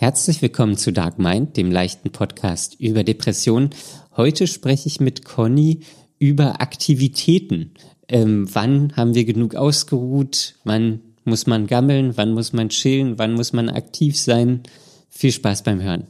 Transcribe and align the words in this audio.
Herzlich 0.00 0.40
willkommen 0.40 0.78
zu 0.78 0.94
Dark 0.94 1.18
Mind, 1.18 1.58
dem 1.58 1.70
leichten 1.70 2.08
Podcast 2.08 2.74
über 2.80 3.04
Depressionen. 3.04 3.68
Heute 4.16 4.46
spreche 4.46 4.86
ich 4.86 4.98
mit 4.98 5.26
Conny 5.26 5.80
über 6.18 6.62
Aktivitäten. 6.62 7.74
Ähm, 8.08 8.48
wann 8.50 8.96
haben 8.96 9.14
wir 9.14 9.26
genug 9.26 9.56
ausgeruht? 9.56 10.54
Wann 10.64 11.00
muss 11.26 11.46
man 11.46 11.66
gammeln? 11.66 12.16
Wann 12.16 12.32
muss 12.32 12.54
man 12.54 12.70
chillen? 12.70 13.18
Wann 13.18 13.34
muss 13.34 13.52
man 13.52 13.68
aktiv 13.68 14.16
sein? 14.16 14.62
Viel 15.10 15.32
Spaß 15.32 15.64
beim 15.64 15.82
Hören. 15.82 16.06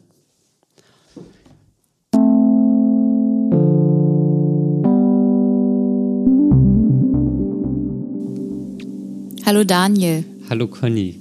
Hallo 9.45 9.65
Daniel. 9.65 10.25
Hallo 10.49 10.69
Conny. 10.69 11.20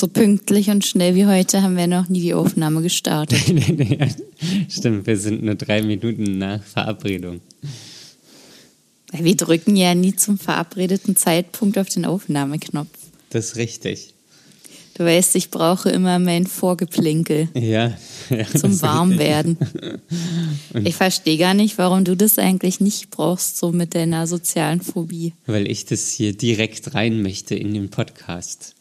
So 0.00 0.08
pünktlich 0.08 0.70
und 0.70 0.86
schnell 0.86 1.14
wie 1.14 1.26
heute 1.26 1.60
haben 1.60 1.76
wir 1.76 1.86
noch 1.86 2.08
nie 2.08 2.22
die 2.22 2.32
Aufnahme 2.32 2.80
gestartet. 2.80 3.38
Stimmt, 4.70 5.06
wir 5.06 5.18
sind 5.18 5.42
nur 5.42 5.56
drei 5.56 5.82
Minuten 5.82 6.38
nach 6.38 6.62
Verabredung. 6.62 7.42
Wir 9.12 9.36
drücken 9.36 9.76
ja 9.76 9.94
nie 9.94 10.16
zum 10.16 10.38
verabredeten 10.38 11.16
Zeitpunkt 11.16 11.76
auf 11.76 11.90
den 11.90 12.06
Aufnahmeknopf. 12.06 12.88
Das 13.28 13.48
ist 13.50 13.56
richtig. 13.56 14.14
Du 14.94 15.04
weißt, 15.04 15.36
ich 15.36 15.50
brauche 15.50 15.90
immer 15.90 16.18
mein 16.18 16.46
Vorgeplinkel. 16.46 17.50
Ja. 17.52 17.92
ja 18.30 18.46
zum 18.46 18.80
Warmwerden. 18.80 19.58
ich 20.82 20.94
verstehe 20.94 21.36
gar 21.36 21.52
nicht, 21.52 21.76
warum 21.76 22.06
du 22.06 22.16
das 22.16 22.38
eigentlich 22.38 22.80
nicht 22.80 23.10
brauchst, 23.10 23.58
so 23.58 23.70
mit 23.70 23.94
deiner 23.94 24.26
sozialen 24.26 24.80
Phobie. 24.80 25.34
Weil 25.44 25.70
ich 25.70 25.84
das 25.84 26.08
hier 26.08 26.34
direkt 26.34 26.94
rein 26.94 27.20
möchte 27.20 27.54
in 27.54 27.74
den 27.74 27.90
Podcast. 27.90 28.76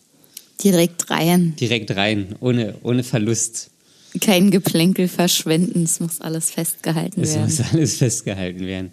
Direkt 0.64 1.10
rein. 1.10 1.56
Direkt 1.60 1.96
rein, 1.96 2.36
ohne, 2.40 2.76
ohne 2.84 3.04
Verlust. 3.04 3.70
Kein 4.22 4.50
Geplänkel 4.50 5.08
verschwenden, 5.08 5.84
es 5.84 6.00
muss 6.00 6.20
alles 6.20 6.50
festgehalten 6.50 7.22
es 7.22 7.36
werden. 7.36 7.48
Es 7.48 7.60
muss 7.60 7.74
alles 7.74 7.98
festgehalten 7.98 8.62
werden. 8.62 8.92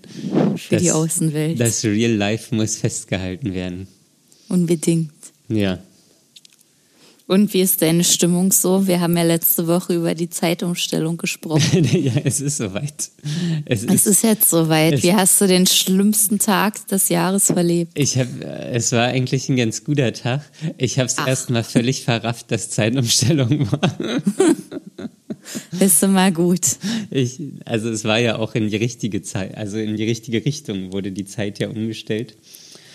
Für 0.57 0.75
das, 0.75 0.83
die 0.83 0.93
Außenwelt. 0.93 1.59
Das 1.59 1.85
Real 1.85 2.13
Life 2.13 2.55
muss 2.55 2.77
festgehalten 2.77 3.55
werden. 3.55 3.89
Unbedingt. 4.49 5.13
Ja. 5.49 5.79
Und 7.29 7.53
wie 7.53 7.61
ist 7.61 7.83
deine 7.83 8.05
Stimmung 8.05 8.53
so? 8.53 8.87
Wir 8.87 9.01
haben 9.01 9.17
ja 9.17 9.25
letzte 9.25 9.67
Woche 9.67 9.95
über 9.95 10.15
die 10.15 10.31
Zeitumstellung 10.31 11.17
gesprochen. 11.17 11.85
ja, 11.93 12.13
es 12.23 12.41
ist 12.41 12.59
soweit. 12.59 13.11
Es, 13.65 13.83
es 13.83 13.93
ist, 13.93 14.07
ist, 14.07 14.23
jetzt 14.23 14.49
soweit. 14.49 15.03
Wie 15.03 15.13
hast 15.13 15.41
du 15.41 15.49
den 15.49 15.67
schlimmsten 15.67 16.39
Tag 16.39 16.87
des 16.87 17.09
Jahres 17.09 17.47
verlebt? 17.47 17.99
Ich 17.99 18.17
habe, 18.17 18.45
es 18.45 18.93
war 18.93 19.09
eigentlich 19.09 19.49
ein 19.49 19.57
ganz 19.57 19.83
guter 19.83 20.13
Tag. 20.13 20.43
Ich 20.79 21.01
habe 21.01 21.07
es 21.07 21.19
erstmal 21.19 21.65
völlig 21.65 22.05
verrafft, 22.05 22.53
dass 22.53 22.71
Zeitumstellung 22.71 23.73
war. 23.73 23.99
Bist 25.73 26.03
du 26.05 26.07
mal 26.07 26.31
gut. 26.33 26.77
Ich, 27.11 27.41
also 27.65 27.91
es 27.91 28.05
war 28.05 28.21
ja 28.21 28.39
auch 28.39 28.55
in 28.55 28.71
die 28.71 28.77
richtige 28.77 29.23
Zeit, 29.23 29.57
also 29.57 29.79
in 29.79 29.97
die 29.97 30.05
richtige 30.05 30.45
Richtung 30.45 30.93
wurde 30.93 31.11
die 31.11 31.25
Zeit 31.25 31.59
ja 31.59 31.69
umgestellt. 31.69 32.37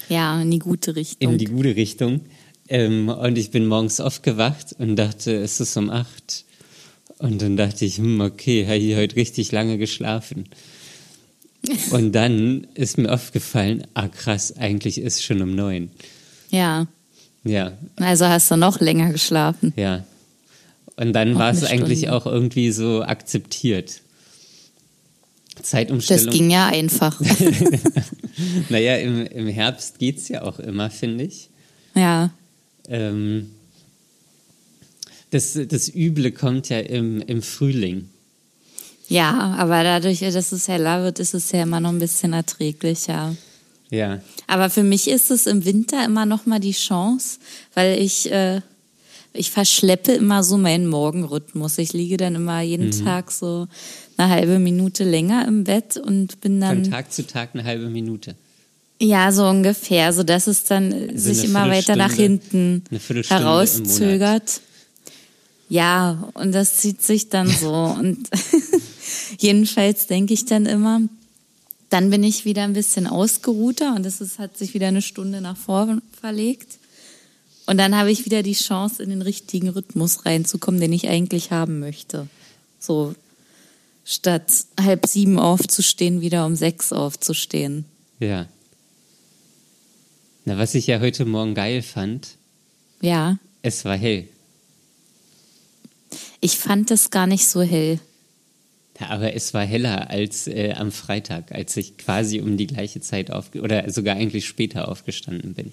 Ja, 0.08 0.42
in 0.42 0.52
die 0.52 0.60
gute 0.60 0.96
Richtung. 0.96 1.32
In 1.32 1.38
die 1.38 1.46
gute 1.46 1.76
Richtung. 1.76 2.22
Ähm, 2.72 3.10
und 3.10 3.38
ich 3.38 3.52
bin 3.52 3.66
morgens 3.66 4.00
aufgewacht 4.00 4.74
und 4.80 4.96
dachte, 4.96 5.36
es 5.36 5.60
ist 5.60 5.76
um 5.76 5.90
acht. 5.90 6.46
Und 7.18 7.42
dann 7.42 7.58
dachte 7.58 7.84
ich, 7.84 7.98
hm, 7.98 8.22
okay, 8.22 8.66
habe 8.66 8.78
ich 8.78 8.96
heute 8.96 9.18
richtig 9.18 9.52
lange 9.52 9.78
geschlafen. 9.78 10.46
Und 11.92 12.14
dann 12.14 12.66
ist 12.74 12.98
mir 12.98 13.14
aufgefallen, 13.14 13.86
ah 13.94 14.08
krass, 14.08 14.56
eigentlich 14.58 15.00
ist 15.00 15.18
es 15.18 15.24
schon 15.24 15.42
um 15.42 15.54
neun. 15.54 15.92
Ja. 16.50 16.88
Ja. 17.44 17.74
Also 17.98 18.26
hast 18.26 18.50
du 18.50 18.56
noch 18.56 18.80
länger 18.80 19.12
geschlafen. 19.12 19.74
Ja. 19.76 20.06
Und 20.96 21.14
dann 21.14 21.36
war 21.36 21.52
es 21.52 21.64
eigentlich 21.64 22.10
auch 22.10 22.26
irgendwie 22.26 22.72
so 22.72 23.04
akzeptiert. 23.04 24.02
Zeitumstellung. 25.62 26.26
Das 26.26 26.34
ging 26.34 26.50
ja 26.50 26.68
einfach. 26.68 27.22
naja, 28.70 28.96
im, 28.96 29.28
im 29.28 29.48
Herbst 29.48 30.00
geht 30.00 30.18
es 30.18 30.30
ja 30.30 30.42
auch 30.42 30.58
immer, 30.58 30.90
finde 30.90 31.26
ich. 31.26 31.50
Ja. 31.94 32.32
Ähm, 32.92 33.50
das, 35.32 35.58
das 35.68 35.90
Üble 35.96 36.32
kommt 36.32 36.70
ja 36.70 36.80
im, 36.80 37.22
im 37.22 37.42
Frühling. 37.42 38.10
Ja, 39.08 39.56
aber 39.58 39.84
dadurch, 39.84 40.20
dass 40.20 40.52
es 40.52 40.68
heller 40.68 41.04
wird, 41.04 41.20
ist 41.20 41.34
es 41.34 41.52
ja 41.52 41.64
immer 41.64 41.80
noch 41.80 41.90
ein 41.90 42.00
bisschen 42.00 42.34
erträglicher. 42.34 43.36
Ja. 43.90 44.22
Aber 44.48 44.70
für 44.70 44.84
mich 44.84 45.10
ist 45.10 45.32
es 45.32 45.48
im 45.48 45.66
Winter 45.66 46.06
immer 46.06 46.26
noch 46.26 46.46
mal 46.46 46.60
die 46.60 46.72
Chance, 46.72 47.40
weil 47.74 48.00
ich 48.00 48.32
äh, 48.32 48.62
ich 49.34 49.52
verschleppe 49.52 50.12
immer 50.12 50.44
so 50.44 50.58
meinen 50.58 50.88
Morgenrhythmus. 50.88 51.78
Ich 51.78 51.94
liege 51.94 52.18
dann 52.18 52.36
immer 52.36 52.62
jeden 52.62 52.88
mhm. 52.88 53.06
Tag 53.06 53.32
so 53.32 53.68
eine 54.18 54.30
halbe 54.30 54.60
Minute 54.60 55.04
länger 55.04 55.48
im 55.48 55.64
Bett 55.64 55.98
und 55.98 56.42
bin 56.42 56.60
dann 56.60 56.84
von 56.84 56.92
Tag 56.92 57.14
zu 57.14 57.26
Tag 57.26 57.52
eine 57.54 57.64
halbe 57.64 57.90
Minute. 57.90 58.36
Ja, 59.04 59.32
so 59.32 59.48
ungefähr, 59.48 60.14
so 60.14 60.22
dass 60.22 60.46
es 60.46 60.64
dann 60.64 60.94
also 60.94 61.34
sich 61.34 61.44
immer 61.44 61.68
weiter 61.68 61.96
nach 61.96 62.14
hinten 62.14 62.84
herauszögert. 63.30 64.62
Ja, 65.70 66.30
und 66.36 66.52
das 66.52 66.78
zieht 66.78 67.02
sich 67.02 67.30
dann 67.30 67.48
so. 67.62 67.74
und 67.74 68.30
jedenfalls 69.40 70.06
denke 70.06 70.36
ich 70.36 70.46
dann 70.46 70.68
immer, 70.68 71.02
dann 71.90 72.12
bin 72.12 72.24
ich 72.24 72.46
wieder 72.46 72.64
ein 72.64 72.74
bisschen 72.74 73.08
ausgeruhter 73.08 73.96
und 73.96 74.06
es 74.06 74.38
hat 74.38 74.56
sich 74.56 74.76
wieder 74.76 74.90
eine 74.90 75.02
Stunde 75.02 75.42
nach 75.42 75.58
vorne 75.58 76.04
verlegt. 76.20 76.78
Und 77.66 77.78
dann 77.78 77.98
habe 77.98 78.12
ich 78.12 78.26
wieder 78.26 78.44
die 78.44 78.54
Chance, 78.54 79.02
in 79.02 79.10
den 79.10 79.24
richtigen 79.24 79.70
Rhythmus 79.70 80.28
reinzukommen, 80.28 80.80
den 80.80 80.94
ich 80.94 81.10
eigentlich 81.10 81.50
haben 81.50 81.80
möchte. 81.80 82.28
So, 82.80 83.16
statt 84.06 84.52
halb 84.80 85.08
sieben 85.08 85.40
aufzustehen, 85.40 86.22
wieder 86.22 86.46
um 86.46 86.56
sechs 86.56 86.94
aufzustehen. 86.94 87.86
Ja. 88.20 88.46
Na, 90.46 90.58
was 90.58 90.74
ich 90.74 90.88
ja 90.88 91.00
heute 91.00 91.26
Morgen 91.26 91.54
geil 91.54 91.82
fand. 91.82 92.38
Ja. 93.02 93.38
Es 93.62 93.86
war 93.86 93.96
hell. 93.96 94.28
Ich 96.40 96.58
fand 96.58 96.90
es 96.90 97.12
gar 97.12 97.28
nicht 97.28 97.48
so 97.48 97.62
hell. 97.62 98.00
Ja, 99.00 99.10
aber 99.10 99.34
es 99.34 99.54
war 99.54 99.64
heller 99.64 100.10
als 100.10 100.48
äh, 100.48 100.74
am 100.74 100.92
Freitag, 100.92 101.52
als 101.52 101.78
ich 101.78 101.98
quasi 101.98 102.42
um 102.42 102.58
die 102.58 102.68
gleiche 102.68 103.02
Zeit 103.02 103.32
auf 103.32 103.54
oder 103.56 103.90
sogar 103.90 104.16
eigentlich 104.16 104.48
später 104.48 104.88
aufgestanden 104.88 105.54
bin. 105.54 105.72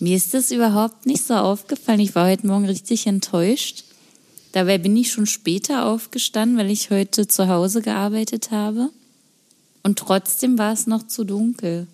Mir 0.00 0.16
ist 0.16 0.32
das 0.32 0.52
überhaupt 0.52 1.06
nicht 1.06 1.24
so 1.24 1.34
aufgefallen. 1.34 2.00
Ich 2.00 2.14
war 2.14 2.28
heute 2.28 2.46
Morgen 2.46 2.66
richtig 2.66 3.06
enttäuscht. 3.06 3.84
Dabei 4.52 4.78
bin 4.78 4.96
ich 4.96 5.12
schon 5.12 5.26
später 5.26 5.86
aufgestanden, 5.86 6.56
weil 6.56 6.70
ich 6.70 6.90
heute 6.90 7.26
zu 7.26 7.48
Hause 7.48 7.82
gearbeitet 7.82 8.50
habe. 8.50 8.90
Und 9.82 9.98
trotzdem 9.98 10.56
war 10.58 10.72
es 10.72 10.86
noch 10.86 11.06
zu 11.06 11.24
dunkel. 11.24 11.88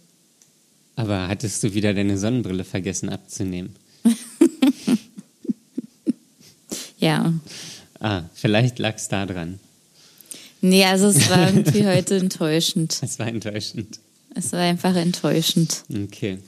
Aber 0.96 1.28
hattest 1.28 1.62
du 1.62 1.74
wieder 1.74 1.92
deine 1.92 2.18
Sonnenbrille 2.18 2.64
vergessen 2.64 3.08
abzunehmen? 3.08 3.74
ja. 6.98 7.32
Ah, 8.00 8.22
vielleicht 8.34 8.78
lag 8.78 8.96
es 8.96 9.08
da 9.08 9.26
dran. 9.26 9.58
Nee, 10.60 10.84
also 10.84 11.08
es 11.08 11.28
war 11.28 11.48
irgendwie 11.54 11.86
heute 11.86 12.16
enttäuschend. 12.16 12.98
Es 13.02 13.18
war 13.18 13.26
enttäuschend. 13.26 13.98
Es 14.34 14.52
war 14.52 14.60
einfach 14.60 14.94
enttäuschend. 14.94 15.84
Okay. 15.90 16.38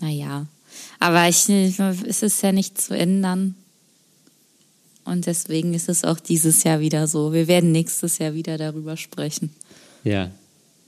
Naja. 0.00 0.46
Aber 0.98 1.28
ich, 1.28 1.48
es 1.48 2.22
ist 2.22 2.42
ja 2.42 2.52
nicht 2.52 2.80
zu 2.80 2.96
ändern. 2.96 3.54
Und 5.04 5.26
deswegen 5.26 5.74
ist 5.74 5.88
es 5.88 6.04
auch 6.04 6.20
dieses 6.20 6.62
Jahr 6.64 6.80
wieder 6.80 7.08
so. 7.08 7.32
Wir 7.32 7.48
werden 7.48 7.72
nächstes 7.72 8.18
Jahr 8.18 8.34
wieder 8.34 8.56
darüber 8.56 8.96
sprechen. 8.96 9.50
Ja, 10.04 10.30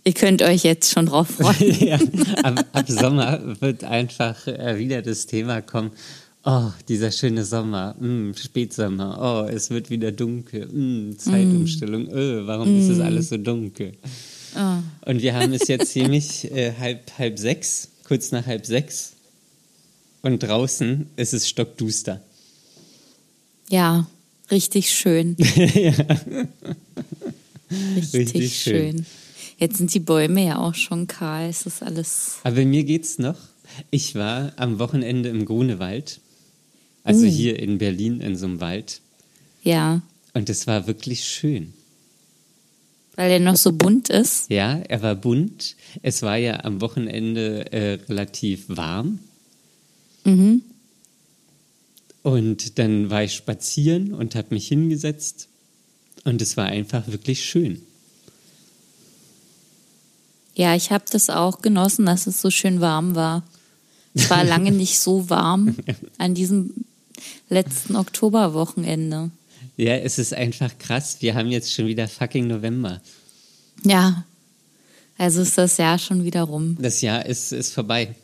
Ihr 0.06 0.12
könnt 0.12 0.42
euch 0.42 0.62
jetzt 0.64 0.92
schon 0.92 1.06
drauf 1.06 1.28
freuen. 1.38 1.80
ja, 1.80 1.98
ab, 2.42 2.66
ab, 2.72 2.84
Sommer 2.88 3.60
wird 3.60 3.84
einfach 3.84 4.46
äh, 4.46 4.78
wieder 4.78 5.00
das 5.00 5.26
Thema 5.26 5.62
kommen. 5.62 5.92
Oh, 6.44 6.70
dieser 6.88 7.10
schöne 7.10 7.42
Sommer, 7.42 7.94
mm, 7.98 8.34
Spätsommer, 8.34 9.18
oh, 9.18 9.48
es 9.50 9.70
wird 9.70 9.88
wieder 9.88 10.12
dunkel, 10.12 10.66
mm, 10.66 11.18
Zeitumstellung, 11.18 12.04
mm. 12.04 12.14
öh, 12.14 12.46
warum 12.46 12.76
mm. 12.76 12.80
ist 12.80 12.88
es 12.90 13.00
alles 13.00 13.30
so 13.30 13.38
dunkel? 13.38 13.94
Oh. 14.54 15.10
Und 15.10 15.22
wir 15.22 15.34
haben 15.34 15.54
es 15.54 15.68
jetzt 15.68 15.92
ziemlich 15.92 16.52
äh, 16.52 16.74
halb, 16.78 17.10
halb 17.18 17.38
sechs, 17.38 17.88
kurz 18.06 18.30
nach 18.30 18.44
halb 18.44 18.66
sechs. 18.66 19.14
Und 20.20 20.42
draußen 20.42 21.06
ist 21.16 21.32
es 21.32 21.48
stockduster. 21.48 22.20
Ja, 23.70 24.06
richtig 24.50 24.90
schön. 24.90 25.36
ja. 25.74 25.94
Richtig, 27.96 28.34
richtig 28.34 28.62
schön. 28.62 28.96
schön. 28.96 29.06
Jetzt 29.58 29.78
sind 29.78 29.92
die 29.94 30.00
Bäume 30.00 30.44
ja 30.44 30.58
auch 30.58 30.74
schon 30.74 31.06
kahl, 31.06 31.48
es 31.48 31.66
ist 31.66 31.82
alles. 31.82 32.38
Aber 32.44 32.64
mir 32.64 32.84
geht's 32.84 33.18
noch. 33.18 33.38
Ich 33.90 34.14
war 34.14 34.52
am 34.56 34.78
Wochenende 34.78 35.28
im 35.28 35.44
Grunewald, 35.44 36.20
also 37.02 37.26
uh. 37.26 37.30
hier 37.30 37.58
in 37.58 37.78
Berlin 37.78 38.20
in 38.20 38.36
so 38.36 38.46
einem 38.46 38.60
Wald. 38.60 39.00
Ja. 39.62 40.02
Und 40.34 40.50
es 40.50 40.66
war 40.66 40.86
wirklich 40.86 41.24
schön. 41.24 41.72
Weil 43.16 43.30
er 43.30 43.40
noch 43.40 43.56
so 43.56 43.72
bunt 43.72 44.10
ist? 44.10 44.50
Ja, 44.50 44.78
er 44.88 45.02
war 45.02 45.14
bunt. 45.14 45.76
Es 46.02 46.22
war 46.22 46.36
ja 46.36 46.64
am 46.64 46.80
Wochenende 46.80 47.72
äh, 47.72 47.92
relativ 48.08 48.64
warm. 48.68 49.20
Mhm. 50.24 50.62
Und 52.22 52.78
dann 52.78 53.10
war 53.10 53.22
ich 53.22 53.34
spazieren 53.34 54.14
und 54.14 54.34
habe 54.34 54.54
mich 54.54 54.66
hingesetzt 54.66 55.48
und 56.24 56.40
es 56.40 56.56
war 56.56 56.66
einfach 56.66 57.06
wirklich 57.08 57.44
schön. 57.44 57.82
Ja, 60.54 60.74
ich 60.74 60.90
habe 60.90 61.04
das 61.10 61.30
auch 61.30 61.62
genossen, 61.62 62.06
dass 62.06 62.26
es 62.26 62.40
so 62.40 62.50
schön 62.50 62.80
warm 62.80 63.14
war. 63.14 63.42
Es 64.14 64.30
war 64.30 64.44
lange 64.44 64.70
nicht 64.72 64.98
so 64.98 65.28
warm 65.28 65.76
an 66.18 66.34
diesem 66.34 66.72
letzten 67.48 67.96
Oktoberwochenende. 67.96 69.30
Ja, 69.76 69.96
es 69.96 70.18
ist 70.18 70.34
einfach 70.34 70.78
krass. 70.78 71.16
Wir 71.20 71.34
haben 71.34 71.50
jetzt 71.50 71.72
schon 71.72 71.86
wieder 71.86 72.06
fucking 72.06 72.46
November. 72.46 73.00
Ja, 73.84 74.24
also 75.18 75.42
ist 75.42 75.58
das 75.58 75.76
Jahr 75.76 75.98
schon 75.98 76.24
wieder 76.24 76.42
rum. 76.42 76.76
Das 76.80 77.00
Jahr 77.00 77.26
ist, 77.26 77.52
ist 77.52 77.72
vorbei. 77.72 78.14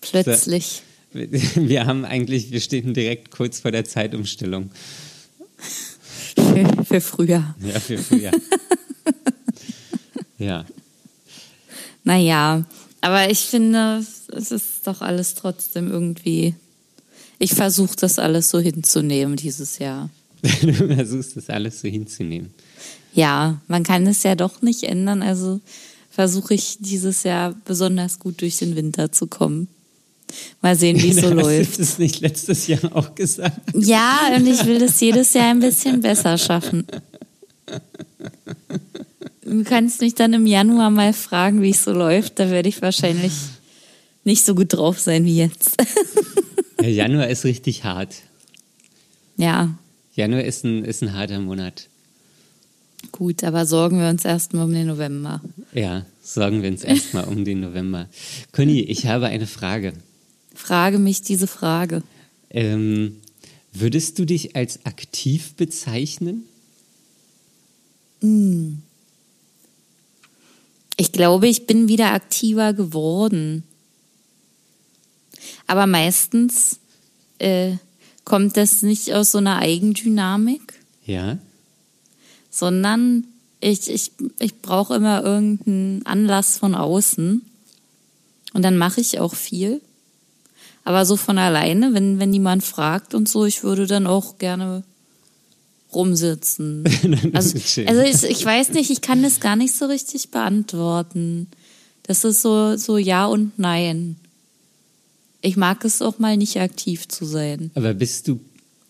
Plötzlich. 0.00 0.82
Wir 1.12 1.86
haben 1.86 2.04
eigentlich, 2.04 2.52
wir 2.52 2.60
stehen 2.60 2.94
direkt 2.94 3.32
kurz 3.32 3.58
vor 3.58 3.72
der 3.72 3.84
Zeitumstellung. 3.84 4.70
Für, 6.36 6.84
für 6.84 7.00
Frühjahr. 7.00 7.56
Ja, 7.60 7.80
für 7.80 7.98
Frühjahr. 7.98 8.32
ja. 10.38 10.64
Naja, 12.10 12.64
aber 13.02 13.30
ich 13.30 13.38
finde, 13.38 14.04
es 14.34 14.50
ist 14.50 14.84
doch 14.84 15.00
alles 15.00 15.36
trotzdem 15.36 15.88
irgendwie. 15.92 16.56
Ich 17.38 17.54
versuche 17.54 17.94
das 17.94 18.18
alles 18.18 18.50
so 18.50 18.58
hinzunehmen 18.58 19.36
dieses 19.36 19.78
Jahr. 19.78 20.10
du 20.42 20.72
versuchst 20.74 21.36
das 21.36 21.48
alles 21.50 21.80
so 21.80 21.86
hinzunehmen. 21.86 22.52
Ja, 23.14 23.60
man 23.68 23.84
kann 23.84 24.08
es 24.08 24.24
ja 24.24 24.34
doch 24.34 24.60
nicht 24.60 24.82
ändern, 24.82 25.22
also 25.22 25.60
versuche 26.10 26.54
ich 26.54 26.78
dieses 26.80 27.22
Jahr 27.22 27.54
besonders 27.64 28.18
gut 28.18 28.40
durch 28.40 28.56
den 28.56 28.74
Winter 28.74 29.12
zu 29.12 29.28
kommen. 29.28 29.68
Mal 30.62 30.74
sehen, 30.74 31.00
wie 31.00 31.10
es 31.10 31.20
so 31.20 31.32
läuft. 31.32 31.76
Du 31.76 31.82
hast 31.84 31.92
es 31.92 31.98
nicht 32.00 32.22
letztes 32.22 32.66
Jahr 32.66 32.80
auch 32.92 33.14
gesagt. 33.14 33.60
Ja, 33.72 34.32
und 34.34 34.48
ich 34.48 34.66
will 34.66 34.80
das 34.80 34.98
jedes 35.00 35.32
Jahr 35.32 35.50
ein 35.50 35.60
bisschen 35.60 36.00
besser 36.00 36.36
schaffen. 36.38 36.88
Du 39.50 39.64
kannst 39.64 40.00
mich 40.00 40.14
dann 40.14 40.32
im 40.32 40.46
Januar 40.46 40.90
mal 40.90 41.12
fragen, 41.12 41.60
wie 41.60 41.70
es 41.70 41.82
so 41.82 41.90
läuft. 41.90 42.38
Da 42.38 42.52
werde 42.52 42.68
ich 42.68 42.82
wahrscheinlich 42.82 43.32
nicht 44.22 44.44
so 44.44 44.54
gut 44.54 44.74
drauf 44.74 45.00
sein 45.00 45.24
wie 45.24 45.36
jetzt. 45.38 45.76
Der 46.78 46.92
Januar 46.92 47.26
ist 47.26 47.44
richtig 47.44 47.82
hart. 47.82 48.14
Ja. 49.36 49.76
Januar 50.14 50.44
ist 50.44 50.64
ein, 50.64 50.84
ist 50.84 51.02
ein 51.02 51.14
harter 51.14 51.40
Monat. 51.40 51.88
Gut, 53.10 53.42
aber 53.42 53.66
sorgen 53.66 53.98
wir 53.98 54.08
uns 54.08 54.24
erstmal 54.24 54.66
um 54.66 54.72
den 54.72 54.86
November. 54.86 55.40
Ja, 55.72 56.06
sorgen 56.22 56.62
wir 56.62 56.70
uns 56.70 56.84
erstmal 56.84 57.24
um 57.24 57.44
den 57.44 57.58
November. 57.58 58.08
Conny, 58.52 58.82
ich 58.82 59.06
habe 59.06 59.26
eine 59.26 59.48
Frage. 59.48 59.94
Frage 60.54 61.00
mich 61.00 61.22
diese 61.22 61.48
Frage. 61.48 62.04
Ähm, 62.50 63.16
würdest 63.72 64.16
du 64.20 64.26
dich 64.26 64.54
als 64.54 64.86
aktiv 64.86 65.54
bezeichnen? 65.54 66.44
Mm. 68.20 68.74
Ich 71.00 71.12
glaube, 71.12 71.48
ich 71.48 71.66
bin 71.66 71.88
wieder 71.88 72.12
aktiver 72.12 72.74
geworden. 72.74 73.64
Aber 75.66 75.86
meistens 75.86 76.78
äh, 77.38 77.76
kommt 78.26 78.58
das 78.58 78.82
nicht 78.82 79.14
aus 79.14 79.32
so 79.32 79.38
einer 79.38 79.56
Eigendynamik. 79.60 80.74
Ja. 81.06 81.38
Sondern 82.50 83.24
ich, 83.60 83.88
ich, 83.88 84.12
ich 84.40 84.60
brauche 84.60 84.94
immer 84.94 85.22
irgendeinen 85.22 86.04
Anlass 86.04 86.58
von 86.58 86.74
außen. 86.74 87.46
Und 88.52 88.62
dann 88.62 88.76
mache 88.76 89.00
ich 89.00 89.20
auch 89.20 89.34
viel. 89.34 89.80
Aber 90.84 91.06
so 91.06 91.16
von 91.16 91.38
alleine, 91.38 91.94
wenn, 91.94 92.18
wenn 92.18 92.34
jemand 92.34 92.62
fragt 92.62 93.14
und 93.14 93.26
so, 93.26 93.46
ich 93.46 93.62
würde 93.62 93.86
dann 93.86 94.06
auch 94.06 94.36
gerne 94.36 94.82
rumsitzen. 95.94 96.84
also, 97.32 97.58
also 97.86 98.02
ich, 98.02 98.30
ich 98.30 98.44
weiß 98.44 98.70
nicht, 98.70 98.90
ich 98.90 99.00
kann 99.00 99.22
das 99.22 99.40
gar 99.40 99.56
nicht 99.56 99.74
so 99.74 99.86
richtig 99.86 100.30
beantworten. 100.30 101.48
Das 102.02 102.24
ist 102.24 102.42
so, 102.42 102.76
so 102.76 102.98
Ja 102.98 103.26
und 103.26 103.58
Nein. 103.58 104.16
Ich 105.42 105.56
mag 105.56 105.84
es 105.84 106.02
auch 106.02 106.18
mal 106.18 106.36
nicht 106.36 106.58
aktiv 106.58 107.08
zu 107.08 107.24
sein. 107.24 107.70
Aber 107.74 107.94
bist 107.94 108.28
du 108.28 108.40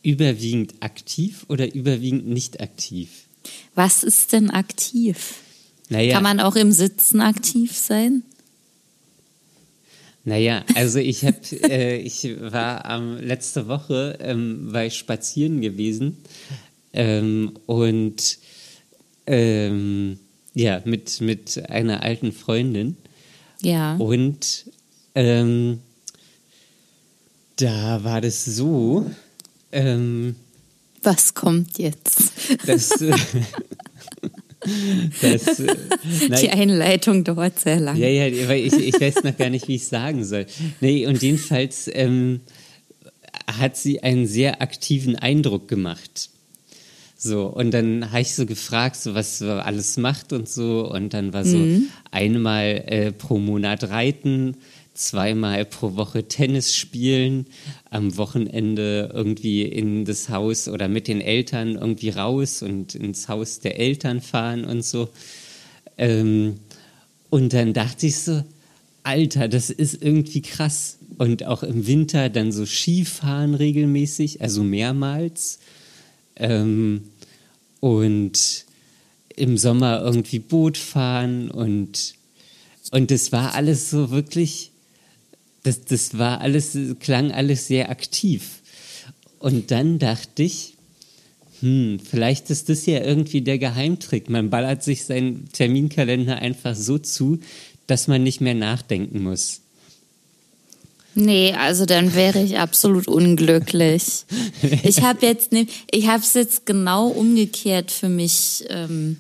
überwiegend 0.03 0.75
aktiv 0.81 1.45
oder 1.49 1.73
überwiegend 1.75 2.27
nicht 2.27 2.61
aktiv? 2.61 3.09
Was 3.75 4.03
ist 4.03 4.33
denn 4.33 4.51
aktiv? 4.51 5.35
Naja. 5.89 6.15
Kann 6.15 6.23
man 6.23 6.41
auch 6.41 6.57
im 6.57 6.73
Sitzen 6.73 7.21
aktiv 7.21 7.77
sein? 7.77 8.23
Naja, 10.25 10.65
also 10.75 10.99
ich 10.99 11.25
habe, 11.25 11.39
äh, 11.63 11.99
ich 11.99 12.25
war 12.41 12.85
ähm, 12.89 13.19
letzte 13.19 13.69
Woche 13.69 14.19
ähm, 14.21 14.73
war 14.73 14.85
ich 14.85 14.95
spazieren 14.95 15.61
gewesen 15.61 16.19
ähm, 16.93 17.53
und 17.67 18.39
ähm, 19.27 20.19
ja 20.55 20.83
mit 20.85 21.21
mit 21.21 21.71
einer 21.71 22.03
alten 22.03 22.33
Freundin. 22.33 22.97
Ja. 23.63 23.97
Und 23.97 24.67
ähm, 25.15 25.81
da 27.57 28.03
war 28.05 28.21
das 28.21 28.45
so. 28.45 29.11
Ähm, 29.73 30.37
Was 31.03 31.35
kommt 31.35 31.79
jetzt? 31.79 32.33
Dass, 32.67 32.91
Das, 35.23 35.59
äh, 35.61 35.77
die 36.41 36.51
Einleitung 36.51 37.25
dauert 37.25 37.59
sehr 37.59 37.81
lang. 37.81 37.97
Ja, 37.97 38.09
ja, 38.09 38.49
weil 38.49 38.67
ich, 38.67 38.75
ich 38.75 39.01
weiß 39.01 39.25
noch 39.25 39.37
gar 39.37 39.49
nicht, 39.49 39.69
wie 39.69 39.77
ich 39.77 39.87
sagen 39.87 40.25
soll. 40.25 40.47
Nee, 40.81 41.07
und 41.07 41.23
jedenfalls 41.23 41.91
ähm, 41.93 42.41
hat 43.47 43.77
sie 43.77 44.03
einen 44.03 44.27
sehr 44.27 44.61
aktiven 44.61 45.17
Eindruck 45.17 45.67
gemacht. 45.67 46.31
So, 47.23 47.49
und 47.49 47.73
dann 47.73 48.13
habe 48.13 48.23
ich 48.23 48.35
so 48.35 48.47
gefragt, 48.47 48.97
so 48.97 49.15
was 49.15 49.41
sie 49.41 49.63
alles 49.63 49.99
macht 49.99 50.33
und 50.33 50.49
so. 50.49 50.91
Und 50.91 51.13
dann 51.13 51.35
war 51.35 51.45
so 51.45 51.59
mhm. 51.59 51.89
einmal 52.11 52.83
äh, 52.87 53.13
pro 53.13 53.37
Monat 53.37 53.85
reiten, 53.91 54.57
zweimal 54.95 55.67
pro 55.67 55.97
Woche 55.97 56.29
Tennis 56.29 56.75
spielen, 56.75 57.45
am 57.91 58.17
Wochenende 58.17 59.11
irgendwie 59.13 59.65
in 59.65 60.07
das 60.07 60.31
Haus 60.31 60.67
oder 60.67 60.89
mit 60.89 61.09
den 61.09 61.21
Eltern 61.21 61.75
irgendwie 61.75 62.09
raus 62.09 62.63
und 62.63 62.95
ins 62.95 63.29
Haus 63.29 63.61
der 63.61 63.79
Eltern 63.79 64.23
fahren 64.23 64.65
und 64.65 64.83
so. 64.83 65.11
Ähm, 65.99 66.55
und 67.29 67.53
dann 67.53 67.75
dachte 67.75 68.07
ich 68.07 68.17
so, 68.17 68.43
Alter, 69.03 69.49
das 69.49 69.69
ist 69.69 70.03
irgendwie 70.03 70.41
krass. 70.41 70.97
Und 71.19 71.45
auch 71.45 71.65
im 71.65 71.87
Winter 71.87 72.31
dann 72.31 72.51
so 72.51 72.65
Skifahren 72.65 73.55
regelmäßig, 73.55 74.41
also 74.41 74.63
mehrmals. 74.63 75.59
Ähm, 76.41 77.05
und 77.81 78.67
im 79.37 79.57
Sommer 79.57 80.03
irgendwie 80.03 80.39
Boot 80.39 80.77
fahren 80.77 81.51
und, 81.51 82.15
und 82.91 83.11
das 83.11 83.33
war 83.33 83.55
alles 83.55 83.89
so 83.89 84.11
wirklich 84.11 84.71
das, 85.63 85.85
das 85.85 86.19
war 86.19 86.41
alles, 86.41 86.77
klang 87.01 87.33
alles 87.33 87.67
sehr 87.67 87.91
aktiv. 87.91 88.61
Und 89.39 89.71
dann 89.71 89.99
dachte 89.99 90.43
ich, 90.43 90.75
hm, 91.61 92.01
vielleicht 92.01 92.51
ist 92.51 92.69
das 92.69 92.87
ja 92.87 93.03
irgendwie 93.05 93.43
der 93.43 93.59
Geheimtrick. 93.59 94.31
Man 94.31 94.51
ballert 94.51 94.83
sich 94.83 95.05
seinen 95.05 95.51
Terminkalender 95.53 96.37
einfach 96.37 96.75
so 96.75 96.99
zu, 96.99 97.41
dass 97.87 98.09
man 98.09 98.23
nicht 98.23 98.41
mehr 98.41 98.55
nachdenken 98.55 99.23
muss. 99.23 99.61
Nee, 101.15 101.53
also 101.55 101.87
dann 101.87 102.15
wäre 102.15 102.43
ich 102.43 102.59
absolut 102.59 103.09
unglücklich. 103.09 104.25
Ich 104.85 105.03
habe 105.03 105.27
jetzt, 105.27 105.53
ne, 105.53 105.67
ich 105.91 106.07
habe 106.07 106.23
es 106.23 106.35
jetzt 106.35 106.67
genau 106.67 107.09
umgekehrt 107.09 107.91
für 107.91 108.09
mich, 108.09 108.65
ähm, 108.69 109.17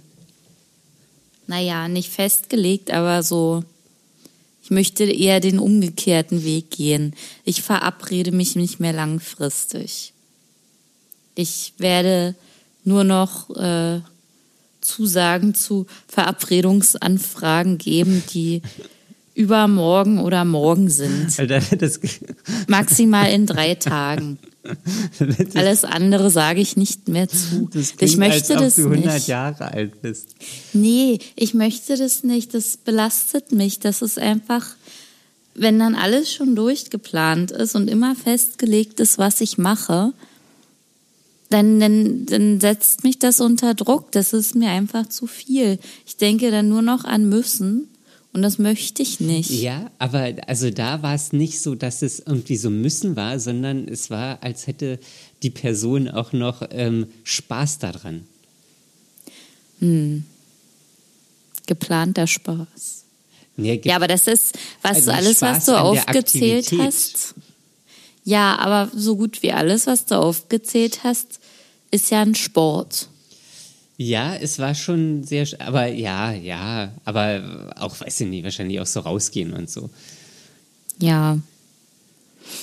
naja, 1.46 1.88
nicht 1.88 2.10
festgelegt, 2.10 2.92
aber 2.92 3.22
so 3.22 3.64
ich 4.70 4.74
möchte 4.74 5.02
eher 5.02 5.40
den 5.40 5.58
umgekehrten 5.58 6.44
Weg 6.44 6.70
gehen. 6.70 7.16
Ich 7.44 7.60
verabrede 7.60 8.30
mich 8.30 8.54
nicht 8.54 8.78
mehr 8.78 8.92
langfristig. 8.92 10.12
Ich 11.34 11.72
werde 11.78 12.36
nur 12.84 13.02
noch 13.02 13.50
äh, 13.56 14.00
Zusagen 14.80 15.56
zu 15.56 15.88
Verabredungsanfragen 16.06 17.78
geben, 17.78 18.22
die 18.32 18.62
übermorgen 19.40 20.18
oder 20.18 20.44
morgen 20.44 20.90
sind. 20.90 21.38
Alter, 21.38 21.62
Maximal 22.68 23.32
in 23.32 23.46
drei 23.46 23.74
Tagen. 23.74 24.38
Alles 25.54 25.84
andere 25.84 26.30
sage 26.30 26.60
ich 26.60 26.76
nicht 26.76 27.08
mehr 27.08 27.26
zu. 27.26 27.70
Das 27.72 27.96
klingt, 27.96 28.02
ich 28.02 28.16
möchte 28.18 28.58
als 28.58 28.78
ob 28.78 28.84
du 28.84 28.90
100 28.90 29.14
nicht. 29.14 29.28
Jahre 29.28 29.72
alt 29.72 30.02
bist. 30.02 30.34
Nee, 30.74 31.18
ich 31.36 31.54
möchte 31.54 31.96
das 31.96 32.22
nicht. 32.22 32.52
Das 32.52 32.76
belastet 32.76 33.52
mich. 33.52 33.80
Das 33.80 34.02
ist 34.02 34.18
einfach, 34.18 34.76
wenn 35.54 35.78
dann 35.78 35.94
alles 35.94 36.30
schon 36.30 36.54
durchgeplant 36.54 37.50
ist 37.50 37.74
und 37.74 37.88
immer 37.88 38.14
festgelegt 38.14 39.00
ist, 39.00 39.16
was 39.16 39.40
ich 39.40 39.56
mache, 39.56 40.12
dann, 41.48 41.80
dann, 41.80 42.26
dann 42.26 42.60
setzt 42.60 43.04
mich 43.04 43.18
das 43.18 43.40
unter 43.40 43.72
Druck. 43.72 44.12
Das 44.12 44.34
ist 44.34 44.54
mir 44.54 44.68
einfach 44.68 45.08
zu 45.08 45.26
viel. 45.26 45.78
Ich 46.06 46.18
denke 46.18 46.50
dann 46.50 46.68
nur 46.68 46.82
noch 46.82 47.04
an 47.04 47.30
müssen 47.30 47.88
Und 48.32 48.42
das 48.42 48.58
möchte 48.58 49.02
ich 49.02 49.18
nicht. 49.18 49.50
Ja, 49.50 49.90
aber 49.98 50.34
also 50.46 50.70
da 50.70 51.02
war 51.02 51.14
es 51.14 51.32
nicht 51.32 51.60
so, 51.60 51.74
dass 51.74 52.02
es 52.02 52.20
irgendwie 52.20 52.56
so 52.56 52.70
müssen 52.70 53.16
war, 53.16 53.40
sondern 53.40 53.88
es 53.88 54.08
war, 54.08 54.42
als 54.42 54.68
hätte 54.68 55.00
die 55.42 55.50
Person 55.50 56.08
auch 56.08 56.32
noch 56.32 56.62
ähm, 56.70 57.08
Spaß 57.24 57.78
daran. 57.78 58.24
Hm. 59.80 60.24
Geplanter 61.66 62.26
Spaß. 62.26 63.04
Nee, 63.56 63.80
ja, 63.84 63.96
aber 63.96 64.06
das 64.08 64.26
ist, 64.26 64.56
was 64.80 64.96
also 64.96 65.10
alles, 65.10 65.36
Spaß 65.38 65.56
was 65.56 65.64
du 65.66 65.78
aufgezählt 65.78 66.72
hast. 66.78 67.34
Ja, 68.24 68.56
aber 68.58 68.90
so 68.94 69.16
gut 69.16 69.42
wie 69.42 69.52
alles, 69.52 69.86
was 69.86 70.06
du 70.06 70.16
aufgezählt 70.16 71.00
hast, 71.02 71.40
ist 71.90 72.10
ja 72.10 72.22
ein 72.22 72.34
Sport. 72.34 73.08
Ja, 74.02 74.34
es 74.34 74.58
war 74.58 74.74
schon 74.74 75.24
sehr, 75.24 75.46
aber 75.58 75.86
ja, 75.88 76.32
ja, 76.32 76.90
aber 77.04 77.74
auch, 77.76 78.00
weiß 78.00 78.22
ich 78.22 78.28
nicht, 78.28 78.44
wahrscheinlich 78.44 78.80
auch 78.80 78.86
so 78.86 79.00
rausgehen 79.00 79.52
und 79.52 79.68
so. 79.68 79.90
Ja. 80.98 81.38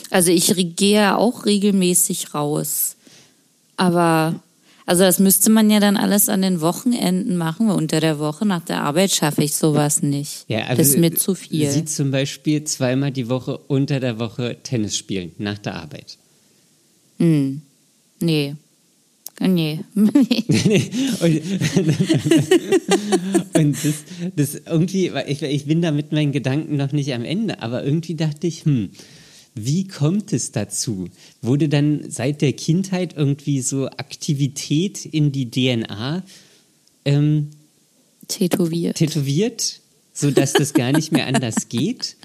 Also 0.10 0.32
ich 0.32 0.51
gehe 0.75 1.15
auch 1.15 1.46
regelmäßig 1.46 2.34
raus. 2.34 2.96
Aber, 3.75 4.41
also 4.88 5.03
das 5.03 5.20
müsste 5.20 5.51
man 5.51 5.70
ja 5.70 5.79
dann 5.79 5.96
alles 5.96 6.27
an 6.27 6.41
den 6.41 6.60
Wochenenden 6.60 7.38
machen, 7.38 7.67
weil 7.67 7.75
unter 7.75 8.00
der 8.00 8.17
Woche 8.17 8.48
nach 8.48 8.65
der 8.65 8.82
Arbeit 8.82 9.12
schaffe 9.12 9.44
ich 9.44 9.56
sowas 9.56 10.01
nicht. 10.01 10.46
Ja, 10.48 10.62
also 10.62 10.82
das 10.82 10.88
ist 10.89 10.98
mir 10.98 11.13
zu 11.13 11.36
viel. 11.36 11.70
Sie 11.70 11.86
zum 11.86 12.10
Beispiel 12.10 12.63
zweimal 12.63 13.12
die 13.12 13.29
Woche 13.29 13.60
unter 13.67 14.00
der 14.00 14.17
Woche 14.17 14.58
Tennis 14.63 14.98
spielen, 14.98 15.34
nach 15.38 15.60
der 15.60 15.75
Arbeit. 15.75 16.17
Hm. 17.20 17.62
Nee. 18.22 18.56
Nee. 19.39 19.79
und, 21.20 21.41
und 23.53 23.77
das, 23.84 24.03
das 24.36 24.62
irgendwie, 24.65 25.12
ich, 25.27 25.44
ich 25.44 25.65
bin 25.65 25.82
da 25.82 25.91
mit 25.91 26.12
meinen 26.12 26.32
Gedanken 26.32 26.75
noch 26.75 26.91
nicht 26.91 27.13
am 27.13 27.24
Ende, 27.24 27.62
aber 27.62 27.84
irgendwie 27.84 28.15
dachte 28.15 28.48
ich, 28.48 28.65
hm, 28.65 28.89
wie 29.53 29.88
kommt 29.88 30.34
es 30.34 30.51
dazu? 30.51 31.10
Wurde 31.41 31.70
dann 31.70 32.10
seit 32.10 32.41
der 32.41 32.53
Kindheit 32.53 33.15
irgendwie 33.15 33.62
so 33.62 33.88
Aktivität 33.88 35.06
in 35.06 35.32
die 35.32 35.50
DNA 35.50 36.24
ähm, 37.06 37.50
tätowiert? 38.27 38.98
Tätowiert, 38.98 39.82
sodass 40.13 40.53
das 40.53 40.74
gar 40.74 40.91
nicht 40.91 41.12
mehr 41.12 41.27
anders 41.27 41.70
geht? 41.70 42.17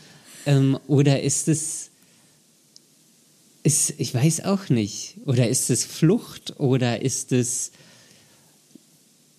Ähm, 0.45 0.79
oder 0.87 1.23
ist 1.23 1.49
es 1.49 1.91
ist, 3.63 3.95
ich 3.99 4.15
weiß 4.15 4.45
auch 4.45 4.69
nicht. 4.69 5.17
Oder 5.25 5.49
ist 5.49 5.71
es 5.71 5.85
Flucht 5.85 6.59
oder 6.59 7.03
ist 7.03 7.33
es 7.33 7.73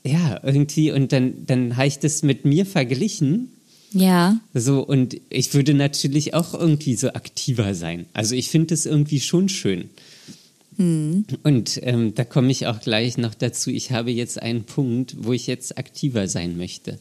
ja 0.04 0.40
irgendwie 0.44 0.92
und 0.92 1.12
dann 1.14 1.46
dann 1.46 1.78
habe 1.78 1.88
ich 1.88 2.00
das 2.00 2.24
mit 2.24 2.46
mir 2.46 2.66
verglichen. 2.66 3.52
Ja. 3.92 4.40
So 4.54 4.82
und 4.82 5.18
ich 5.30 5.54
würde 5.54 5.74
natürlich 5.74 6.34
auch 6.34 6.54
irgendwie 6.54 6.96
so 6.96 7.10
aktiver 7.10 7.76
sein. 7.76 8.06
Also 8.14 8.36
ich 8.36 8.50
finde 8.50 8.74
es 8.74 8.86
irgendwie 8.86 9.20
schon 9.20 9.50
schön. 9.50 9.90
Hm. 10.78 11.26
Und 11.44 11.80
ähm, 11.84 12.16
da 12.16 12.24
komme 12.24 12.52
ich 12.52 12.66
auch 12.66 12.82
gleich 12.82 13.18
noch 13.18 13.36
dazu. 13.36 13.70
Ich 13.70 13.92
habe 13.92 14.12
jetzt 14.12 14.42
einen 14.42 14.64
Punkt, 14.64 15.16
wo 15.20 15.34
ich 15.34 15.48
jetzt 15.48 15.78
aktiver 15.78 16.28
sein 16.28 16.58
möchte. 16.58 16.98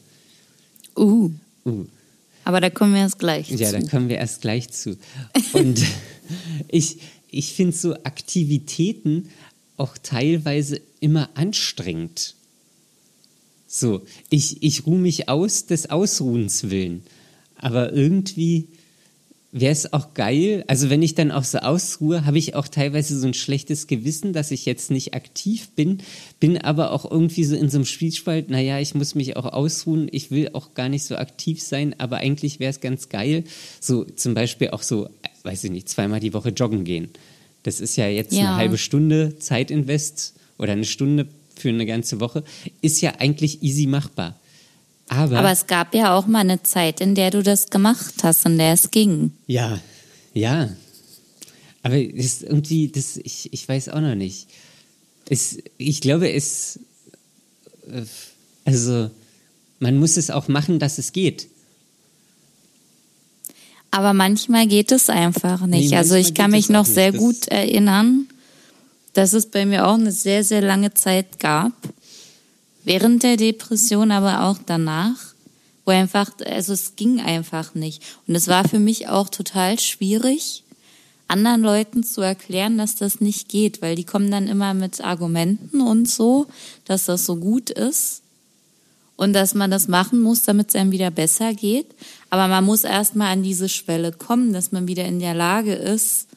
Uh. 0.95 1.31
Uh. 1.65 1.85
Aber 2.43 2.61
da 2.61 2.69
kommen 2.69 2.93
wir 2.93 3.01
erst 3.01 3.19
gleich 3.19 3.49
ja, 3.49 3.57
zu. 3.57 3.63
Ja, 3.63 3.71
da 3.71 3.81
kommen 3.87 4.09
wir 4.09 4.17
erst 4.17 4.41
gleich 4.41 4.69
zu. 4.69 4.97
Und 5.53 5.81
ich, 6.67 6.97
ich 7.29 7.53
finde 7.53 7.75
so 7.75 7.93
Aktivitäten 8.03 9.29
auch 9.77 9.97
teilweise 10.01 10.81
immer 10.99 11.29
anstrengend. 11.35 12.35
So, 13.67 14.05
ich, 14.29 14.61
ich 14.61 14.85
ruhe 14.85 14.99
mich 14.99 15.29
aus 15.29 15.65
des 15.65 15.89
Ausruhens 15.89 16.69
willen. 16.69 17.03
Aber 17.55 17.93
irgendwie 17.93 18.67
wäre 19.53 19.71
es 19.71 19.93
auch 19.93 20.15
geil. 20.15 20.65
Also 20.67 20.89
wenn 20.89 21.03
ich 21.03 21.13
dann 21.13 21.31
auch 21.31 21.43
so 21.43 21.59
ausruhe, 21.59 22.25
habe 22.25 22.39
ich 22.39 22.55
auch 22.55 22.67
teilweise 22.67 23.17
so 23.17 23.27
ein 23.27 23.35
schlechtes 23.35 23.85
Gewissen, 23.85 24.33
dass 24.33 24.49
ich 24.49 24.65
jetzt 24.65 24.89
nicht 24.89 25.13
aktiv 25.13 25.69
bin, 25.75 25.99
bin 26.39 26.57
aber 26.57 26.91
auch 26.91 27.09
irgendwie 27.09 27.43
so 27.43 27.55
in 27.55 27.69
so 27.69 27.77
einem 27.77 27.85
Spielspalt, 27.85 28.49
naja, 28.49 28.79
ich 28.79 28.95
muss 28.95 29.13
mich 29.13 29.37
auch 29.37 29.45
ausruhen, 29.45 30.09
ich 30.11 30.31
will 30.31 30.49
auch 30.53 30.73
gar 30.73 30.89
nicht 30.89 31.05
so 31.05 31.15
aktiv 31.15 31.61
sein, 31.61 31.95
aber 31.99 32.17
eigentlich 32.17 32.59
wäre 32.59 32.71
es 32.71 32.81
ganz 32.81 33.09
geil, 33.09 33.43
so 33.79 34.03
zum 34.03 34.33
Beispiel 34.33 34.71
auch 34.71 34.81
so, 34.81 35.07
weiß 35.43 35.63
ich 35.65 35.71
nicht, 35.71 35.87
zweimal 35.87 36.19
die 36.19 36.33
Woche 36.33 36.49
joggen 36.49 36.83
gehen. 36.83 37.09
Das 37.61 37.79
ist 37.79 37.95
ja 37.95 38.07
jetzt 38.07 38.33
ja. 38.33 38.39
eine 38.39 38.55
halbe 38.55 38.79
Stunde 38.79 39.37
Zeitinvest 39.37 40.33
oder 40.57 40.73
eine 40.73 40.83
Stunde 40.83 41.27
für 41.55 41.69
eine 41.69 41.85
ganze 41.85 42.19
Woche, 42.19 42.43
ist 42.81 43.01
ja 43.01 43.13
eigentlich 43.19 43.61
easy 43.61 43.85
machbar. 43.85 44.39
Aber, 45.13 45.39
Aber 45.39 45.51
es 45.51 45.67
gab 45.67 45.93
ja 45.93 46.17
auch 46.17 46.25
mal 46.25 46.39
eine 46.39 46.63
Zeit, 46.63 46.99
in 46.99 47.13
der 47.13 47.29
du 47.29 47.43
das 47.43 47.69
gemacht 47.69 48.15
hast, 48.23 48.45
in 48.45 48.57
der 48.57 48.73
es 48.73 48.89
ging. 48.89 49.31
Ja, 49.45 49.79
ja. 50.33 50.69
Aber 51.83 52.01
das 52.01 52.41
irgendwie, 52.41 52.87
das, 52.87 53.17
ich, 53.17 53.51
ich 53.53 53.67
weiß 53.67 53.89
auch 53.89 54.01
noch 54.01 54.15
nicht. 54.15 54.47
Es, 55.29 55.57
ich 55.77 56.01
glaube, 56.01 56.31
es, 56.31 56.79
äh, 57.91 58.01
also, 58.65 59.11
man 59.79 59.97
muss 59.97 60.17
es 60.17 60.31
auch 60.31 60.47
machen, 60.47 60.79
dass 60.79 60.97
es 60.97 61.11
geht. 61.11 61.47
Aber 63.91 64.13
manchmal 64.13 64.65
geht 64.65 64.91
es 64.91 65.09
einfach 65.09 65.67
nicht. 65.67 65.91
Nee, 65.91 65.97
also 65.97 66.15
ich 66.15 66.33
kann 66.33 66.49
mich 66.49 66.69
noch 66.69 66.85
sehr 66.85 67.11
gut 67.11 67.47
erinnern, 67.49 68.27
dass 69.13 69.33
es 69.33 69.45
bei 69.45 69.67
mir 69.67 69.85
auch 69.85 69.93
eine 69.93 70.11
sehr, 70.11 70.43
sehr 70.43 70.61
lange 70.61 70.95
Zeit 70.95 71.37
gab, 71.37 71.73
während 72.83 73.23
der 73.23 73.37
Depression, 73.37 74.11
aber 74.11 74.43
auch 74.43 74.57
danach, 74.65 75.33
wo 75.85 75.91
einfach, 75.91 76.31
also 76.45 76.73
es 76.73 76.95
ging 76.95 77.21
einfach 77.21 77.75
nicht. 77.75 78.01
Und 78.27 78.35
es 78.35 78.47
war 78.47 78.67
für 78.67 78.79
mich 78.79 79.07
auch 79.07 79.29
total 79.29 79.79
schwierig, 79.79 80.63
anderen 81.27 81.61
Leuten 81.61 82.03
zu 82.03 82.21
erklären, 82.21 82.77
dass 82.77 82.95
das 82.95 83.21
nicht 83.21 83.49
geht, 83.49 83.81
weil 83.81 83.95
die 83.95 84.03
kommen 84.03 84.29
dann 84.29 84.47
immer 84.47 84.73
mit 84.73 85.03
Argumenten 85.03 85.81
und 85.81 86.09
so, 86.09 86.47
dass 86.85 87.05
das 87.05 87.25
so 87.25 87.37
gut 87.37 87.69
ist 87.69 88.21
und 89.15 89.33
dass 89.33 89.53
man 89.53 89.71
das 89.71 89.87
machen 89.87 90.21
muss, 90.21 90.43
damit 90.43 90.69
es 90.69 90.75
einem 90.75 90.91
wieder 90.91 91.11
besser 91.11 91.53
geht. 91.53 91.87
Aber 92.29 92.47
man 92.47 92.65
muss 92.65 92.83
erstmal 92.83 93.31
an 93.31 93.43
diese 93.43 93.69
Schwelle 93.69 94.11
kommen, 94.11 94.53
dass 94.53 94.71
man 94.71 94.87
wieder 94.87 95.05
in 95.05 95.19
der 95.19 95.33
Lage 95.33 95.73
ist, 95.73 96.27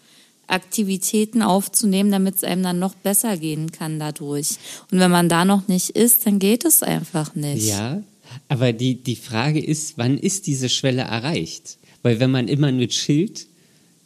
Aktivitäten 0.47 1.43
aufzunehmen, 1.43 2.11
damit 2.11 2.37
es 2.37 2.45
einem 2.45 2.63
dann 2.63 2.79
noch 2.79 2.95
besser 2.95 3.37
gehen 3.37 3.73
kann 3.73 3.99
dadurch. 3.99 4.57
Und 4.91 5.01
wenn 5.01 5.11
man 5.11 5.29
da 5.29 5.45
noch 5.45 5.69
nicht 5.69 5.91
ist, 5.91 6.27
dann 6.27 6.39
geht 6.39 6.65
es 6.65 6.83
einfach 6.83 7.35
nicht. 7.35 7.67
Ja, 7.67 8.03
aber 8.49 8.73
die, 8.73 9.03
die 9.03 9.17
Frage 9.17 9.65
ist, 9.65 9.99
wann 9.99 10.19
ist 10.19 10.47
diese 10.47 10.69
Schwelle 10.69 11.03
erreicht? 11.03 11.79
Weil 12.03 12.21
wenn 12.21 12.31
man 12.31 12.49
immer 12.49 12.71
nur 12.71 12.89
chillt, 12.89 13.47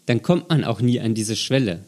dann 0.07 0.23
kommt 0.23 0.49
man 0.49 0.65
auch 0.65 0.81
nie 0.81 1.01
an 1.01 1.15
diese 1.15 1.37
Schwelle. 1.37 1.85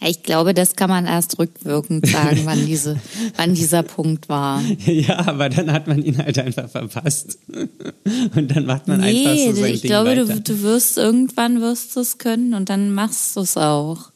Ich 0.00 0.22
glaube, 0.22 0.54
das 0.54 0.76
kann 0.76 0.88
man 0.88 1.06
erst 1.06 1.38
rückwirkend 1.40 2.06
sagen, 2.06 2.42
wann, 2.44 2.66
diese, 2.66 3.00
wann 3.36 3.54
dieser 3.54 3.82
Punkt 3.82 4.28
war. 4.28 4.62
Ja, 4.86 5.26
aber 5.26 5.48
dann 5.48 5.72
hat 5.72 5.88
man 5.88 6.02
ihn 6.02 6.18
halt 6.18 6.38
einfach 6.38 6.70
verpasst. 6.70 7.38
Und 8.36 8.54
dann 8.54 8.66
macht 8.66 8.86
man 8.86 9.00
nee, 9.00 9.26
einfach 9.26 9.54
so 9.56 9.60
sein 9.60 9.74
ich 9.74 9.80
Ding 9.80 9.90
glaube, 9.90 10.10
weiter. 10.10 10.26
Du, 10.26 10.40
du 10.40 10.62
wirst 10.62 10.98
irgendwann 10.98 11.60
wirst 11.60 11.96
du 11.96 12.00
es 12.00 12.18
können 12.18 12.54
und 12.54 12.68
dann 12.68 12.92
machst 12.92 13.34
du 13.36 13.40
es 13.40 13.56
auch. 13.56 14.10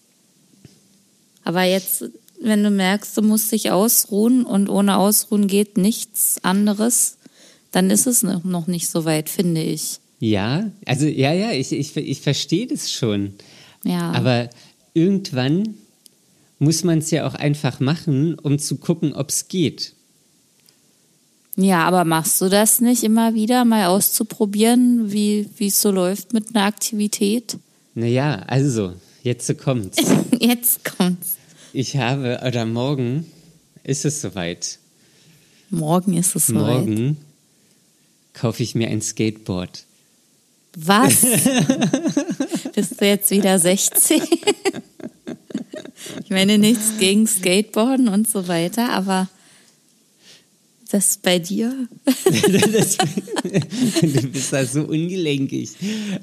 Aber 1.43 1.65
jetzt, 1.65 2.05
wenn 2.41 2.63
du 2.63 2.71
merkst, 2.71 3.17
du 3.17 3.23
musst 3.23 3.51
dich 3.51 3.73
ausruhen 3.73 4.45
und 4.45 4.69
ohne 4.69 4.99
Ausruhen 4.99 5.49
geht 5.49 5.79
nichts 5.79 6.37
anderes, 6.43 7.19
dann 7.73 7.91
ist 7.91 8.07
es 8.07 8.23
noch 8.23 8.69
nicht 8.69 8.89
so 8.89 9.05
weit, 9.05 9.29
finde 9.29 9.63
ich. 9.63 9.99
Ja, 10.21 10.71
also 10.87 11.07
ja, 11.07 11.33
ja, 11.33 11.51
ich, 11.51 11.73
ich, 11.73 11.97
ich 11.97 12.21
verstehe 12.21 12.69
das 12.69 12.93
schon. 12.93 13.35
Ja. 13.85 14.13
Aber 14.13 14.49
irgendwann 14.95 15.75
muss 16.59 16.85
man 16.85 16.99
es 16.99 17.11
ja 17.11 17.27
auch 17.27 17.35
einfach 17.35 17.81
machen, 17.81 18.39
um 18.39 18.59
zu 18.59 18.77
gucken, 18.77 19.15
ob 19.15 19.31
es 19.31 19.49
geht. 19.49 19.95
Ja, 21.57 21.85
aber 21.85 22.05
machst 22.05 22.41
du 22.41 22.49
das 22.49 22.81
nicht 22.81 23.03
immer 23.03 23.35
wieder, 23.35 23.65
mal 23.65 23.87
auszuprobieren, 23.87 25.13
wie 25.13 25.47
es 25.61 25.83
so 25.83 25.91
läuft 25.91 26.33
mit 26.33 26.55
einer 26.55 26.65
Aktivität? 26.65 27.59
Naja, 27.95 28.37
also, 28.47 28.95
jetzt 29.23 29.59
kommt's. 29.59 29.99
jetzt 30.41 30.85
kommt's. 30.97 31.37
Ich 31.75 31.97
habe, 31.97 32.41
oder 32.47 32.65
morgen 32.65 33.27
ist 33.85 34.05
es 34.05 34.23
soweit. 34.23 34.79
Morgen 35.69 36.17
ist 36.17 36.37
es 36.37 36.47
soweit. 36.47 36.87
Morgen 36.87 37.17
kaufe 38.33 38.63
ich 38.63 38.75
mir 38.75 38.89
ein 38.89 39.03
Skateboard. 39.03 39.85
Was? 40.77 41.23
Bist 42.75 43.01
du 43.01 43.07
jetzt 43.07 43.31
wieder 43.31 43.59
16? 43.59 44.23
ich 46.25 46.31
meine 46.31 46.59
nichts 46.59 46.99
gegen 46.99 47.27
Skateboarden 47.27 48.09
und 48.09 48.29
so 48.29 48.49
weiter, 48.49 48.91
aber 48.91 49.29
das 50.93 51.17
bei 51.17 51.39
dir? 51.39 51.89
du 52.05 54.29
bist 54.29 54.53
da 54.53 54.67
so 54.67 54.83
ungelenkig. 54.83 55.71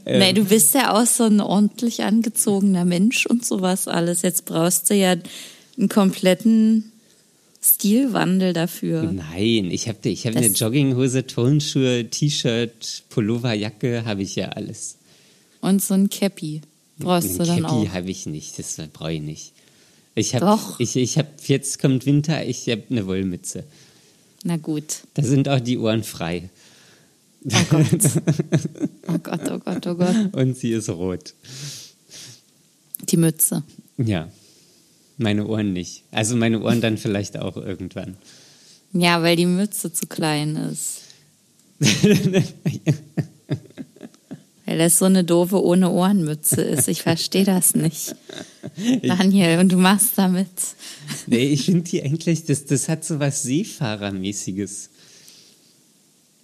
Nein, 0.06 0.36
du 0.36 0.46
bist 0.46 0.75
ja 0.75 0.94
auch 0.94 1.08
so 1.08 1.24
ein 1.24 1.41
ordentlich 1.41 2.03
angezogener 2.03 2.86
Mensch 2.86 3.25
und 3.25 3.46
sowas 3.46 3.88
alles. 3.88 4.22
Jetzt 4.22 4.46
brauchst 4.46 4.89
du 4.89 4.96
ja 4.96 5.15
einen 5.77 5.89
kompletten 5.89 6.91
Stilwandel 7.62 8.53
dafür. 8.53 9.03
Nein, 9.03 9.72
ich 9.72 9.88
habe 9.88 10.08
ich 10.08 10.27
hab 10.27 10.36
eine 10.36 10.48
Jogginghose, 10.48 11.25
Turnschuhe, 11.25 12.10
T-Shirt, 12.10 13.03
Pullover, 13.10 13.53
Jacke, 13.53 14.06
habe 14.06 14.22
ich 14.22 14.36
ja 14.36 14.50
alles. 14.50 14.99
Und 15.61 15.81
so 15.81 15.93
ein 15.93 16.09
Cappy 16.09 16.61
brauchst 16.99 17.31
ein 17.31 17.37
du 17.37 17.43
dann 17.45 17.61
Cappy 17.61 17.65
auch. 17.65 17.83
Cappy 17.83 17.95
habe 17.95 18.09
ich 18.09 18.25
nicht, 18.25 18.59
das 18.59 18.77
brauche 18.93 19.13
ich 19.13 19.21
nicht. 19.21 19.53
Ich 20.15 20.35
habe, 20.35 20.59
ich, 20.79 20.95
ich 20.95 21.17
habe, 21.17 21.29
jetzt 21.45 21.79
kommt 21.79 22.05
Winter, 22.05 22.45
ich 22.45 22.67
habe 22.69 22.83
eine 22.89 23.07
Wollmütze. 23.07 23.63
Na 24.43 24.57
gut. 24.57 25.03
Da 25.13 25.23
sind 25.23 25.47
auch 25.49 25.59
die 25.59 25.77
Ohren 25.77 26.03
frei. 26.03 26.49
Oh 27.45 27.63
Gott. 27.69 27.87
Oh 29.07 29.17
Gott, 29.17 29.49
oh 29.49 29.59
Gott, 29.59 29.87
oh 29.87 29.95
Gott. 29.95 30.33
Und 30.33 30.57
sie 30.57 30.71
ist 30.71 30.89
rot. 30.89 31.33
Die 33.09 33.17
Mütze. 33.17 33.63
Ja. 33.97 34.29
Meine 35.17 35.47
Ohren 35.47 35.73
nicht. 35.73 36.03
Also 36.11 36.35
meine 36.35 36.61
Ohren 36.61 36.81
dann 36.81 36.97
vielleicht 36.97 37.37
auch 37.37 37.57
irgendwann. 37.57 38.17
Ja, 38.93 39.21
weil 39.21 39.35
die 39.35 39.45
Mütze 39.45 39.91
zu 39.91 40.07
klein 40.07 40.55
ist. 40.55 41.01
weil 44.69 44.77
das 44.77 44.99
so 44.99 45.05
eine 45.05 45.23
doofe 45.23 45.63
ohne 45.63 45.89
Ohrenmütze 45.89 46.61
ist. 46.61 46.88
Ich 46.89 47.01
verstehe 47.01 47.43
das 47.43 47.73
nicht. 47.73 48.15
Daniel, 49.01 49.57
und 49.57 49.71
du 49.71 49.77
machst 49.77 50.11
damit. 50.15 50.47
Nee, 51.25 51.47
ich 51.47 51.65
finde 51.65 51.89
die 51.89 52.03
eigentlich, 52.03 52.45
das, 52.45 52.65
das 52.65 52.88
hat 52.88 53.03
so 53.03 53.19
was 53.19 53.41
Seefahrermäßiges. 53.41 54.91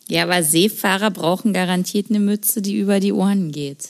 Ja, 0.07 0.23
aber 0.23 0.41
Seefahrer 0.41 1.11
brauchen 1.11 1.53
garantiert 1.53 2.09
eine 2.09 2.19
Mütze, 2.19 2.63
die 2.63 2.79
über 2.79 2.99
die 2.99 3.13
Ohren 3.13 3.51
geht. 3.51 3.89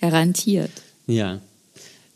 Garantiert. 0.00 0.72
Ja. 1.06 1.40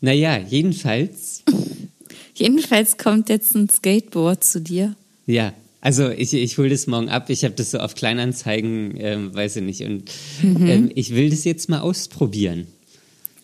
Naja, 0.01 0.37
jedenfalls. 0.37 1.43
jedenfalls 2.35 2.97
kommt 2.97 3.29
jetzt 3.29 3.55
ein 3.55 3.69
Skateboard 3.69 4.43
zu 4.43 4.59
dir. 4.59 4.93
Ja, 5.25 5.53
also 5.83 6.09
ich, 6.09 6.33
ich 6.33 6.57
hole 6.57 6.69
das 6.69 6.87
morgen 6.87 7.09
ab. 7.09 7.29
Ich 7.29 7.43
habe 7.43 7.55
das 7.55 7.71
so 7.71 7.77
auf 7.79 7.93
Kleinanzeigen, 7.93 8.93
ähm, 8.99 9.35
weiß 9.35 9.57
ich 9.57 9.63
nicht. 9.63 9.81
Und 9.81 10.09
mhm. 10.41 10.65
ähm, 10.65 10.91
ich 10.95 11.13
will 11.13 11.29
das 11.29 11.43
jetzt 11.43 11.67
mal 11.67 11.81
ausprobieren. 11.81 12.67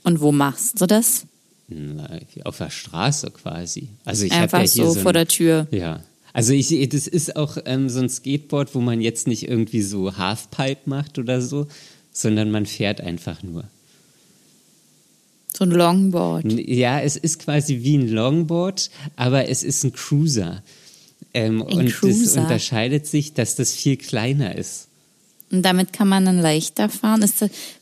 Und 0.05 0.22
wo 0.22 0.31
machst 0.31 0.79
du 0.79 0.86
das? 0.86 1.25
Na, 1.67 2.08
auf 2.46 2.60
der 2.60 2.69
Straße 2.69 3.31
quasi. 3.31 3.89
Also 4.05 4.24
ich 4.24 4.31
Einfach 4.31 4.62
ja 4.62 4.67
so, 4.67 4.89
so 4.89 5.00
ein, 5.00 5.03
vor 5.03 5.12
der 5.12 5.27
Tür. 5.27 5.67
Ja. 5.72 6.01
Also 6.31 6.53
ich, 6.53 6.69
das 6.88 7.08
ist 7.08 7.36
auch 7.36 7.58
ähm, 7.65 7.89
so 7.89 8.00
ein 8.00 8.08
Skateboard, 8.08 8.74
wo 8.74 8.79
man 8.79 9.01
jetzt 9.01 9.27
nicht 9.27 9.46
irgendwie 9.46 9.81
so 9.81 10.15
Halfpipe 10.15 10.84
macht 10.86 11.19
oder 11.19 11.41
so, 11.41 11.67
sondern 12.13 12.51
man 12.51 12.65
fährt 12.65 13.01
einfach 13.01 13.43
nur. 13.43 13.65
So 15.58 15.65
ein 15.65 15.72
Longboard. 15.72 16.46
Ja, 16.53 17.01
es 17.01 17.17
ist 17.17 17.39
quasi 17.39 17.81
wie 17.81 17.98
ein 17.98 18.08
Longboard, 18.08 18.89
aber 19.17 19.50
es 19.50 19.62
ist 19.62 19.84
ein 19.84 19.91
Cruiser. 19.91 20.63
Ähm, 21.33 21.62
und 21.62 21.93
das 22.01 22.36
unterscheidet 22.36 23.05
sich, 23.05 23.33
dass 23.33 23.55
das 23.55 23.74
viel 23.74 23.98
kleiner 23.98 24.55
ist. 24.55 24.88
Und 25.51 25.63
damit 25.63 25.93
kann 25.93 26.07
man 26.07 26.25
dann 26.25 26.39
leichter 26.39 26.89
fahren. 26.89 27.21
Das, 27.21 27.33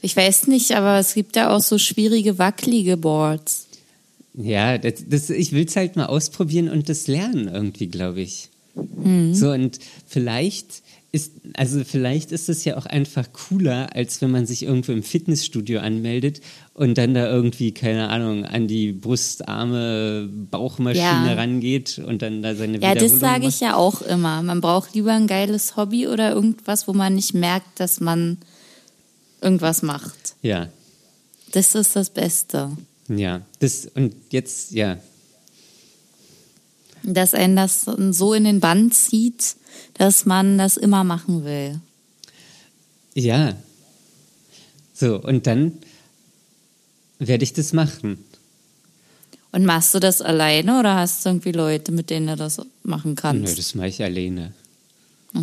ich 0.02 0.16
weiß 0.16 0.48
nicht, 0.48 0.72
aber 0.72 1.00
es 1.00 1.14
gibt 1.14 1.36
ja 1.36 1.56
auch 1.56 1.62
so 1.62 1.78
schwierige, 1.78 2.38
wackelige 2.38 2.98
Boards. 2.98 3.68
Ja, 4.34 4.78
das, 4.78 5.04
das, 5.08 5.30
ich 5.30 5.52
will 5.52 5.66
es 5.66 5.76
halt 5.76 5.96
mal 5.96 6.06
ausprobieren 6.06 6.70
und 6.70 6.90
das 6.90 7.08
lernen 7.08 7.48
irgendwie, 7.48 7.88
glaube 7.88 8.22
ich. 8.22 8.50
Mhm. 8.76 9.34
So, 9.34 9.50
und 9.52 9.80
vielleicht 10.08 10.84
ist, 11.12 11.34
also 11.56 11.84
vielleicht 11.84 12.32
ist 12.32 12.50
es 12.50 12.66
ja 12.66 12.78
auch 12.78 12.86
einfach 12.86 13.32
cooler, 13.32 13.96
als 13.96 14.22
wenn 14.22 14.30
man 14.30 14.46
sich 14.46 14.64
irgendwo 14.64 14.92
im 14.92 15.04
Fitnessstudio 15.04 15.80
anmeldet 15.80 16.42
und 16.74 16.98
dann 16.98 17.14
da 17.14 17.30
irgendwie, 17.30 17.74
keine 17.74 18.10
Ahnung, 18.10 18.46
an 18.46 18.68
die 18.68 18.92
Brustarme, 18.92 20.30
Bauchmaschine 20.52 21.02
ja. 21.02 21.34
rangeht 21.34 22.00
und 22.06 22.22
dann 22.22 22.42
da 22.42 22.56
seine 22.56 22.80
Ja, 22.80 22.94
das 22.94 23.20
sage 23.20 23.48
ich 23.48 23.62
ja 23.62 23.76
auch 23.76 24.02
immer. 24.02 24.44
Man 24.44 24.62
braucht 24.62 24.96
lieber 24.96 25.14
ein 25.14 25.28
geiles 25.28 25.78
Hobby 25.78 26.08
oder 26.08 26.34
irgendwas, 26.34 26.88
wo 26.88 26.94
man 26.94 27.16
nicht 27.16 27.34
merkt, 27.34 27.80
dass 27.80 28.00
man 28.00 28.38
irgendwas 29.42 29.82
macht. 29.82 30.36
Ja. 30.42 30.68
Das 31.54 31.74
ist 31.74 31.96
das 31.96 32.10
Beste. 32.10 32.72
Ja, 33.08 33.42
das 33.60 33.88
und 33.96 34.14
jetzt, 34.32 34.72
ja. 34.72 34.98
Dass 37.14 37.34
einen 37.34 37.56
das 37.56 37.86
so 38.12 38.34
in 38.34 38.44
den 38.44 38.60
Band 38.60 38.94
zieht, 38.94 39.56
dass 39.94 40.26
man 40.26 40.58
das 40.58 40.76
immer 40.76 41.04
machen 41.04 41.46
will. 41.46 41.80
Ja. 43.14 43.56
So, 44.94 45.22
und 45.22 45.48
dann 45.48 45.74
werde 47.20 47.44
ich 47.44 47.54
das 47.54 47.72
machen. 47.72 48.24
Und 49.52 49.66
machst 49.66 49.94
du 49.94 50.00
das 50.00 50.22
alleine 50.22 50.80
oder 50.80 50.96
hast 50.96 51.26
du 51.26 51.30
irgendwie 51.30 51.54
Leute, 51.54 51.92
mit 51.92 52.10
denen 52.10 52.28
du 52.28 52.36
das 52.36 52.62
machen 52.84 53.16
kannst? 53.16 53.44
Nö, 53.44 53.56
das 53.56 53.74
mache 53.74 53.88
ich 53.88 54.04
alleine. 54.04 54.54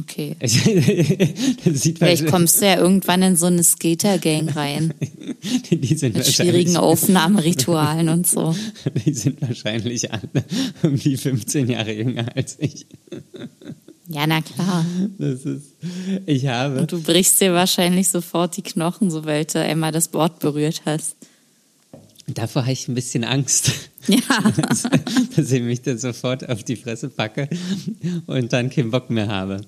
Okay. 0.00 0.36
Vielleicht 0.40 2.26
kommst 2.26 2.60
du 2.60 2.66
ja 2.66 2.78
irgendwann 2.78 3.22
in 3.22 3.36
so 3.36 3.46
eine 3.46 3.62
Skater-Gang 3.62 4.56
rein. 4.56 4.94
Die 5.70 5.94
sind 5.94 6.16
Mit 6.16 6.26
schwierigen 6.26 6.76
Aufnahmeritualen 6.76 8.08
und 8.08 8.26
so. 8.26 8.54
Die 9.04 9.14
sind 9.14 9.40
wahrscheinlich 9.42 10.12
alle 10.12 10.44
um 10.82 10.96
die 10.96 11.16
15 11.16 11.68
Jahre 11.68 11.92
jünger 11.92 12.26
als 12.34 12.56
ich. 12.58 12.86
Ja, 14.08 14.26
na 14.26 14.40
klar. 14.40 14.84
Das 15.18 15.44
ist, 15.44 15.74
ich 16.26 16.46
habe. 16.46 16.80
Und 16.80 16.92
du 16.92 17.00
brichst 17.00 17.40
dir 17.40 17.52
wahrscheinlich 17.52 18.08
sofort 18.08 18.56
die 18.56 18.62
Knochen, 18.62 19.10
sobald 19.10 19.54
du 19.54 19.60
einmal 19.60 19.92
das 19.92 20.08
Board 20.08 20.40
berührt 20.40 20.82
hast. 20.84 21.16
Davor 22.26 22.62
habe 22.62 22.72
ich 22.72 22.88
ein 22.88 22.94
bisschen 22.94 23.24
Angst. 23.24 23.72
Ja. 24.06 24.52
dass, 24.68 24.82
dass 25.34 25.50
ich 25.50 25.62
mich 25.62 25.80
dann 25.80 25.96
sofort 25.96 26.46
auf 26.50 26.62
die 26.62 26.76
Fresse 26.76 27.08
packe 27.08 27.48
und 28.26 28.52
dann 28.52 28.68
keinen 28.68 28.90
Bock 28.90 29.08
mehr 29.08 29.28
habe. 29.28 29.62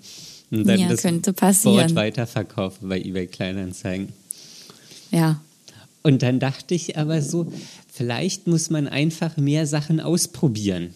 Und 0.50 0.68
dann 0.68 0.78
ja, 0.78 0.88
das 0.88 1.00
könnte 1.00 1.32
passieren. 1.32 1.76
Board 1.76 1.94
weiterverkaufe 1.94 2.86
bei 2.86 3.00
eBay 3.00 3.28
Kleinanzeigen. 3.28 4.10
Ja. 5.10 5.40
Und 6.02 6.22
dann 6.22 6.38
dachte 6.38 6.74
ich 6.74 6.98
aber 6.98 7.22
so, 7.22 7.50
vielleicht 7.90 8.46
muss 8.46 8.68
man 8.68 8.88
einfach 8.88 9.38
mehr 9.38 9.66
Sachen 9.66 10.00
ausprobieren. 10.00 10.92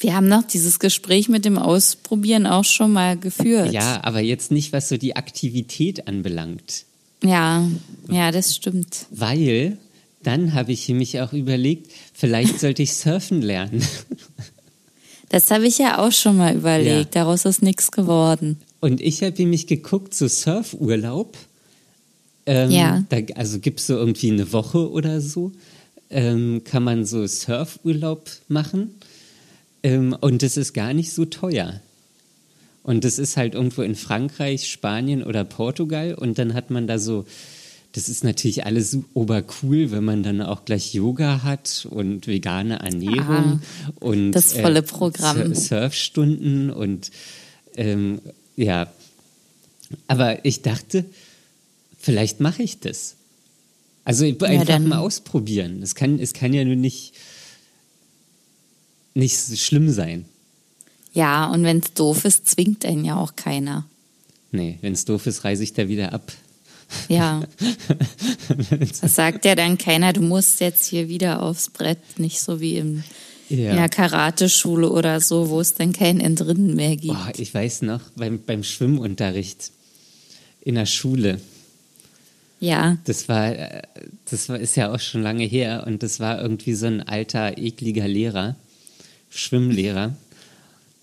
Wir 0.00 0.14
haben 0.14 0.28
noch 0.28 0.44
dieses 0.44 0.78
Gespräch 0.78 1.28
mit 1.28 1.44
dem 1.44 1.58
Ausprobieren 1.58 2.46
auch 2.46 2.64
schon 2.64 2.92
mal 2.92 3.18
geführt. 3.18 3.72
Ja, 3.72 4.02
aber 4.04 4.20
jetzt 4.20 4.50
nicht, 4.50 4.72
was 4.72 4.88
so 4.88 4.96
die 4.96 5.16
Aktivität 5.16 6.08
anbelangt. 6.08 6.86
Ja, 7.22 7.66
ja, 8.08 8.30
das 8.30 8.54
stimmt. 8.54 9.06
Weil 9.10 9.78
dann 10.22 10.54
habe 10.54 10.72
ich 10.72 10.88
mich 10.88 11.20
auch 11.20 11.32
überlegt, 11.32 11.90
vielleicht 12.12 12.60
sollte 12.60 12.82
ich 12.82 12.94
surfen 12.94 13.42
lernen. 13.42 13.82
Das 15.30 15.50
habe 15.50 15.66
ich 15.66 15.76
ja 15.78 15.98
auch 15.98 16.12
schon 16.12 16.38
mal 16.38 16.56
überlegt. 16.56 17.14
Ja. 17.14 17.24
Daraus 17.24 17.44
ist 17.44 17.62
nichts 17.62 17.90
geworden. 17.90 18.58
Und 18.80 19.00
ich 19.00 19.22
habe 19.22 19.34
nämlich 19.36 19.66
geguckt, 19.66 20.14
so 20.14 20.26
Surfurlaub. 20.26 21.36
Ähm, 22.46 22.70
ja. 22.70 23.04
Da, 23.10 23.18
also 23.34 23.58
gibt 23.58 23.80
es 23.80 23.88
so 23.88 23.94
irgendwie 23.94 24.30
eine 24.30 24.52
Woche 24.52 24.90
oder 24.90 25.20
so, 25.20 25.52
ähm, 26.08 26.62
kann 26.64 26.82
man 26.82 27.04
so 27.04 27.26
Surfurlaub 27.26 28.30
machen. 28.48 28.94
Ähm, 29.82 30.16
und 30.18 30.42
das 30.42 30.56
ist 30.56 30.72
gar 30.72 30.94
nicht 30.94 31.12
so 31.12 31.26
teuer. 31.26 31.80
Und 32.88 33.04
das 33.04 33.18
ist 33.18 33.36
halt 33.36 33.52
irgendwo 33.52 33.82
in 33.82 33.94
Frankreich, 33.94 34.66
Spanien 34.66 35.22
oder 35.22 35.44
Portugal. 35.44 36.14
Und 36.14 36.38
dann 36.38 36.54
hat 36.54 36.70
man 36.70 36.86
da 36.86 36.98
so, 36.98 37.26
das 37.92 38.08
ist 38.08 38.24
natürlich 38.24 38.64
alles 38.64 38.96
obercool, 39.12 39.90
wenn 39.90 40.04
man 40.04 40.22
dann 40.22 40.40
auch 40.40 40.64
gleich 40.64 40.94
Yoga 40.94 41.42
hat 41.42 41.86
und 41.90 42.26
vegane 42.26 42.78
Ernährung 42.78 43.60
Aha, 43.60 43.60
und 44.00 44.32
das 44.32 44.54
volle 44.54 44.80
Programm. 44.80 45.52
Äh, 45.52 45.54
Surfstunden 45.54 46.70
und 46.70 47.10
ähm, 47.76 48.22
ja. 48.56 48.90
Aber 50.06 50.46
ich 50.46 50.62
dachte, 50.62 51.04
vielleicht 51.98 52.40
mache 52.40 52.62
ich 52.62 52.80
das. 52.80 53.16
Also 54.04 54.24
einfach 54.24 54.66
ja, 54.66 54.78
mal 54.78 55.00
ausprobieren. 55.00 55.82
Es 55.82 55.94
kann, 55.94 56.18
es 56.18 56.32
kann 56.32 56.54
ja 56.54 56.64
nur 56.64 56.76
nicht 56.76 57.12
nicht 59.12 59.58
schlimm 59.58 59.90
sein. 59.90 60.24
Ja, 61.18 61.46
und 61.50 61.64
wenn 61.64 61.80
es 61.80 61.94
doof 61.94 62.24
ist, 62.24 62.48
zwingt 62.48 62.84
einen 62.84 63.04
ja 63.04 63.16
auch 63.16 63.34
keiner. 63.34 63.84
Nee, 64.52 64.78
wenn 64.82 64.92
es 64.92 65.04
doof 65.04 65.26
ist, 65.26 65.42
reise 65.42 65.64
ich 65.64 65.72
da 65.72 65.88
wieder 65.88 66.12
ab. 66.12 66.30
Ja. 67.08 67.42
das 69.00 69.16
sagt 69.16 69.44
ja 69.44 69.56
dann 69.56 69.78
keiner, 69.78 70.12
du 70.12 70.22
musst 70.22 70.60
jetzt 70.60 70.86
hier 70.86 71.08
wieder 71.08 71.42
aufs 71.42 71.70
Brett, 71.70 71.98
nicht 72.20 72.40
so 72.40 72.60
wie 72.60 72.76
im, 72.76 73.02
ja. 73.48 73.70
in 73.70 73.76
der 73.78 73.88
Karateschule 73.88 74.88
oder 74.88 75.20
so, 75.20 75.48
wo 75.48 75.60
es 75.60 75.74
dann 75.74 75.92
kein 75.92 76.20
Entrinnen 76.20 76.76
mehr 76.76 76.94
gibt. 76.94 77.14
Boah, 77.14 77.32
ich 77.36 77.52
weiß 77.52 77.82
noch, 77.82 78.02
beim, 78.14 78.40
beim 78.40 78.62
Schwimmunterricht 78.62 79.72
in 80.60 80.76
der 80.76 80.86
Schule. 80.86 81.40
Ja. 82.60 82.96
Das 83.06 83.28
war, 83.28 83.56
das 84.30 84.48
war, 84.48 84.60
ist 84.60 84.76
ja 84.76 84.94
auch 84.94 85.00
schon 85.00 85.24
lange 85.24 85.46
her 85.46 85.82
und 85.84 86.04
das 86.04 86.20
war 86.20 86.40
irgendwie 86.40 86.74
so 86.74 86.86
ein 86.86 87.02
alter, 87.02 87.58
ekliger 87.58 88.06
Lehrer 88.06 88.54
Schwimmlehrer. 89.30 90.14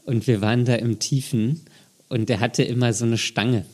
Und 0.05 0.27
wir 0.27 0.41
waren 0.41 0.65
da 0.65 0.75
im 0.75 0.99
Tiefen 0.99 1.61
und 2.09 2.29
der 2.29 2.39
hatte 2.39 2.63
immer 2.63 2.93
so 2.93 3.05
eine 3.05 3.17
Stange. 3.17 3.65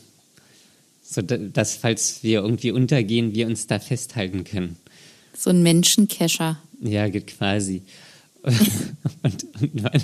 So 1.02 1.20
dass, 1.20 1.76
falls 1.76 2.22
wir 2.22 2.40
irgendwie 2.40 2.70
untergehen, 2.70 3.34
wir 3.34 3.46
uns 3.46 3.66
da 3.66 3.78
festhalten 3.78 4.44
können. 4.44 4.76
So 5.36 5.50
ein 5.50 5.62
Menschenkescher. 5.62 6.58
Ja, 6.80 7.08
quasi. 7.10 7.82
und, 8.42 9.46
irgendwann, 9.60 10.02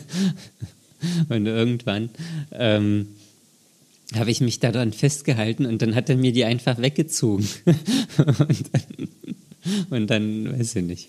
und 1.29 1.47
irgendwann 1.47 2.11
ähm, 2.53 3.09
habe 4.15 4.31
ich 4.31 4.41
mich 4.41 4.61
daran 4.61 4.93
festgehalten 4.93 5.67
und 5.67 5.83
dann 5.83 5.95
hat 5.95 6.09
er 6.09 6.17
mir 6.17 6.33
die 6.33 6.45
einfach 6.45 6.79
weggezogen. 6.79 7.49
und, 7.67 8.65
dann, 8.73 9.09
und 9.91 10.07
dann, 10.09 10.59
weiß 10.59 10.77
ich 10.77 10.85
nicht. 10.85 11.09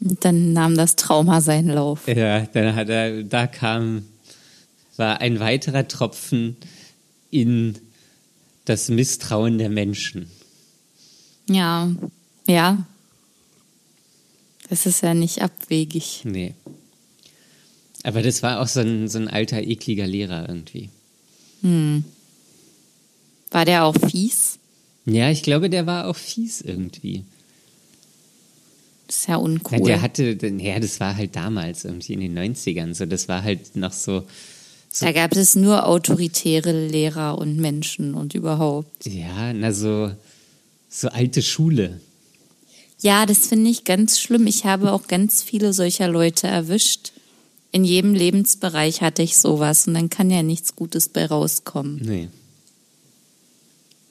Dann 0.00 0.52
nahm 0.52 0.76
das 0.76 0.96
Trauma 0.96 1.40
seinen 1.40 1.70
Lauf. 1.70 2.06
Ja, 2.06 2.46
dann 2.46 2.74
hat 2.74 2.88
er, 2.88 3.24
da 3.24 3.46
kam, 3.46 4.04
war 4.96 5.20
ein 5.20 5.40
weiterer 5.40 5.88
Tropfen 5.88 6.56
in 7.30 7.76
das 8.64 8.88
Misstrauen 8.88 9.58
der 9.58 9.70
Menschen. 9.70 10.30
Ja, 11.48 11.90
ja. 12.46 12.86
Das 14.68 14.86
ist 14.86 15.02
ja 15.02 15.14
nicht 15.14 15.40
abwegig. 15.42 16.22
Nee. 16.24 16.54
Aber 18.02 18.22
das 18.22 18.42
war 18.42 18.60
auch 18.60 18.68
so 18.68 18.80
ein, 18.80 19.08
so 19.08 19.18
ein 19.18 19.28
alter, 19.28 19.62
ekliger 19.62 20.06
Lehrer 20.06 20.48
irgendwie. 20.48 20.90
Hm. 21.62 22.04
War 23.50 23.64
der 23.64 23.84
auch 23.84 23.96
fies? 23.96 24.58
Ja, 25.06 25.30
ich 25.30 25.42
glaube, 25.42 25.70
der 25.70 25.86
war 25.86 26.06
auch 26.06 26.16
fies 26.16 26.60
irgendwie. 26.60 27.24
Das 29.08 29.16
ist 29.16 29.28
ja 29.28 29.36
uncool. 29.36 29.78
Ja, 29.78 29.84
der 29.84 30.02
hatte, 30.02 30.38
ja, 30.58 30.78
das 30.78 31.00
war 31.00 31.16
halt 31.16 31.34
damals, 31.34 31.86
irgendwie 31.86 32.12
in 32.12 32.20
den 32.20 32.38
90ern. 32.38 32.92
So, 32.92 33.06
das 33.06 33.26
war 33.26 33.42
halt 33.42 33.74
noch 33.74 33.92
so, 33.92 34.24
so. 34.92 35.06
Da 35.06 35.12
gab 35.12 35.34
es 35.34 35.56
nur 35.56 35.86
autoritäre 35.86 36.88
Lehrer 36.88 37.38
und 37.38 37.56
Menschen 37.56 38.14
und 38.14 38.34
überhaupt. 38.34 39.06
Ja, 39.06 39.54
na 39.54 39.72
so, 39.72 40.12
so 40.90 41.08
alte 41.08 41.40
Schule. 41.40 42.00
Ja, 43.00 43.24
das 43.24 43.46
finde 43.46 43.70
ich 43.70 43.84
ganz 43.84 44.20
schlimm. 44.20 44.46
Ich 44.46 44.66
habe 44.66 44.92
auch 44.92 45.06
ganz 45.06 45.42
viele 45.42 45.72
solcher 45.72 46.08
Leute 46.08 46.46
erwischt. 46.46 47.12
In 47.72 47.84
jedem 47.84 48.12
Lebensbereich 48.12 49.00
hatte 49.00 49.22
ich 49.22 49.38
sowas 49.38 49.86
und 49.86 49.94
dann 49.94 50.10
kann 50.10 50.30
ja 50.30 50.42
nichts 50.42 50.76
Gutes 50.76 51.08
bei 51.08 51.24
rauskommen. 51.24 52.02
Nee. 52.04 52.28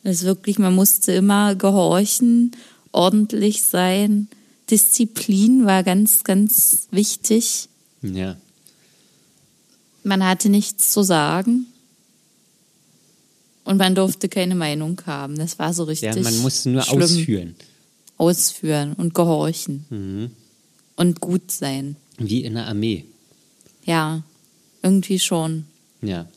Das 0.03 0.17
ist 0.17 0.23
wirklich, 0.23 0.57
man 0.57 0.73
musste 0.73 1.11
immer 1.11 1.53
gehorchen, 1.53 2.55
ordentlich 2.91 3.61
sein 3.63 4.27
Disziplin 4.69 5.65
war 5.65 5.83
ganz, 5.83 6.23
ganz 6.23 6.87
wichtig. 6.91 7.69
Ja. 8.01 8.37
Man 10.03 10.25
hatte 10.25 10.49
nichts 10.49 10.91
zu 10.91 11.03
sagen. 11.03 11.67
Und 13.63 13.77
man 13.77 13.95
durfte 13.95 14.29
keine 14.29 14.55
Meinung 14.55 15.01
haben. 15.05 15.35
Das 15.35 15.59
war 15.59 15.73
so 15.73 15.83
richtig. 15.83 16.15
Ja, 16.15 16.21
man 16.21 16.37
musste 16.39 16.69
nur 16.69 16.83
schlimm. 16.83 17.01
ausführen. 17.01 17.55
Ausführen 18.17 18.93
und 18.93 19.13
gehorchen. 19.13 19.85
Mhm. 19.89 20.31
Und 20.95 21.19
gut 21.19 21.51
sein. 21.51 21.97
Wie 22.17 22.43
in 22.43 22.55
der 22.55 22.67
Armee. 22.67 23.05
Ja, 23.85 24.23
irgendwie 24.81 25.19
schon. 25.19 25.65
Ja. 26.01 26.27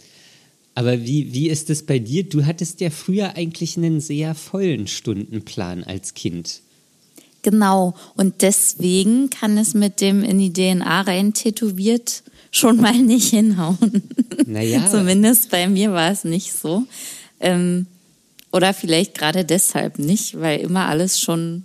Aber 0.74 1.04
wie, 1.04 1.32
wie 1.32 1.48
ist 1.48 1.70
es 1.70 1.84
bei 1.84 1.98
dir? 1.98 2.24
Du 2.24 2.46
hattest 2.46 2.80
ja 2.80 2.90
früher 2.90 3.36
eigentlich 3.36 3.76
einen 3.76 4.00
sehr 4.00 4.34
vollen 4.34 4.86
Stundenplan 4.86 5.84
als 5.84 6.14
Kind. 6.14 6.62
Genau. 7.42 7.94
Und 8.16 8.42
deswegen 8.42 9.30
kann 9.30 9.56
es 9.56 9.74
mit 9.74 10.00
dem 10.00 10.22
in 10.22 10.38
die 10.38 10.52
DNA 10.52 11.02
rein 11.02 11.32
tätowiert 11.32 12.22
schon 12.50 12.76
mal 12.76 12.98
nicht 12.98 13.30
hinhauen. 13.30 14.02
Naja. 14.46 14.86
Zumindest 14.90 15.50
bei 15.50 15.68
mir 15.68 15.92
war 15.92 16.10
es 16.10 16.24
nicht 16.24 16.52
so. 16.52 16.84
Ähm, 17.40 17.86
oder 18.52 18.74
vielleicht 18.74 19.16
gerade 19.16 19.44
deshalb 19.44 19.98
nicht, 19.98 20.40
weil 20.40 20.60
immer 20.60 20.86
alles 20.86 21.20
schon 21.20 21.64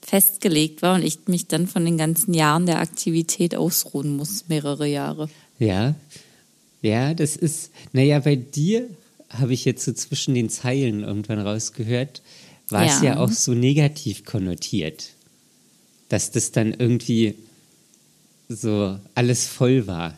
festgelegt 0.00 0.80
war 0.80 0.94
und 0.94 1.02
ich 1.02 1.26
mich 1.26 1.48
dann 1.48 1.66
von 1.66 1.84
den 1.84 1.98
ganzen 1.98 2.32
Jahren 2.32 2.66
der 2.66 2.78
Aktivität 2.78 3.54
ausruhen 3.54 4.16
muss, 4.16 4.44
mehrere 4.48 4.86
Jahre. 4.86 5.28
Ja, 5.58 5.94
ja, 6.80 7.12
das 7.14 7.36
ist, 7.36 7.72
naja, 7.92 8.20
bei 8.20 8.36
dir 8.36 8.88
habe 9.28 9.52
ich 9.52 9.64
jetzt 9.64 9.84
so 9.84 9.92
zwischen 9.92 10.34
den 10.34 10.48
Zeilen 10.48 11.02
irgendwann 11.02 11.40
rausgehört, 11.40 12.22
war 12.70 12.84
ja. 12.84 12.94
es 12.94 13.02
ja 13.02 13.18
auch 13.18 13.30
so 13.30 13.52
negativ 13.54 14.24
konnotiert, 14.24 15.10
dass 16.08 16.30
das 16.30 16.52
dann 16.52 16.72
irgendwie 16.72 17.34
so 18.48 18.98
alles 19.14 19.46
voll 19.46 19.86
war. 19.86 20.16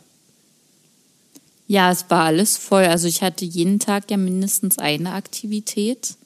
Ja, 1.66 1.92
es 1.92 2.06
war 2.08 2.24
alles 2.24 2.56
voll. 2.56 2.84
Also 2.84 3.06
ich 3.06 3.22
hatte 3.22 3.44
jeden 3.44 3.78
Tag 3.78 4.10
ja 4.10 4.16
mindestens 4.16 4.78
eine 4.78 5.12
Aktivität, 5.12 6.16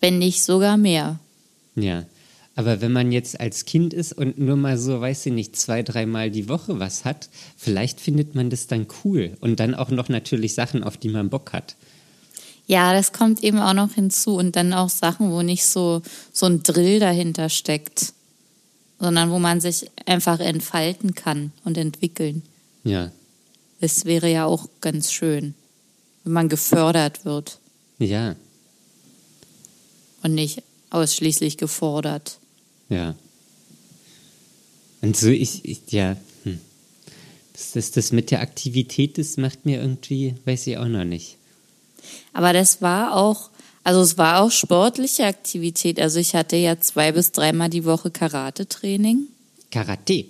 wenn 0.00 0.18
nicht 0.18 0.42
sogar 0.42 0.76
mehr. 0.76 1.18
Ja, 1.74 2.04
aber 2.56 2.80
wenn 2.80 2.92
man 2.92 3.10
jetzt 3.12 3.40
als 3.40 3.64
Kind 3.64 3.92
ist 3.92 4.12
und 4.12 4.38
nur 4.38 4.56
mal 4.56 4.78
so, 4.78 5.00
weiß 5.00 5.26
ich 5.26 5.32
nicht, 5.32 5.56
zwei, 5.56 5.82
dreimal 5.82 6.30
die 6.30 6.48
Woche 6.48 6.78
was 6.78 7.04
hat, 7.04 7.28
vielleicht 7.56 8.00
findet 8.00 8.34
man 8.34 8.50
das 8.50 8.66
dann 8.66 8.86
cool 9.02 9.36
und 9.40 9.58
dann 9.58 9.74
auch 9.74 9.90
noch 9.90 10.08
natürlich 10.08 10.54
Sachen, 10.54 10.84
auf 10.84 10.96
die 10.96 11.08
man 11.08 11.30
Bock 11.30 11.52
hat. 11.52 11.74
Ja, 12.66 12.92
das 12.94 13.12
kommt 13.12 13.44
eben 13.44 13.58
auch 13.58 13.74
noch 13.74 13.92
hinzu 13.92 14.36
und 14.36 14.56
dann 14.56 14.72
auch 14.72 14.88
Sachen, 14.88 15.30
wo 15.30 15.42
nicht 15.42 15.66
so, 15.66 16.02
so 16.32 16.46
ein 16.46 16.62
Drill 16.62 16.98
dahinter 16.98 17.50
steckt, 17.50 18.14
sondern 18.98 19.30
wo 19.30 19.38
man 19.38 19.60
sich 19.60 19.90
einfach 20.06 20.40
entfalten 20.40 21.14
kann 21.14 21.52
und 21.64 21.76
entwickeln. 21.76 22.42
Ja. 22.84 23.12
Das 23.80 24.06
wäre 24.06 24.30
ja 24.30 24.46
auch 24.46 24.68
ganz 24.80 25.12
schön, 25.12 25.54
wenn 26.22 26.32
man 26.32 26.48
gefördert 26.48 27.24
wird. 27.26 27.58
Ja. 27.98 28.34
Und 30.22 30.34
nicht 30.34 30.62
ausschließlich 30.88 31.58
gefordert. 31.58 32.38
Ja. 32.88 33.14
Und 35.02 35.18
so, 35.18 35.28
ich, 35.28 35.66
ich 35.66 35.80
ja, 35.90 36.16
hm. 36.44 36.58
das, 37.52 37.72
das, 37.72 37.90
das 37.90 38.12
mit 38.12 38.30
der 38.30 38.40
Aktivität, 38.40 39.18
das 39.18 39.36
macht 39.36 39.66
mir 39.66 39.82
irgendwie, 39.82 40.34
weiß 40.46 40.66
ich 40.66 40.78
auch 40.78 40.88
noch 40.88 41.04
nicht. 41.04 41.36
Aber 42.32 42.52
das 42.52 42.82
war 42.82 43.16
auch, 43.16 43.50
also 43.82 44.00
es 44.00 44.18
war 44.18 44.42
auch 44.42 44.50
sportliche 44.50 45.24
Aktivität. 45.24 46.00
Also 46.00 46.18
ich 46.18 46.34
hatte 46.34 46.56
ja 46.56 46.80
zwei 46.80 47.12
bis 47.12 47.32
dreimal 47.32 47.70
die 47.70 47.84
Woche 47.84 48.10
Karate-Training. 48.10 49.28
Karate? 49.70 50.26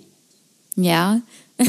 Ja. 0.75 1.21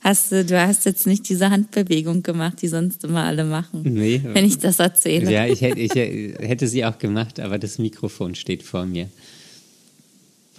hast 0.00 0.32
du, 0.32 0.44
du 0.44 0.58
hast 0.58 0.86
jetzt 0.86 1.06
nicht 1.06 1.28
diese 1.28 1.50
Handbewegung 1.50 2.22
gemacht, 2.22 2.62
die 2.62 2.68
sonst 2.68 3.04
immer 3.04 3.24
alle 3.24 3.44
machen. 3.44 3.82
Nee. 3.84 4.22
Wenn 4.24 4.46
ich 4.46 4.58
das 4.58 4.78
erzähle. 4.78 5.30
Ja, 5.30 5.46
ich 5.46 5.60
hätte, 5.60 5.78
ich 5.78 5.92
hätte 5.94 6.66
sie 6.68 6.84
auch 6.86 6.98
gemacht, 6.98 7.38
aber 7.38 7.58
das 7.58 7.78
Mikrofon 7.78 8.34
steht 8.34 8.62
vor 8.62 8.86
mir. 8.86 9.10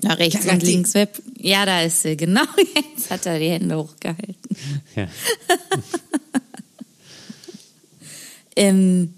Na, 0.01 0.13
rechts 0.13 0.41
Karate. 0.41 0.53
und 0.53 0.63
links. 0.63 0.93
Ja, 1.37 1.65
da 1.65 1.81
ist 1.81 2.03
sie, 2.03 2.15
genau. 2.15 2.43
Jetzt 2.95 3.09
hat 3.09 3.25
er 3.25 3.39
die 3.39 3.49
Hände 3.49 3.77
hochgehalten. 3.77 4.35
Ja. 4.95 5.07
ähm, 8.55 9.13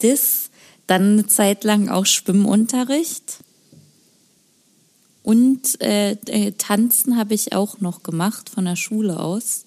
das, 0.00 0.50
dann 0.86 1.12
eine 1.12 1.26
Zeit 1.26 1.64
lang 1.64 1.88
auch 1.88 2.06
Schwimmunterricht. 2.06 3.38
Und 5.22 5.80
äh, 5.82 6.12
äh, 6.12 6.52
Tanzen 6.52 7.16
habe 7.16 7.34
ich 7.34 7.52
auch 7.52 7.80
noch 7.80 8.02
gemacht 8.02 8.48
von 8.48 8.64
der 8.64 8.76
Schule 8.76 9.18
aus. 9.18 9.66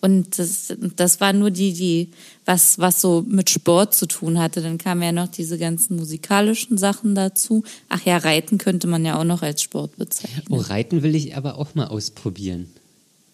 Und 0.00 0.38
das, 0.38 0.72
das 0.94 1.20
war 1.20 1.32
nur 1.32 1.50
die, 1.50 1.72
die, 1.72 2.10
was, 2.44 2.78
was 2.78 3.00
so 3.00 3.24
mit 3.26 3.50
Sport 3.50 3.94
zu 3.94 4.06
tun 4.06 4.38
hatte. 4.38 4.62
Dann 4.62 4.78
kamen 4.78 5.02
ja 5.02 5.10
noch 5.10 5.26
diese 5.26 5.58
ganzen 5.58 5.96
musikalischen 5.96 6.78
Sachen 6.78 7.16
dazu. 7.16 7.64
Ach 7.88 8.04
ja, 8.04 8.18
Reiten 8.18 8.58
könnte 8.58 8.86
man 8.86 9.04
ja 9.04 9.18
auch 9.18 9.24
noch 9.24 9.42
als 9.42 9.62
Sport 9.62 9.96
bezeichnen. 9.96 10.44
Oh, 10.50 10.58
Reiten 10.58 11.02
will 11.02 11.16
ich 11.16 11.36
aber 11.36 11.58
auch 11.58 11.74
mal 11.74 11.88
ausprobieren. 11.88 12.70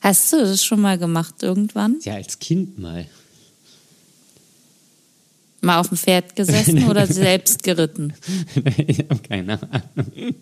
Hast 0.00 0.32
du 0.32 0.38
das 0.38 0.64
schon 0.64 0.80
mal 0.80 0.96
gemacht 0.96 1.42
irgendwann? 1.42 1.96
Ja, 2.02 2.14
als 2.14 2.38
Kind 2.38 2.78
mal. 2.78 3.06
Mal 5.64 5.80
auf 5.80 5.88
dem 5.88 5.98
Pferd 5.98 6.36
gesessen 6.36 6.84
oder 6.88 7.06
selbst 7.06 7.62
geritten? 7.62 8.12
ich 8.86 9.00
habe 9.00 9.20
keine 9.26 9.60
Ahnung. 9.62 10.34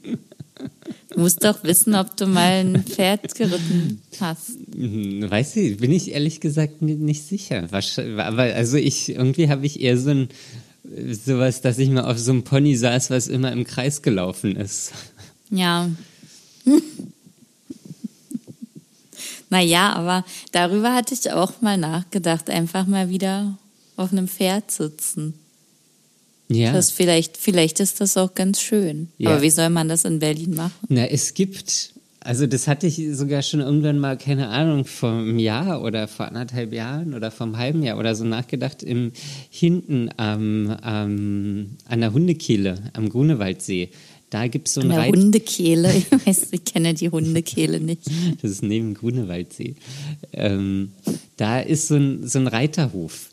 Du 1.11 1.21
musst 1.21 1.45
doch 1.45 1.63
wissen, 1.65 1.95
ob 1.95 2.17
du 2.17 2.27
mal 2.27 2.65
ein 2.65 2.85
Pferd 2.85 3.35
geritten 3.35 4.01
hast. 4.21 4.51
Weiß 4.69 5.57
ich, 5.57 5.77
bin 5.77 5.93
ich 5.93 6.13
ehrlich 6.13 6.41
gesagt 6.41 6.83
nicht 6.83 7.27
sicher. 7.27 7.69
Aber 8.19 8.43
also 8.43 8.77
ich, 8.77 9.11
irgendwie 9.11 9.49
habe 9.49 9.67
ich 9.67 9.81
eher 9.81 9.99
so 9.99 10.11
ein 10.11 10.29
sowas, 11.25 11.61
dass 11.61 11.79
ich 11.79 11.91
mal 11.91 12.05
auf 12.05 12.19
so 12.19 12.33
einem 12.33 12.45
Pony 12.45 12.77
saß, 12.77 13.11
was 13.11 13.29
immer 13.29 13.53
im 13.53 13.65
Kreis 13.65 14.03
gelaufen 14.03 14.57
ist. 14.57 14.93
Ja. 15.51 15.89
naja, 19.51 19.93
aber 19.93 20.25
darüber 20.53 20.95
hatte 20.95 21.15
ich 21.15 21.31
auch 21.33 21.61
mal 21.61 21.77
nachgedacht, 21.77 22.51
einfach 22.51 22.87
mal 22.87 23.09
wieder 23.09 23.59
auf 23.97 24.13
einem 24.13 24.29
Pferd 24.29 24.71
sitzen. 24.71 25.35
Ja. 26.49 26.73
Das 26.73 26.91
vielleicht, 26.91 27.37
vielleicht 27.37 27.81
ist 27.81 28.01
das 28.01 28.17
auch 28.17 28.35
ganz 28.35 28.61
schön. 28.61 29.09
Ja. 29.19 29.31
Aber 29.31 29.43
wie 29.43 29.51
soll 29.51 29.71
man 29.71 29.89
das 29.89 30.05
in 30.05 30.19
Berlin 30.19 30.55
machen? 30.55 30.73
Na, 30.89 31.07
es 31.07 31.35
gibt, 31.35 31.95
also 32.21 32.47
das 32.47 32.69
hatte 32.69 32.87
ich 32.87 33.01
sogar 33.13 33.43
schon 33.43 33.61
irgendwann 33.61 33.99
mal, 33.99 34.19
keine 34.19 34.49
Ahnung, 34.49 34.85
vor 34.85 35.11
einem 35.11 35.39
Jahr 35.39 35.83
oder 35.83 36.09
vor 36.09 36.27
anderthalb 36.27 36.73
Jahren 36.73 37.15
oder 37.15 37.31
vor 37.31 37.47
einem 37.47 37.57
halben 37.57 37.83
Jahr 37.83 37.99
oder 37.99 38.15
so 38.15 38.25
nachgedacht, 38.25 38.83
im 38.83 39.13
hinten 39.51 40.11
am, 40.17 40.71
am, 40.83 41.77
an 41.87 42.01
der 42.01 42.13
Hundekehle 42.13 42.91
am 42.93 43.09
Grunewaldsee. 43.09 43.91
Da 44.31 44.47
gibt 44.47 44.69
es 44.69 44.75
so 44.75 44.81
ein 44.81 44.91
Eine 44.91 45.01
Reit 45.03 45.15
Hundekehle. 45.15 45.93
Ich, 45.95 46.27
weiß, 46.27 46.49
ich 46.53 46.65
kenne 46.65 46.95
die 46.95 47.11
Hundekehle 47.11 47.81
nicht. 47.81 48.07
Das 48.41 48.51
ist 48.51 48.63
neben 48.63 48.95
Grunewaldsee. 48.95 49.75
Ähm, 50.33 50.93
da 51.37 51.61
ist 51.61 51.89
so 51.89 51.97
ein, 51.97 52.27
so 52.27 52.39
ein 52.39 52.47
Reiterhof. 52.47 53.32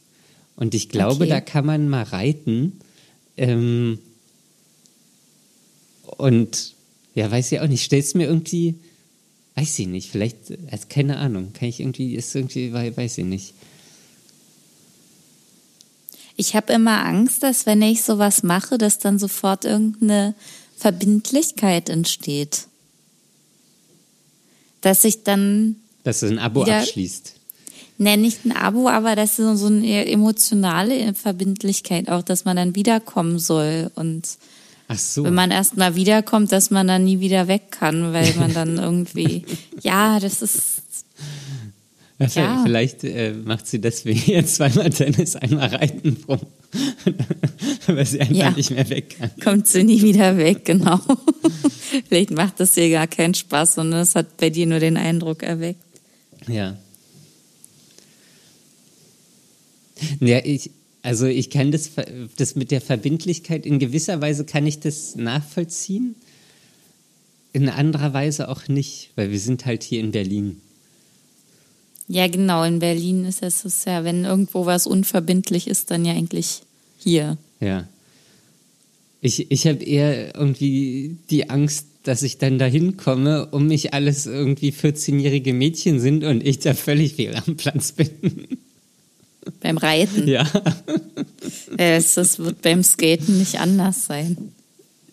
Und 0.59 0.75
ich 0.75 0.89
glaube, 0.89 1.23
okay. 1.23 1.29
da 1.29 1.39
kann 1.39 1.65
man 1.65 1.87
mal 1.87 2.03
reiten. 2.03 2.81
Ähm, 3.37 3.97
und 6.17 6.75
ja, 7.15 7.31
weiß 7.31 7.53
ich 7.53 7.61
auch 7.61 7.67
nicht. 7.67 7.81
Stellst 7.81 8.13
mir 8.13 8.27
irgendwie, 8.27 8.75
weiß 9.55 9.79
ich 9.79 9.87
nicht, 9.87 10.11
vielleicht, 10.11 10.35
also 10.69 10.87
keine 10.89 11.15
Ahnung, 11.15 11.53
kann 11.53 11.69
ich 11.69 11.79
irgendwie, 11.79 12.13
ist 12.13 12.35
irgendwie, 12.35 12.73
weiß 12.73 13.19
ich 13.19 13.23
nicht. 13.23 13.53
Ich 16.35 16.55
habe 16.55 16.73
immer 16.73 17.05
Angst, 17.05 17.41
dass 17.41 17.65
wenn 17.65 17.81
ich 17.81 18.03
sowas 18.03 18.43
mache, 18.43 18.77
dass 18.77 18.99
dann 18.99 19.17
sofort 19.17 19.63
irgendeine 19.63 20.35
Verbindlichkeit 20.75 21.87
entsteht. 21.87 22.67
Dass 24.81 25.05
ich 25.05 25.23
dann. 25.23 25.77
Dass 26.03 26.19
du 26.19 26.27
ein 26.27 26.39
Abo 26.39 26.63
abschließt. 26.63 27.38
Ne, 28.01 28.15
nicht 28.15 28.45
ein 28.45 28.53
Abo, 28.53 28.87
aber 28.87 29.17
das 29.17 29.39
ist 29.39 29.59
so 29.59 29.67
eine 29.67 30.09
emotionale 30.09 31.13
Verbindlichkeit 31.13 32.07
auch, 32.07 32.21
dass 32.21 32.45
man 32.45 32.55
dann 32.55 32.73
wiederkommen 32.73 33.39
soll 33.39 33.91
und 33.93 34.37
Ach 34.87 34.97
so. 34.97 35.25
wenn 35.25 35.33
man 35.33 35.51
erst 35.51 35.75
mal 35.75 35.95
wiederkommt, 35.95 36.53
dass 36.53 36.71
man 36.71 36.87
dann 36.87 37.03
nie 37.03 37.19
wieder 37.19 37.49
weg 37.49 37.71
kann, 37.71 38.13
weil 38.13 38.33
man 38.35 38.53
dann 38.53 38.77
irgendwie, 38.79 39.43
ja, 39.81 40.17
das 40.21 40.41
ist. 40.41 40.81
Ja. 42.19 42.63
Vielleicht 42.63 43.03
äh, 43.03 43.33
macht 43.33 43.67
sie 43.67 43.79
deswegen 43.79 44.31
jetzt 44.31 44.55
zweimal 44.55 44.89
Tennis, 44.91 45.35
einmal 45.35 45.67
Reiten 45.67 46.17
weil 47.87 48.05
sie 48.05 48.21
einfach 48.21 48.33
ja. 48.33 48.51
nicht 48.51 48.71
mehr 48.71 48.89
weg 48.89 49.17
kann. 49.19 49.31
Kommt 49.43 49.67
sie 49.67 49.83
nie 49.83 50.01
wieder 50.01 50.37
weg, 50.37 50.63
genau. 50.63 51.01
Vielleicht 52.07 52.31
macht 52.31 52.61
das 52.61 52.77
ihr 52.77 52.89
gar 52.89 53.07
keinen 53.07 53.33
Spaß, 53.33 53.75
sondern 53.75 54.01
es 54.01 54.15
hat 54.15 54.37
bei 54.37 54.49
dir 54.49 54.67
nur 54.67 54.79
den 54.79 54.95
Eindruck 54.95 55.43
erweckt. 55.43 55.83
Ja. 56.47 56.77
Ja, 60.19 60.39
ich, 60.43 60.71
also 61.01 61.25
ich 61.25 61.49
kann 61.49 61.71
das, 61.71 61.91
das 62.37 62.55
mit 62.55 62.71
der 62.71 62.81
Verbindlichkeit, 62.81 63.65
in 63.65 63.79
gewisser 63.79 64.21
Weise 64.21 64.45
kann 64.45 64.67
ich 64.67 64.79
das 64.79 65.15
nachvollziehen, 65.15 66.15
in 67.53 67.69
anderer 67.69 68.13
Weise 68.13 68.49
auch 68.49 68.67
nicht, 68.67 69.11
weil 69.15 69.31
wir 69.31 69.39
sind 69.39 69.65
halt 69.65 69.83
hier 69.83 70.01
in 70.01 70.11
Berlin. 70.11 70.61
Ja, 72.07 72.27
genau, 72.27 72.63
in 72.63 72.79
Berlin 72.79 73.25
ist 73.25 73.43
es 73.43 73.85
ja, 73.85 74.03
wenn 74.03 74.25
irgendwo 74.25 74.65
was 74.65 74.87
unverbindlich 74.87 75.67
ist, 75.67 75.91
dann 75.91 76.05
ja 76.05 76.13
eigentlich 76.13 76.61
hier. 76.97 77.37
Ja. 77.59 77.87
Ich, 79.21 79.51
ich 79.51 79.67
habe 79.67 79.83
eher 79.83 80.35
irgendwie 80.35 81.17
die 81.29 81.49
Angst, 81.49 81.85
dass 82.03 82.23
ich 82.23 82.37
dann 82.37 82.57
dahin 82.57 82.97
komme, 82.97 83.47
um 83.51 83.67
mich 83.67 83.93
alles 83.93 84.25
irgendwie 84.25 84.71
14-jährige 84.71 85.53
Mädchen 85.53 85.99
sind 85.99 86.23
und 86.23 86.45
ich 86.45 86.59
da 86.59 86.73
völlig 86.73 87.15
fehl 87.15 87.35
am 87.35 87.57
Platz 87.57 87.91
bin. 87.91 88.09
Beim 89.61 89.77
Reiten? 89.77 90.27
Ja. 90.27 90.49
Es, 91.77 92.15
das 92.15 92.39
wird 92.39 92.61
beim 92.61 92.83
Skaten 92.83 93.37
nicht 93.37 93.59
anders 93.59 94.05
sein. 94.05 94.53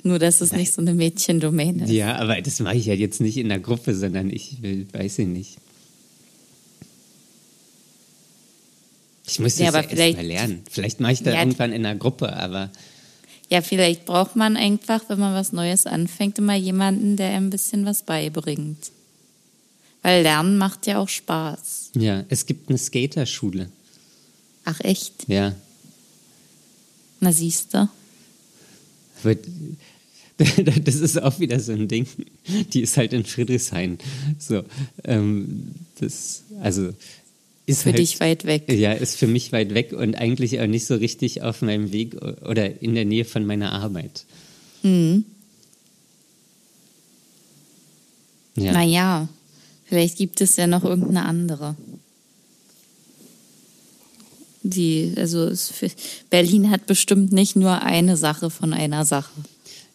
Nur, 0.02 0.18
dass 0.18 0.40
es 0.40 0.52
nicht 0.52 0.72
so 0.72 0.80
eine 0.80 0.94
Mädchendomäne 0.94 1.84
ist. 1.84 1.90
Ja, 1.90 2.16
aber 2.16 2.40
das 2.40 2.60
mache 2.60 2.76
ich 2.76 2.86
ja 2.86 2.94
jetzt 2.94 3.20
nicht 3.20 3.36
in 3.36 3.48
der 3.48 3.60
Gruppe, 3.60 3.94
sondern 3.94 4.30
ich 4.30 4.62
will, 4.62 4.86
weiß 4.92 5.20
ich 5.20 5.26
nicht. 5.26 5.56
Ich 9.26 9.40
muss 9.40 9.56
das 9.56 9.66
ja, 9.66 9.72
ja 9.72 9.88
erst 9.88 10.16
mal 10.16 10.26
lernen. 10.26 10.62
Vielleicht 10.70 11.00
mache 11.00 11.12
ich 11.12 11.22
da 11.22 11.32
ja, 11.32 11.40
irgendwann 11.40 11.72
in 11.72 11.84
einer 11.84 11.98
Gruppe, 11.98 12.32
aber. 12.32 12.70
Ja, 13.50 13.62
vielleicht 13.62 14.04
braucht 14.04 14.36
man 14.36 14.56
einfach, 14.56 15.02
wenn 15.08 15.18
man 15.18 15.34
was 15.34 15.52
Neues 15.52 15.86
anfängt, 15.86 16.38
immer 16.38 16.54
jemanden, 16.54 17.16
der 17.16 17.30
ein 17.30 17.50
bisschen 17.50 17.84
was 17.84 18.02
beibringt. 18.02 18.90
Weil 20.02 20.22
Lernen 20.22 20.56
macht 20.58 20.86
ja 20.86 20.98
auch 20.98 21.08
Spaß. 21.08 21.90
Ja, 21.96 22.24
es 22.28 22.46
gibt 22.46 22.68
eine 22.68 22.78
Skaterschule. 22.78 23.70
Ach 24.66 24.80
echt? 24.80 25.28
Ja. 25.28 25.54
Na 27.20 27.32
siehst 27.32 27.72
du. 27.72 27.88
Das 30.84 30.96
ist 30.96 31.22
auch 31.22 31.40
wieder 31.40 31.58
so 31.60 31.72
ein 31.72 31.88
Ding. 31.88 32.06
Die 32.74 32.82
ist 32.82 32.98
halt 32.98 33.14
in 33.14 33.24
Friedrichshain. 33.24 33.96
So, 34.38 34.64
ähm, 35.04 35.70
das, 35.98 36.42
also 36.60 36.92
ist 37.64 37.84
für 37.84 37.90
halt, 37.90 37.98
dich 37.98 38.20
weit 38.20 38.44
weg. 38.44 38.70
Ja, 38.70 38.92
ist 38.92 39.16
für 39.16 39.26
mich 39.26 39.52
weit 39.52 39.72
weg 39.72 39.94
und 39.94 40.14
eigentlich 40.14 40.60
auch 40.60 40.66
nicht 40.66 40.84
so 40.84 40.96
richtig 40.96 41.40
auf 41.40 41.62
meinem 41.62 41.90
Weg 41.90 42.16
oder 42.44 42.82
in 42.82 42.94
der 42.94 43.06
Nähe 43.06 43.24
von 43.24 43.46
meiner 43.46 43.72
Arbeit. 43.72 44.26
Mhm. 44.82 45.24
Ja. 48.56 48.72
Naja, 48.72 49.28
vielleicht 49.86 50.18
gibt 50.18 50.42
es 50.42 50.56
ja 50.56 50.66
noch 50.66 50.84
irgendeine 50.84 51.24
andere 51.24 51.76
die, 54.70 55.12
also 55.16 55.50
Berlin 56.30 56.70
hat 56.70 56.86
bestimmt 56.86 57.32
nicht 57.32 57.56
nur 57.56 57.82
eine 57.82 58.16
Sache 58.16 58.50
von 58.50 58.72
einer 58.72 59.04
Sache. 59.04 59.32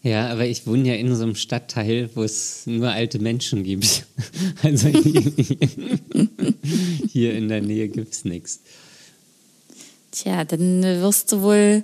Ja, 0.04 0.30
aber 0.30 0.48
ich 0.48 0.66
wohne 0.66 0.88
ja 0.88 0.96
in 0.96 1.16
so 1.16 1.24
einem 1.24 1.36
Stadtteil, 1.36 2.10
wo 2.16 2.24
es 2.24 2.66
nur 2.66 2.90
alte 2.90 3.20
Menschen 3.20 3.64
gibt. 3.64 4.06
Also 4.64 4.88
hier 7.12 7.34
in 7.34 7.50
der 7.50 7.62
Nähe 7.62 7.88
gibt 7.88 8.14
es 8.14 8.26
nichts. 8.26 8.60
Tja, 10.12 10.46
dann 10.46 10.84
wirst 10.84 11.32
du 11.32 11.42
wohl 11.42 11.84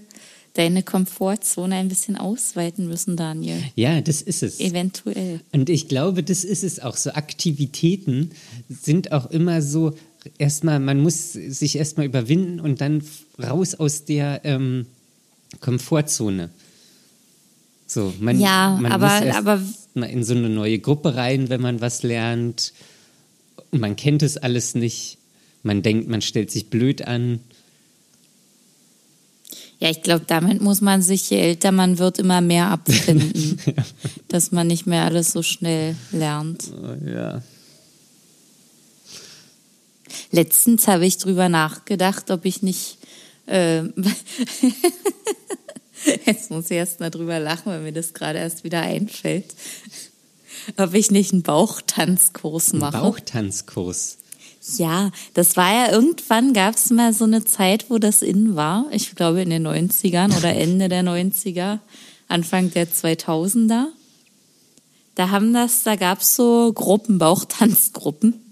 deine 0.53 0.83
Komfortzone 0.83 1.75
ein 1.75 1.87
bisschen 1.87 2.15
ausweiten 2.15 2.87
müssen, 2.87 3.15
Daniel. 3.15 3.61
Ja, 3.75 4.01
das 4.01 4.21
ist 4.21 4.43
es. 4.43 4.59
Eventuell. 4.59 5.41
Und 5.51 5.69
ich 5.69 5.87
glaube, 5.87 6.23
das 6.23 6.43
ist 6.43 6.63
es 6.63 6.79
auch. 6.79 6.97
So 6.97 7.11
Aktivitäten 7.11 8.31
sind 8.69 9.11
auch 9.11 9.29
immer 9.29 9.61
so 9.61 9.93
erstmal, 10.37 10.79
man 10.79 10.99
muss 11.01 11.33
sich 11.33 11.77
erstmal 11.77 12.05
überwinden 12.05 12.59
und 12.59 12.81
dann 12.81 13.03
raus 13.41 13.75
aus 13.75 14.05
der 14.05 14.41
ähm, 14.43 14.85
Komfortzone. 15.59 16.49
So, 17.85 18.13
man, 18.19 18.39
ja, 18.39 18.77
man 18.81 18.91
aber, 18.91 19.07
muss 19.07 19.21
erst 19.21 19.37
aber 19.37 19.61
mal 19.93 20.09
in 20.09 20.23
so 20.23 20.35
eine 20.35 20.49
neue 20.49 20.79
Gruppe 20.79 21.15
rein, 21.15 21.49
wenn 21.49 21.61
man 21.61 21.81
was 21.81 22.03
lernt. 22.03 22.73
Und 23.71 23.79
man 23.79 23.95
kennt 23.95 24.23
es 24.23 24.37
alles 24.37 24.75
nicht. 24.75 25.17
Man 25.63 25.81
denkt, 25.81 26.09
man 26.09 26.21
stellt 26.21 26.51
sich 26.51 26.69
blöd 26.69 27.07
an. 27.07 27.39
Ja, 29.79 29.89
ich 29.89 30.01
glaube, 30.01 30.25
damit 30.27 30.61
muss 30.61 30.81
man 30.81 31.01
sich, 31.01 31.29
je 31.29 31.37
älter 31.39 31.71
man 31.71 31.99
wird, 31.99 32.19
immer 32.19 32.41
mehr 32.41 32.67
abfinden, 32.67 33.59
ja. 33.65 33.83
dass 34.27 34.51
man 34.51 34.67
nicht 34.67 34.87
mehr 34.87 35.03
alles 35.03 35.31
so 35.31 35.43
schnell 35.43 35.95
lernt. 36.11 36.71
Oh, 36.81 37.07
ja. 37.07 37.41
Letztens 40.31 40.87
habe 40.87 41.05
ich 41.05 41.17
drüber 41.17 41.49
nachgedacht, 41.49 42.31
ob 42.31 42.45
ich 42.45 42.61
nicht. 42.61 42.97
Äh, 43.45 43.83
Jetzt 46.25 46.51
muss 46.51 46.65
ich 46.65 46.77
erst 46.77 46.99
mal 46.99 47.09
drüber 47.09 47.39
lachen, 47.39 47.65
weil 47.65 47.81
mir 47.81 47.93
das 47.93 48.13
gerade 48.13 48.39
erst 48.39 48.63
wieder 48.63 48.81
einfällt. 48.81 49.55
Ob 50.77 50.93
ich 50.93 51.11
nicht 51.11 51.33
einen 51.33 51.43
Bauchtanzkurs 51.43 52.73
mache. 52.73 52.97
Ein 52.97 53.03
Bauchtanzkurs. 53.03 54.17
Ja, 54.75 55.11
das 55.33 55.55
war 55.55 55.73
ja 55.73 55.91
irgendwann 55.91 56.53
gab 56.53 56.75
es 56.75 56.89
mal 56.89 57.13
so 57.13 57.23
eine 57.23 57.45
Zeit, 57.45 57.89
wo 57.89 57.99
das 57.99 58.21
in 58.21 58.55
war. 58.55 58.85
Ich 58.91 59.15
glaube 59.15 59.41
in 59.41 59.49
den 59.49 59.65
90ern 59.65 60.37
oder 60.37 60.53
Ende 60.55 60.89
der 60.89 61.03
90er, 61.03 61.79
Anfang 62.27 62.71
der 62.71 62.87
2000er. 62.89 63.85
Da 65.15 65.29
haben 65.29 65.53
das, 65.53 65.83
da 65.83 65.95
gab 65.95 66.21
es 66.21 66.35
so 66.35 66.73
Gruppen, 66.73 67.17
Bauchtanzgruppen. 67.17 68.46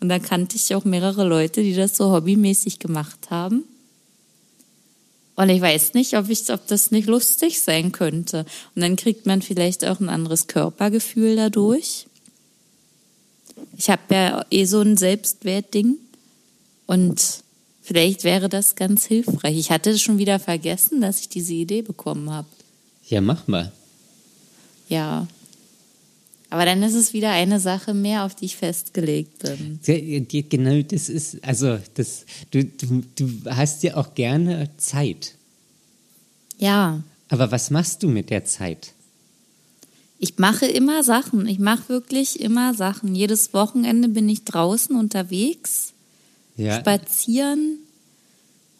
Und 0.00 0.08
da 0.08 0.18
kannte 0.18 0.56
ich 0.56 0.74
auch 0.74 0.84
mehrere 0.84 1.24
Leute, 1.24 1.62
die 1.62 1.74
das 1.74 1.96
so 1.96 2.10
hobbymäßig 2.10 2.78
gemacht 2.78 3.30
haben. 3.30 3.64
Und 5.36 5.48
ich 5.48 5.60
weiß 5.60 5.94
nicht, 5.94 6.16
ob, 6.16 6.28
ich, 6.28 6.50
ob 6.50 6.66
das 6.66 6.90
nicht 6.90 7.06
lustig 7.06 7.60
sein 7.62 7.92
könnte. 7.92 8.44
Und 8.74 8.82
dann 8.82 8.96
kriegt 8.96 9.26
man 9.26 9.42
vielleicht 9.42 9.84
auch 9.84 10.00
ein 10.00 10.08
anderes 10.08 10.46
Körpergefühl 10.46 11.36
dadurch. 11.36 12.06
Ich 13.76 13.88
habe 13.88 14.02
ja 14.10 14.44
eh 14.50 14.64
so 14.64 14.80
ein 14.80 14.96
Selbstwertding. 14.96 15.96
Und 16.86 17.42
vielleicht 17.82 18.24
wäre 18.24 18.48
das 18.48 18.74
ganz 18.74 19.04
hilfreich. 19.06 19.56
Ich 19.56 19.70
hatte 19.70 19.98
schon 19.98 20.18
wieder 20.18 20.38
vergessen, 20.38 21.00
dass 21.00 21.20
ich 21.20 21.28
diese 21.28 21.54
Idee 21.54 21.82
bekommen 21.82 22.30
habe. 22.30 22.48
Ja, 23.08 23.20
mach 23.20 23.46
mal. 23.48 23.72
Ja, 24.88 25.26
aber 26.50 26.64
dann 26.64 26.82
ist 26.82 26.94
es 26.94 27.12
wieder 27.12 27.30
eine 27.30 27.60
Sache 27.60 27.94
mehr, 27.94 28.24
auf 28.24 28.34
die 28.34 28.46
ich 28.46 28.56
festgelegt 28.56 29.38
bin. 29.38 29.78
Genau, 30.48 30.82
das 30.82 31.08
ist, 31.08 31.42
also 31.44 31.78
das, 31.94 32.26
du, 32.50 32.64
du, 32.64 33.02
du 33.14 33.30
hast 33.46 33.84
ja 33.84 33.96
auch 33.96 34.14
gerne 34.14 34.68
Zeit. 34.76 35.34
Ja. 36.58 37.02
Aber 37.28 37.52
was 37.52 37.70
machst 37.70 38.02
du 38.02 38.08
mit 38.08 38.30
der 38.30 38.44
Zeit? 38.44 38.92
Ich 40.18 40.38
mache 40.38 40.66
immer 40.66 41.04
Sachen. 41.04 41.46
Ich 41.46 41.60
mache 41.60 41.88
wirklich 41.88 42.40
immer 42.40 42.74
Sachen. 42.74 43.14
Jedes 43.14 43.54
Wochenende 43.54 44.08
bin 44.08 44.28
ich 44.28 44.44
draußen 44.44 44.96
unterwegs, 44.96 45.92
ja. 46.56 46.80
spazieren, 46.80 47.78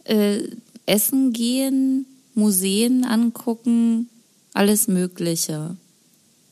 äh, 0.04 0.40
essen 0.87 1.33
gehen, 1.33 2.04
Museen 2.35 3.04
angucken, 3.04 4.09
alles 4.52 4.88
Mögliche. 4.88 5.76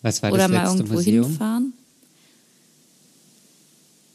Was 0.02 0.22
war 0.22 0.32
Oder 0.32 0.48
das 0.48 0.50
mal 0.50 0.62
letzte 0.62 0.76
irgendwo 0.78 0.94
Museum? 0.94 1.26
hinfahren. 1.26 1.72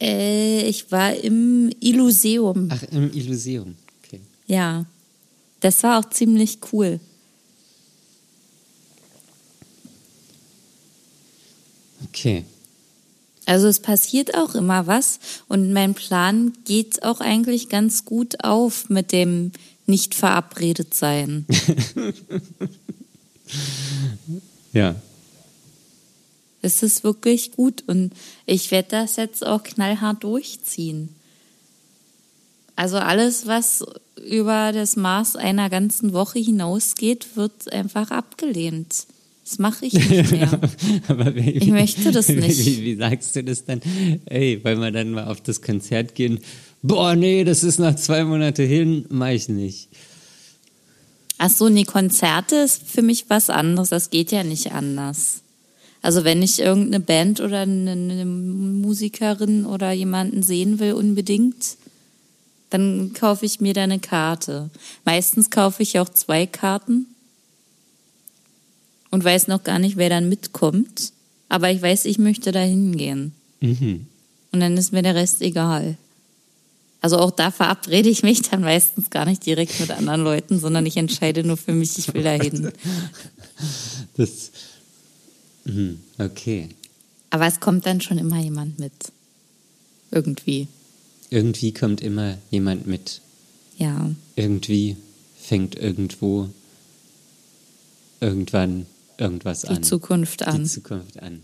Äh, 0.01 0.67
ich 0.67 0.91
war 0.91 1.13
im 1.15 1.71
Illuseum. 1.79 2.69
Ach, 2.71 2.83
im 2.91 3.13
Illuseum. 3.13 3.75
Okay. 4.03 4.21
Ja. 4.47 4.85
Das 5.59 5.83
war 5.83 5.99
auch 5.99 6.09
ziemlich 6.09 6.59
cool. 6.71 6.99
Okay. 12.09 12.43
Also 13.45 13.67
es 13.67 13.79
passiert 13.79 14.35
auch 14.35 14.55
immer 14.55 14.87
was 14.87 15.19
und 15.47 15.73
mein 15.73 15.95
Plan 15.95 16.53
geht 16.65 17.03
auch 17.03 17.19
eigentlich 17.19 17.69
ganz 17.69 18.05
gut 18.05 18.43
auf 18.43 18.89
mit 18.89 19.11
dem 19.11 19.51
nicht 19.85 20.15
verabredet 20.15 20.93
sein. 20.93 21.45
ja. 24.73 24.95
Es 26.63 26.81
ist 26.81 27.03
wirklich 27.03 27.51
gut 27.51 27.83
und 27.87 28.13
ich 28.45 28.71
werde 28.71 28.87
das 28.91 29.17
jetzt 29.17 29.45
auch 29.45 29.63
knallhart 29.63 30.23
durchziehen. 30.23 31.09
Also 32.75 32.97
alles, 32.97 33.45
was 33.45 33.85
über 34.25 34.71
das 34.73 34.95
Maß 34.95 35.35
einer 35.35 35.69
ganzen 35.69 36.13
Woche 36.13 36.39
hinausgeht, 36.39 37.35
wird 37.35 37.71
einfach 37.71 38.11
abgelehnt. 38.11 39.05
Das 39.43 39.59
mache 39.59 39.85
ich 39.85 39.93
nicht 39.93 40.09
mehr. 40.31 40.59
Wie, 41.35 41.49
ich 41.51 41.67
möchte 41.67 42.11
das 42.11 42.29
nicht. 42.29 42.65
Wie, 42.65 42.83
wie, 42.83 42.95
sagst 42.95 43.35
du 43.35 43.43
das 43.43 43.65
dann? 43.65 43.81
Ey, 44.25 44.63
wollen 44.63 44.79
wir 44.79 44.91
dann 44.91 45.11
mal 45.11 45.27
auf 45.27 45.41
das 45.41 45.61
Konzert 45.61 46.15
gehen? 46.15 46.39
Boah, 46.81 47.15
nee, 47.15 47.43
das 47.43 47.63
ist 47.63 47.77
nach 47.77 47.95
zwei 47.95 48.23
Monate 48.23 48.63
hin, 48.63 49.05
mach 49.09 49.29
ich 49.29 49.49
nicht. 49.49 49.89
Ach 51.37 51.49
so, 51.49 51.67
nee, 51.67 51.83
Konzerte 51.83 52.55
ist 52.55 52.83
für 52.87 53.01
mich 53.01 53.25
was 53.27 53.49
anderes. 53.49 53.89
Das 53.89 54.09
geht 54.09 54.31
ja 54.31 54.45
nicht 54.45 54.71
anders. 54.71 55.42
Also 56.03 56.25
wenn 56.25 56.41
ich 56.43 56.59
irgendeine 56.59 56.99
Band 56.99 57.39
oder 57.39 57.61
eine 57.61 58.25
Musikerin 58.25 59.65
oder 59.65 59.93
jemanden 59.93 60.43
sehen 60.43 60.79
will 60.79 60.93
unbedingt, 60.93 61.77
dann 62.69 63.13
kaufe 63.13 63.45
ich 63.45 63.61
mir 63.61 63.73
da 63.73 63.83
eine 63.83 63.99
Karte. 63.99 64.69
Meistens 65.05 65.49
kaufe 65.49 65.81
ich 65.81 65.99
auch 65.99 66.09
zwei 66.09 66.45
Karten 66.45 67.05
und 69.11 69.23
weiß 69.23 69.47
noch 69.47 69.63
gar 69.63 69.79
nicht, 69.79 69.95
wer 69.95 70.09
dann 70.09 70.27
mitkommt. 70.27 71.13
Aber 71.47 71.71
ich 71.71 71.81
weiß, 71.81 72.03
ich 72.03 72.19
möchte 72.19 72.51
da 72.51 72.59
hingehen. 72.59 73.31
Mhm. 73.61 74.07
Und 74.51 74.59
dann 74.59 74.75
ist 74.75 74.91
mir 74.91 75.03
der 75.03 75.15
Rest 75.15 75.41
egal. 75.41 75.97
Also 76.99 77.17
auch 77.17 77.31
da 77.31 77.51
verabrede 77.51 78.09
ich 78.09 78.23
mich 78.23 78.41
dann 78.41 78.61
meistens 78.61 79.09
gar 79.09 79.25
nicht 79.25 79.45
direkt 79.45 79.79
mit 79.79 79.91
anderen 79.91 80.21
Leuten, 80.21 80.59
sondern 80.59 80.85
ich 80.85 80.97
entscheide 80.97 81.45
nur 81.45 81.57
für 81.57 81.73
mich, 81.73 81.97
ich 81.97 82.13
will 82.13 82.23
da 82.23 82.31
hin. 82.31 82.71
Das, 84.15 84.51
mhm, 85.65 85.99
okay. 86.17 86.69
Aber 87.29 87.47
es 87.47 87.59
kommt 87.59 87.85
dann 87.85 88.01
schon 88.01 88.17
immer 88.17 88.39
jemand 88.39 88.79
mit. 88.79 88.93
Irgendwie. 90.11 90.67
Irgendwie 91.29 91.73
kommt 91.73 92.01
immer 92.01 92.37
jemand 92.51 92.85
mit. 92.85 93.21
Ja. 93.77 94.11
Irgendwie 94.35 94.97
fängt 95.35 95.75
irgendwo 95.75 96.49
irgendwann 98.19 98.85
irgendwas 99.17 99.61
Die 99.61 99.67
an. 99.69 99.75
Die 99.75 99.81
Zukunft 99.81 100.43
an. 100.43 100.63
Die 100.63 100.69
Zukunft 100.69 101.19
an. 101.19 101.41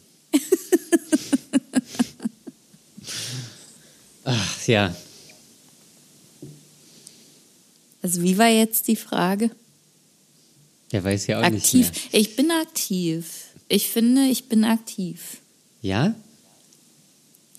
Ach 4.23 4.67
ja. 4.67 4.95
Also 8.01 8.21
wie 8.21 8.37
war 8.37 8.47
jetzt 8.47 8.87
die 8.87 8.95
Frage? 8.95 9.51
Der 10.91 11.03
weiß 11.03 11.27
ja 11.27 11.39
auch 11.39 11.43
aktiv. 11.43 11.91
nicht 11.91 12.13
mehr. 12.13 12.21
Ich 12.21 12.35
bin 12.35 12.51
aktiv. 12.51 13.48
Ich 13.69 13.89
finde, 13.89 14.25
ich 14.25 14.49
bin 14.49 14.65
aktiv. 14.65 15.37
Ja? 15.81 16.15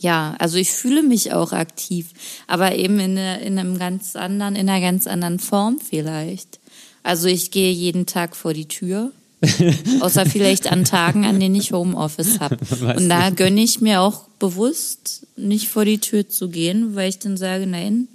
Ja, 0.00 0.34
also 0.38 0.56
ich 0.56 0.70
fühle 0.70 1.02
mich 1.02 1.32
auch 1.32 1.52
aktiv, 1.52 2.08
aber 2.46 2.74
eben 2.74 2.98
in, 3.00 3.16
in 3.16 3.58
einem 3.58 3.78
ganz 3.78 4.16
anderen, 4.16 4.56
in 4.56 4.68
einer 4.68 4.80
ganz 4.80 5.06
anderen 5.06 5.38
Form 5.38 5.78
vielleicht. 5.78 6.58
Also 7.02 7.28
ich 7.28 7.50
gehe 7.50 7.72
jeden 7.72 8.06
Tag 8.06 8.34
vor 8.34 8.52
die 8.52 8.66
Tür. 8.66 9.12
Außer 10.00 10.26
vielleicht 10.26 10.70
an 10.70 10.84
Tagen, 10.84 11.24
an 11.24 11.40
denen 11.40 11.54
ich 11.54 11.72
Homeoffice 11.72 12.40
habe. 12.40 12.58
Und 12.96 13.08
da 13.08 13.30
gönne 13.30 13.62
ich 13.62 13.80
mir 13.80 14.02
auch 14.02 14.24
bewusst, 14.38 15.26
nicht 15.36 15.68
vor 15.68 15.86
die 15.86 15.98
Tür 15.98 16.28
zu 16.28 16.50
gehen, 16.50 16.94
weil 16.94 17.08
ich 17.08 17.20
dann 17.20 17.38
sage, 17.38 17.66
nein, 17.66 18.08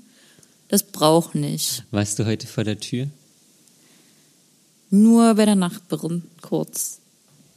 das 0.67 0.84
braucht 0.84 1.34
nicht. 1.34 1.84
Warst 1.89 2.19
du 2.19 2.25
heute 2.25 2.45
vor 2.45 2.63
der 2.63 2.79
Tür? 2.79 3.08
Nur 4.91 5.34
bei 5.34 5.45
der 5.45 5.55
Nachbarin, 5.55 6.23
kurz. 6.41 6.99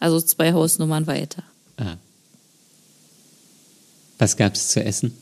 Also 0.00 0.20
zwei 0.20 0.52
Hausnummern 0.52 1.06
weiter. 1.06 1.42
Ah. 1.76 1.96
Was 4.18 4.36
gab's 4.36 4.68
zu 4.68 4.82
essen? 4.84 5.12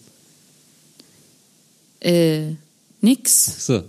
Äh, 2.01 2.53
nix. 3.01 3.53
Ach 3.55 3.61
so. 3.61 3.85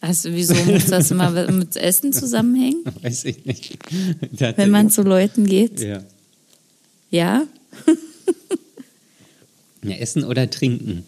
Also 0.00 0.32
wieso 0.32 0.54
muss 0.54 0.86
das 0.86 1.10
immer 1.10 1.30
mit 1.50 1.76
Essen 1.76 2.12
zusammenhängen? 2.12 2.84
Weiß 3.02 3.24
ich 3.24 3.46
nicht. 3.46 3.78
Wenn 4.32 4.70
man 4.70 4.90
zu 4.90 5.02
Leuten 5.02 5.46
geht? 5.46 5.80
Ja. 5.80 6.04
Ja? 7.10 7.46
ja? 9.82 9.94
Essen 9.96 10.24
oder 10.24 10.50
trinken? 10.50 11.04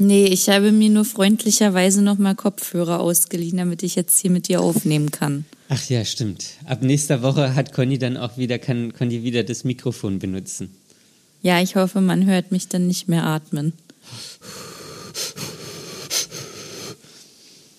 Nee, 0.00 0.26
ich 0.26 0.48
habe 0.48 0.70
mir 0.70 0.90
nur 0.90 1.04
freundlicherweise 1.04 2.02
nochmal 2.02 2.36
Kopfhörer 2.36 3.00
ausgeliehen, 3.00 3.58
damit 3.58 3.82
ich 3.82 3.96
jetzt 3.96 4.18
hier 4.18 4.30
mit 4.30 4.46
dir 4.46 4.60
aufnehmen 4.60 5.10
kann. 5.10 5.44
Ach 5.68 5.84
ja, 5.88 6.04
stimmt. 6.04 6.50
Ab 6.66 6.82
nächster 6.82 7.20
Woche 7.22 7.56
hat 7.56 7.72
Conny 7.72 7.98
dann 7.98 8.16
auch 8.16 8.38
wieder, 8.38 8.60
kann 8.60 8.92
Conny 8.92 9.24
wieder 9.24 9.42
das 9.42 9.64
Mikrofon 9.64 10.20
benutzen. 10.20 10.72
Ja, 11.42 11.60
ich 11.60 11.74
hoffe, 11.74 12.00
man 12.00 12.26
hört 12.26 12.52
mich 12.52 12.68
dann 12.68 12.86
nicht 12.86 13.08
mehr 13.08 13.24
atmen. 13.24 13.72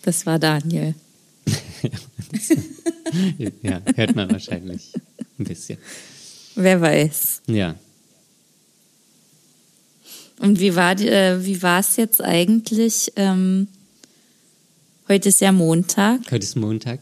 Das 0.03 0.25
war 0.25 0.39
Daniel. 0.39 0.95
ja, 3.61 3.81
hört 3.95 4.15
man 4.15 4.29
wahrscheinlich 4.29 4.91
ein 5.37 5.45
bisschen. 5.45 5.77
Wer 6.55 6.81
weiß. 6.81 7.43
Ja. 7.47 7.75
Und 10.39 10.59
wie 10.59 10.75
war 10.75 10.99
äh, 10.99 11.45
wie 11.45 11.61
war 11.61 11.79
es 11.79 11.97
jetzt 11.97 12.21
eigentlich? 12.23 13.11
Ähm, 13.17 13.67
heute 15.07 15.29
ist 15.29 15.41
ja 15.41 15.51
Montag. 15.51 16.21
Heute 16.31 16.43
ist 16.43 16.55
Montag. 16.55 16.99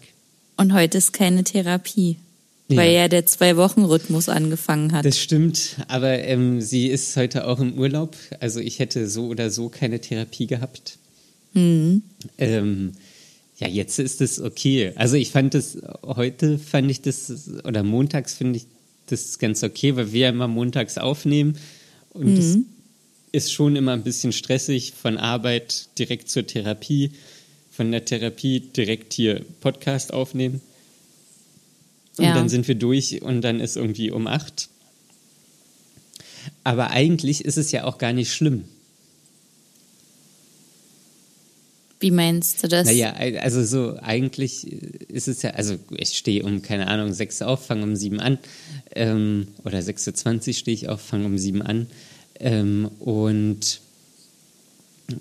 Und 0.57 0.73
heute 0.73 0.97
ist 0.97 1.13
keine 1.13 1.43
Therapie. 1.43 2.17
Ja. 2.67 2.77
Weil 2.77 2.91
ja 2.93 3.07
der 3.07 3.25
Zwei-Wochen-Rhythmus 3.25 4.27
angefangen 4.27 4.91
hat. 4.91 5.05
Das 5.05 5.17
stimmt, 5.19 5.77
aber 5.87 6.19
ähm, 6.19 6.59
sie 6.59 6.87
ist 6.87 7.15
heute 7.15 7.47
auch 7.47 7.59
im 7.59 7.77
Urlaub. 7.77 8.17
Also 8.41 8.59
ich 8.59 8.79
hätte 8.79 9.07
so 9.07 9.27
oder 9.27 9.51
so 9.51 9.69
keine 9.69 10.01
Therapie 10.01 10.47
gehabt. 10.47 10.97
Mhm. 11.53 12.01
Ähm, 12.37 12.91
ja, 13.57 13.67
jetzt 13.67 13.99
ist 13.99 14.19
es 14.19 14.41
okay. 14.41 14.91
Also 14.95 15.15
ich 15.15 15.31
fand 15.31 15.53
das, 15.53 15.77
heute 16.03 16.59
fand 16.59 16.91
ich 16.91 17.01
das, 17.01 17.49
oder 17.63 17.83
montags 17.83 18.33
finde 18.33 18.57
ich 18.57 18.65
das 19.05 19.39
ganz 19.39 19.63
okay, 19.63 19.95
weil 19.95 20.11
wir 20.11 20.27
immer 20.27 20.49
montags 20.49 20.97
aufnehmen. 20.97 21.57
Und 22.09 22.33
mhm. 22.33 22.65
Ist 23.31 23.51
schon 23.51 23.75
immer 23.75 23.93
ein 23.93 24.03
bisschen 24.03 24.31
stressig 24.31 24.93
von 24.93 25.17
Arbeit 25.17 25.89
direkt 25.99 26.29
zur 26.29 26.45
Therapie, 26.45 27.11
von 27.71 27.91
der 27.91 28.05
Therapie 28.05 28.59
direkt 28.59 29.13
hier 29.13 29.45
Podcast 29.61 30.13
aufnehmen. 30.13 30.61
Und 32.17 32.25
ja. 32.25 32.33
dann 32.33 32.49
sind 32.49 32.67
wir 32.67 32.75
durch 32.75 33.21
und 33.21 33.41
dann 33.41 33.59
ist 33.59 33.75
irgendwie 33.75 34.11
um 34.11 34.27
acht. 34.27 34.69
Aber 36.63 36.89
eigentlich 36.91 37.45
ist 37.45 37.57
es 37.57 37.71
ja 37.71 37.83
auch 37.83 37.97
gar 37.97 38.13
nicht 38.13 38.33
schlimm. 38.33 38.65
Wie 41.99 42.11
meinst 42.11 42.63
du 42.63 42.67
das? 42.67 42.85
Naja, 42.85 43.13
also 43.13 43.63
so 43.63 43.97
eigentlich 43.99 44.71
ist 45.11 45.27
es 45.27 45.41
ja, 45.41 45.51
also 45.51 45.77
ich 45.95 46.09
stehe 46.09 46.43
um, 46.43 46.61
keine 46.61 46.87
Ahnung, 46.87 47.11
sechs 47.11 47.41
auf, 47.41 47.65
fange 47.65 47.83
um 47.83 47.95
sieben 47.95 48.19
an. 48.19 48.37
Ähm, 48.93 49.47
oder 49.63 49.79
6.20 49.79 50.47
Uhr 50.47 50.53
stehe 50.53 50.75
ich 50.75 50.89
auf, 50.89 51.01
fange 51.01 51.25
um 51.25 51.37
sieben 51.39 51.63
an. 51.63 51.87
Ähm, 52.39 52.89
und 52.99 53.81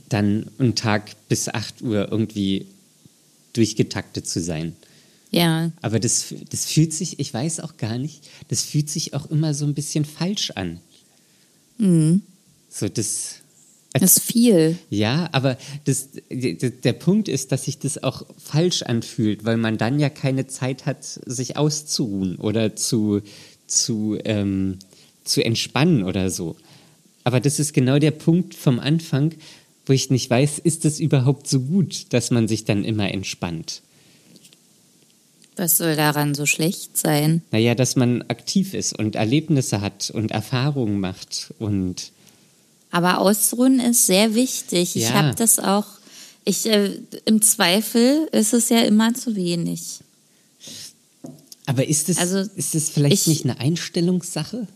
dann 0.09 0.47
einen 0.59 0.75
Tag 0.75 1.13
bis 1.29 1.49
8 1.49 1.83
Uhr 1.83 2.09
irgendwie 2.11 2.67
durchgetaktet 3.53 4.27
zu 4.27 4.41
sein. 4.41 4.75
Ja. 5.31 5.71
Aber 5.83 5.99
das, 5.99 6.35
das 6.51 6.67
fühlt 6.67 6.93
sich, 6.93 7.19
ich 7.19 7.33
weiß 7.33 7.61
auch 7.61 7.77
gar 7.77 7.99
nicht, 7.99 8.29
das 8.49 8.63
fühlt 8.63 8.91
sich 8.91 9.15
auch 9.15 9.31
immer 9.31 9.55
so 9.55 9.65
ein 9.65 9.75
bisschen 9.75 10.05
falsch 10.05 10.53
an. 10.53 10.81
Mhm. 11.79 12.23
So, 12.69 12.89
das. 12.89 13.37
Das 13.93 14.19
ist 14.19 14.25
viel. 14.25 14.77
Ja, 14.91 15.31
aber 15.33 15.57
das, 15.85 16.09
der 16.29 16.93
Punkt 16.93 17.29
ist, 17.29 17.51
dass 17.51 17.65
sich 17.65 17.79
das 17.79 18.03
auch 18.03 18.27
falsch 18.37 18.83
anfühlt, 18.83 19.47
weil 19.47 19.57
man 19.57 19.79
dann 19.79 19.99
ja 19.99 20.11
keine 20.11 20.47
Zeit 20.47 20.85
hat, 20.85 21.03
sich 21.03 21.57
auszuruhen 21.57 22.37
oder 22.37 22.77
zu, 22.77 23.23
zu, 23.67 24.19
ähm, 24.25 24.79
zu 25.25 25.43
entspannen 25.43 26.05
oder 26.05 26.29
so. 26.29 26.57
Aber 27.27 27.41
das 27.41 27.59
ist 27.59 27.75
genau 27.75 27.99
der 27.99 28.13
Punkt 28.13 28.55
vom 28.55 28.79
Anfang, 28.79 29.35
wo 29.85 29.93
ich 29.93 30.11
nicht 30.11 30.31
weiß, 30.31 30.61
ist 30.61 30.85
das 30.85 31.01
überhaupt 31.01 31.49
so 31.49 31.59
gut, 31.59 32.07
dass 32.11 32.31
man 32.31 32.47
sich 32.47 32.65
dann 32.65 32.85
immer 32.85 33.11
entspannt? 33.11 33.83
Was 35.57 35.77
soll 35.77 35.97
daran 35.97 36.37
so 36.37 36.47
schlecht 36.47 36.97
sein? 36.97 37.43
Naja, 37.51 37.75
dass 37.75 37.97
man 37.97 38.23
aktiv 38.29 38.75
ist 38.75 38.97
und 38.97 39.17
Erlebnisse 39.17 39.81
hat 39.81 40.09
und 40.11 40.31
Erfahrungen 40.31 41.01
macht 41.01 41.53
und. 41.59 42.13
Aber 42.93 43.19
Ausruhen 43.19 43.81
ist 43.81 44.07
sehr 44.07 44.37
wichtig. 44.37 44.95
Ja. 44.95 45.09
Ich 45.09 45.13
habe 45.13 45.35
das 45.35 45.59
auch. 45.59 45.87
Ich, 46.45 46.65
äh, 46.67 47.01
Im 47.25 47.43
Zweifel 47.43 48.29
ist 48.31 48.55
es 48.55 48.69
ja 48.69 48.83
immer 48.83 49.15
zu 49.15 49.35
wenig. 49.35 49.99
Aber 51.67 51.89
ist 51.89 52.09
es, 52.09 52.19
also, 52.19 52.39
ist 52.55 52.77
es 52.77 52.89
vielleicht 52.89 53.23
ich, 53.23 53.27
nicht 53.27 53.45
eine 53.47 53.59
Einstellungssache? 53.59 54.69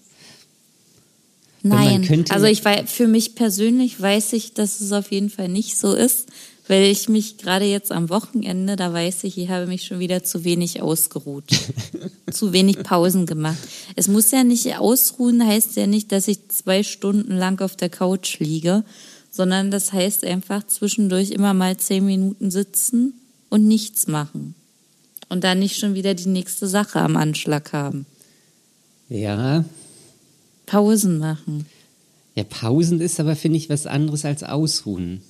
Nein, 1.62 2.24
also 2.30 2.46
ich 2.46 2.64
weiß, 2.64 2.90
für 2.90 3.06
mich 3.06 3.34
persönlich 3.34 4.00
weiß 4.00 4.32
ich, 4.32 4.54
dass 4.54 4.80
es 4.80 4.92
auf 4.92 5.10
jeden 5.12 5.30
Fall 5.30 5.48
nicht 5.48 5.76
so 5.76 5.94
ist, 5.94 6.26
weil 6.68 6.84
ich 6.84 7.08
mich 7.08 7.36
gerade 7.36 7.64
jetzt 7.64 7.92
am 7.92 8.08
Wochenende, 8.08 8.76
da 8.76 8.92
weiß 8.92 9.24
ich, 9.24 9.36
ich 9.36 9.48
habe 9.50 9.66
mich 9.66 9.84
schon 9.84 9.98
wieder 9.98 10.22
zu 10.22 10.44
wenig 10.44 10.80
ausgeruht, 10.80 11.44
zu 12.30 12.52
wenig 12.52 12.82
Pausen 12.82 13.26
gemacht. 13.26 13.58
Es 13.96 14.08
muss 14.08 14.30
ja 14.30 14.44
nicht 14.44 14.78
ausruhen, 14.78 15.44
heißt 15.44 15.76
ja 15.76 15.86
nicht, 15.86 16.12
dass 16.12 16.28
ich 16.28 16.48
zwei 16.48 16.82
Stunden 16.82 17.36
lang 17.36 17.60
auf 17.60 17.76
der 17.76 17.88
Couch 17.90 18.38
liege, 18.38 18.84
sondern 19.30 19.70
das 19.70 19.92
heißt 19.92 20.24
einfach 20.24 20.66
zwischendurch 20.66 21.30
immer 21.30 21.54
mal 21.54 21.76
zehn 21.76 22.06
Minuten 22.06 22.50
sitzen 22.50 23.14
und 23.48 23.66
nichts 23.66 24.06
machen 24.06 24.54
und 25.28 25.44
dann 25.44 25.58
nicht 25.58 25.78
schon 25.78 25.94
wieder 25.94 26.14
die 26.14 26.28
nächste 26.28 26.68
Sache 26.68 27.00
am 27.00 27.16
Anschlag 27.16 27.72
haben. 27.72 28.06
Ja, 29.08 29.64
Pausen 30.70 31.18
machen. 31.18 31.66
Ja, 32.36 32.44
Pausen 32.44 33.00
ist 33.00 33.18
aber, 33.18 33.34
finde 33.34 33.58
ich, 33.58 33.68
was 33.68 33.86
anderes 33.86 34.24
als 34.24 34.44
Ausruhen. 34.44 35.20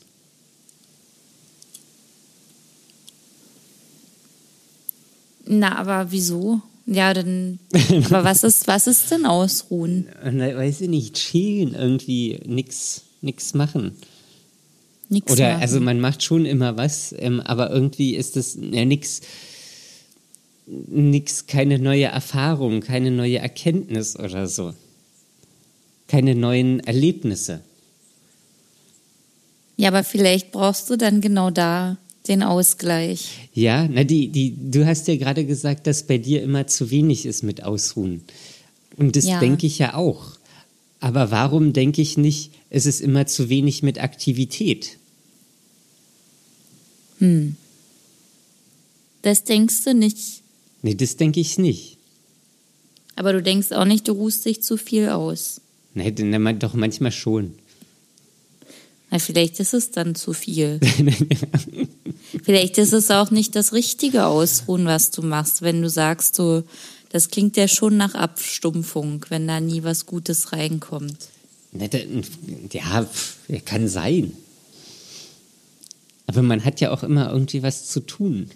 Na, 5.47 5.78
aber 5.78 6.12
wieso? 6.12 6.61
Ja, 6.84 7.14
dann. 7.14 7.59
aber 8.05 8.22
was 8.22 8.45
ist, 8.45 8.68
was 8.68 8.86
ist 8.86 9.11
denn 9.11 9.24
Ausruhen? 9.24 10.09
Na, 10.22 10.55
weiß 10.55 10.82
ich 10.82 10.91
nicht, 10.91 11.14
chillen, 11.14 11.74
irgendwie 11.74 12.38
nix, 12.45 13.05
nix 13.22 13.55
machen. 13.55 13.93
Nix 15.09 15.32
Oder 15.32 15.53
machen. 15.53 15.62
also 15.62 15.80
man 15.80 16.01
macht 16.01 16.22
schon 16.22 16.45
immer 16.45 16.76
was, 16.76 17.14
ähm, 17.18 17.41
aber 17.41 17.70
irgendwie 17.70 18.14
ist 18.14 18.36
das 18.36 18.59
ja 18.61 18.84
nix, 18.84 19.22
nix, 20.66 21.47
keine 21.47 21.78
neue 21.78 22.05
Erfahrung, 22.05 22.82
keine 22.82 23.11
neue 23.11 23.38
Erkenntnis 23.38 24.18
oder 24.18 24.47
so 24.47 24.74
keine 26.11 26.34
neuen 26.34 26.80
Erlebnisse. 26.80 27.61
Ja, 29.76 29.88
aber 29.88 30.02
vielleicht 30.02 30.50
brauchst 30.50 30.90
du 30.90 30.96
dann 30.96 31.20
genau 31.20 31.50
da 31.50 31.98
den 32.26 32.42
Ausgleich. 32.42 33.48
Ja, 33.54 33.88
na 33.88 34.02
die, 34.02 34.28
die, 34.28 34.54
du 34.70 34.84
hast 34.84 35.06
ja 35.06 35.16
gerade 35.16 35.46
gesagt, 35.46 35.86
dass 35.86 36.06
bei 36.06 36.18
dir 36.18 36.42
immer 36.42 36.66
zu 36.66 36.90
wenig 36.90 37.26
ist 37.26 37.44
mit 37.44 37.62
Ausruhen. 37.62 38.22
Und 38.96 39.14
das 39.14 39.24
ja. 39.24 39.38
denke 39.38 39.66
ich 39.66 39.78
ja 39.78 39.94
auch. 39.94 40.32
Aber 40.98 41.30
warum 41.30 41.72
denke 41.72 42.02
ich 42.02 42.18
nicht, 42.18 42.50
es 42.70 42.86
ist 42.86 43.00
immer 43.00 43.26
zu 43.26 43.48
wenig 43.48 43.82
mit 43.82 44.02
Aktivität? 44.02 44.98
Hm. 47.20 47.56
Das 49.22 49.44
denkst 49.44 49.84
du 49.84 49.94
nicht. 49.94 50.42
Nee, 50.82 50.96
das 50.96 51.16
denke 51.16 51.38
ich 51.38 51.56
nicht. 51.56 51.98
Aber 53.14 53.32
du 53.32 53.42
denkst 53.42 53.70
auch 53.72 53.84
nicht, 53.84 54.08
du 54.08 54.12
ruhst 54.12 54.44
dich 54.44 54.62
zu 54.62 54.76
viel 54.76 55.08
aus. 55.08 55.61
Nee, 55.95 56.12
doch 56.12 56.74
manchmal 56.74 57.12
schon. 57.12 57.55
Na, 59.11 59.18
vielleicht 59.18 59.59
ist 59.59 59.74
es 59.74 59.91
dann 59.91 60.14
zu 60.14 60.32
viel. 60.32 60.78
vielleicht 62.45 62.78
ist 62.78 62.93
es 62.93 63.11
auch 63.11 63.30
nicht 63.30 63.57
das 63.57 63.72
richtige 63.72 64.26
Ausruhen, 64.26 64.86
was 64.86 65.11
du 65.11 65.22
machst, 65.22 65.62
wenn 65.62 65.82
du 65.82 65.91
sagst, 65.91 66.36
so, 66.36 66.62
das 67.09 67.30
klingt 67.30 67.57
ja 67.57 67.66
schon 67.66 67.97
nach 67.97 68.14
Abstumpfung, 68.14 69.26
wenn 69.28 69.49
da 69.49 69.59
nie 69.59 69.82
was 69.82 70.07
Gutes 70.07 70.53
reinkommt. 70.53 71.28
Ja, 73.49 73.61
kann 73.64 73.88
sein. 73.88 74.32
Aber 76.26 76.43
man 76.43 76.64
hat 76.64 76.80
ja 76.80 76.93
auch 76.93 77.03
immer 77.03 77.32
irgendwie 77.32 77.64
was 77.64 77.88
zu 77.88 78.01
tun. 78.01 78.51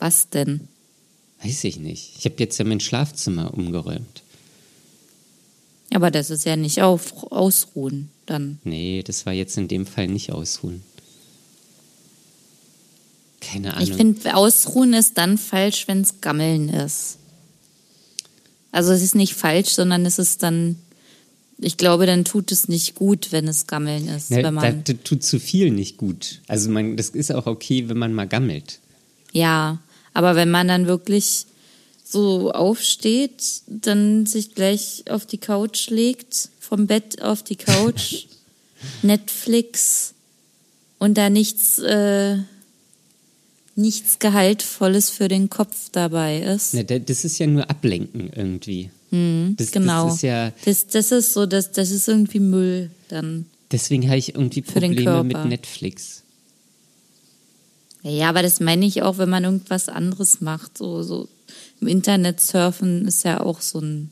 Was 0.00 0.28
denn? 0.28 0.66
Weiß 1.42 1.62
ich 1.62 1.78
nicht. 1.78 2.14
Ich 2.18 2.24
habe 2.24 2.36
jetzt 2.38 2.58
ja 2.58 2.64
mein 2.64 2.80
Schlafzimmer 2.80 3.54
umgeräumt. 3.54 4.22
Aber 5.94 6.10
das 6.10 6.30
ist 6.30 6.44
ja 6.44 6.56
nicht 6.56 6.82
auf, 6.82 7.32
ausruhen 7.32 8.10
dann. 8.26 8.58
Nee, 8.64 9.02
das 9.02 9.24
war 9.26 9.32
jetzt 9.32 9.56
in 9.56 9.68
dem 9.68 9.86
Fall 9.86 10.08
nicht 10.08 10.32
ausruhen. 10.32 10.82
Keine 13.40 13.74
Ahnung. 13.74 13.88
Ich 13.88 13.94
finde, 13.94 14.36
ausruhen 14.36 14.92
ist 14.92 15.16
dann 15.16 15.38
falsch, 15.38 15.88
wenn 15.88 16.02
es 16.02 16.20
Gammeln 16.20 16.68
ist. 16.68 17.18
Also 18.72 18.92
es 18.92 19.02
ist 19.02 19.14
nicht 19.14 19.34
falsch, 19.34 19.70
sondern 19.70 20.04
es 20.04 20.18
ist 20.18 20.42
dann, 20.42 20.76
ich 21.58 21.76
glaube, 21.78 22.04
dann 22.04 22.24
tut 22.24 22.52
es 22.52 22.68
nicht 22.68 22.94
gut, 22.94 23.32
wenn 23.32 23.48
es 23.48 23.66
Gammeln 23.66 24.08
ist. 24.08 24.30
Ja, 24.30 24.42
wenn 24.42 24.54
man, 24.54 24.84
das 24.84 24.96
tut 25.04 25.22
zu 25.22 25.40
viel 25.40 25.70
nicht 25.70 25.96
gut. 25.96 26.42
Also 26.48 26.68
man, 26.68 26.96
das 26.96 27.10
ist 27.10 27.32
auch 27.32 27.46
okay, 27.46 27.88
wenn 27.88 27.98
man 27.98 28.12
mal 28.12 28.28
gammelt. 28.28 28.80
Ja, 29.32 29.78
aber 30.12 30.36
wenn 30.36 30.50
man 30.50 30.68
dann 30.68 30.86
wirklich 30.86 31.46
so 32.10 32.52
aufsteht, 32.52 33.62
dann 33.66 34.24
sich 34.24 34.54
gleich 34.54 35.04
auf 35.10 35.26
die 35.26 35.38
Couch 35.38 35.90
legt, 35.90 36.48
vom 36.58 36.86
Bett 36.86 37.20
auf 37.22 37.42
die 37.42 37.56
Couch, 37.56 38.26
Netflix 39.02 40.14
und 40.98 41.18
da 41.18 41.28
nichts, 41.28 41.78
äh, 41.78 42.38
nichts 43.74 44.18
Gehaltvolles 44.18 45.10
für 45.10 45.28
den 45.28 45.50
Kopf 45.50 45.90
dabei 45.92 46.40
ist. 46.40 46.72
Ja, 46.72 46.82
das 46.82 47.24
ist 47.24 47.38
ja 47.38 47.46
nur 47.46 47.68
Ablenken 47.68 48.30
irgendwie. 48.34 48.90
Mhm, 49.10 49.54
das, 49.58 49.70
genau. 49.70 50.06
Das 50.06 50.16
ist, 50.16 50.22
ja 50.22 50.52
das, 50.64 50.86
das 50.86 51.12
ist 51.12 51.32
so, 51.34 51.44
das, 51.44 51.72
das 51.72 51.90
ist 51.90 52.08
irgendwie 52.08 52.40
Müll 52.40 52.90
dann. 53.08 53.46
Deswegen 53.70 54.06
habe 54.06 54.16
ich 54.16 54.34
irgendwie 54.34 54.62
Probleme 54.62 55.24
mit 55.24 55.44
Netflix. 55.44 56.22
Ja, 58.02 58.30
aber 58.30 58.42
das 58.42 58.60
meine 58.60 58.86
ich 58.86 59.02
auch, 59.02 59.18
wenn 59.18 59.28
man 59.28 59.44
irgendwas 59.44 59.90
anderes 59.90 60.40
macht, 60.40 60.78
so, 60.78 61.02
so 61.02 61.28
im 61.80 61.88
Internet 61.88 62.40
surfen 62.40 63.06
ist 63.06 63.24
ja 63.24 63.40
auch 63.40 63.60
so 63.60 63.80
ein 63.80 64.10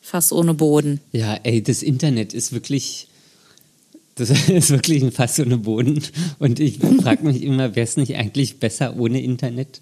Fass 0.00 0.32
ohne 0.32 0.54
Boden. 0.54 1.00
Ja, 1.12 1.34
ey, 1.42 1.62
das 1.62 1.82
Internet 1.82 2.34
ist 2.34 2.52
wirklich, 2.52 3.08
das 4.16 4.30
ist 4.48 4.70
wirklich 4.70 5.02
ein 5.02 5.12
Fass 5.12 5.38
ohne 5.40 5.58
Boden. 5.58 6.02
Und 6.38 6.60
ich 6.60 6.78
frage 6.78 7.24
mich 7.24 7.42
immer, 7.42 7.74
wäre 7.76 7.84
es 7.84 7.96
nicht 7.96 8.16
eigentlich 8.16 8.58
besser 8.58 8.96
ohne 8.96 9.22
Internet? 9.22 9.80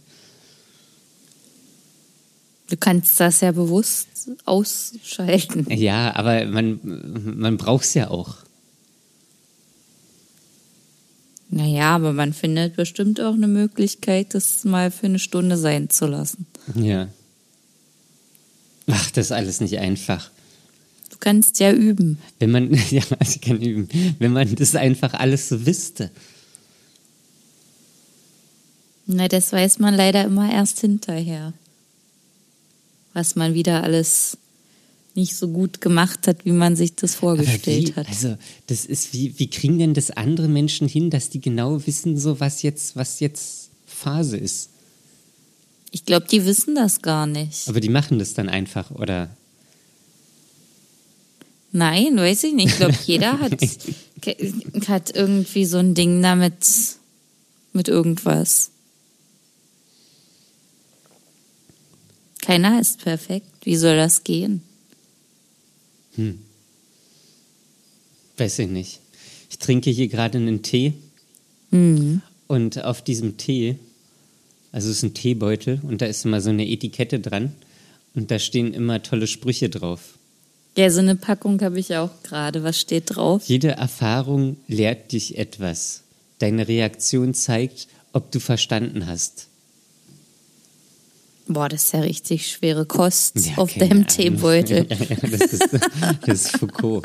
Du 2.68 2.76
kannst 2.76 3.18
das 3.18 3.40
ja 3.40 3.50
bewusst 3.50 4.08
ausschalten. 4.44 5.66
Ja, 5.70 6.14
aber 6.14 6.44
man, 6.46 6.78
man 7.36 7.56
braucht 7.56 7.84
es 7.84 7.94
ja 7.94 8.10
auch. 8.10 8.36
Naja, 11.50 11.96
aber 11.96 12.12
man 12.12 12.32
findet 12.32 12.76
bestimmt 12.76 13.20
auch 13.20 13.34
eine 13.34 13.48
Möglichkeit, 13.48 14.34
das 14.34 14.64
mal 14.64 14.92
für 14.92 15.06
eine 15.06 15.18
Stunde 15.18 15.56
sein 15.56 15.90
zu 15.90 16.06
lassen. 16.06 16.46
Ja. 16.76 17.08
Ach, 18.86 19.10
das 19.10 19.26
ist 19.26 19.32
alles 19.32 19.60
nicht 19.60 19.78
einfach. 19.78 20.30
Du 21.10 21.16
kannst 21.18 21.58
ja 21.58 21.72
üben. 21.72 22.18
Wenn 22.38 22.52
man, 22.52 22.72
ja, 22.90 23.02
ich 23.20 23.40
kann 23.40 23.60
üben. 23.60 23.88
Wenn 24.20 24.32
man 24.32 24.54
das 24.54 24.76
einfach 24.76 25.14
alles 25.14 25.48
so 25.48 25.66
wüsste. 25.66 26.10
Na, 29.06 29.26
das 29.26 29.52
weiß 29.52 29.80
man 29.80 29.94
leider 29.94 30.24
immer 30.24 30.52
erst 30.52 30.80
hinterher. 30.80 31.52
Was 33.12 33.34
man 33.34 33.54
wieder 33.54 33.82
alles 33.82 34.38
nicht 35.16 35.36
so 35.36 35.48
gut 35.48 35.80
gemacht 35.80 36.26
hat, 36.26 36.44
wie 36.44 36.52
man 36.52 36.76
sich 36.76 36.94
das 36.94 37.14
vorgestellt 37.14 37.88
wie, 37.88 37.94
hat. 37.94 38.08
Also, 38.08 38.36
das 38.66 38.84
ist 38.84 39.12
wie, 39.12 39.38
wie 39.38 39.48
kriegen 39.48 39.78
denn 39.78 39.94
das 39.94 40.10
andere 40.10 40.48
Menschen 40.48 40.88
hin, 40.88 41.10
dass 41.10 41.30
die 41.30 41.40
genau 41.40 41.86
wissen, 41.86 42.16
so 42.18 42.40
was 42.40 42.62
jetzt, 42.62 42.96
was 42.96 43.20
jetzt 43.20 43.70
Phase 43.86 44.36
ist? 44.36 44.70
Ich 45.90 46.04
glaube, 46.04 46.26
die 46.30 46.44
wissen 46.44 46.74
das 46.74 47.02
gar 47.02 47.26
nicht. 47.26 47.68
Aber 47.68 47.80
die 47.80 47.88
machen 47.88 48.18
das 48.18 48.34
dann 48.34 48.48
einfach, 48.48 48.90
oder? 48.92 49.34
Nein, 51.72 52.16
weiß 52.16 52.44
ich 52.44 52.54
nicht. 52.54 52.70
Ich 52.70 52.76
glaube, 52.76 52.94
jeder 53.06 53.38
hat, 53.40 53.60
hat 54.88 55.14
irgendwie 55.14 55.64
so 55.64 55.78
ein 55.78 55.94
Ding 55.94 56.22
damit 56.22 56.66
mit 57.72 57.88
irgendwas. 57.88 58.70
Keiner 62.42 62.80
ist 62.80 63.02
perfekt. 63.02 63.46
Wie 63.62 63.76
soll 63.76 63.96
das 63.96 64.24
gehen? 64.24 64.62
Hm. 66.16 66.38
Weiß 68.36 68.58
ich 68.60 68.68
nicht. 68.68 69.00
Ich 69.50 69.58
trinke 69.58 69.90
hier 69.90 70.08
gerade 70.08 70.38
einen 70.38 70.62
Tee. 70.62 70.94
Mhm. 71.70 72.22
Und 72.46 72.82
auf 72.82 73.02
diesem 73.02 73.36
Tee, 73.36 73.76
also 74.72 74.90
es 74.90 74.98
ist 74.98 75.02
ein 75.02 75.14
Teebeutel 75.14 75.80
und 75.82 76.00
da 76.00 76.06
ist 76.06 76.24
immer 76.24 76.40
so 76.40 76.50
eine 76.50 76.68
Etikette 76.68 77.20
dran 77.20 77.54
und 78.14 78.30
da 78.30 78.38
stehen 78.38 78.74
immer 78.74 79.02
tolle 79.02 79.26
Sprüche 79.26 79.68
drauf. 79.68 80.18
Ja, 80.76 80.90
so 80.90 81.00
eine 81.00 81.16
Packung 81.16 81.60
habe 81.62 81.78
ich 81.78 81.94
auch 81.96 82.10
gerade. 82.22 82.62
Was 82.62 82.80
steht 82.80 83.04
drauf? 83.06 83.42
Jede 83.46 83.72
Erfahrung 83.72 84.56
lehrt 84.68 85.12
dich 85.12 85.36
etwas. 85.36 86.02
Deine 86.38 86.68
Reaktion 86.68 87.34
zeigt, 87.34 87.88
ob 88.12 88.30
du 88.30 88.40
verstanden 88.40 89.06
hast. 89.06 89.48
Boah, 91.52 91.68
das 91.68 91.86
ist 91.86 91.92
ja 91.94 92.00
richtig 92.00 92.46
schwere 92.46 92.86
Kost 92.86 93.34
ja, 93.34 93.58
auf 93.58 93.74
dem 93.74 94.06
Teebeutel. 94.06 94.86
Ja, 94.88 94.96
das, 95.28 95.52
ist, 95.52 95.68
das 96.24 96.42
ist 96.42 96.58
Foucault. 96.58 97.04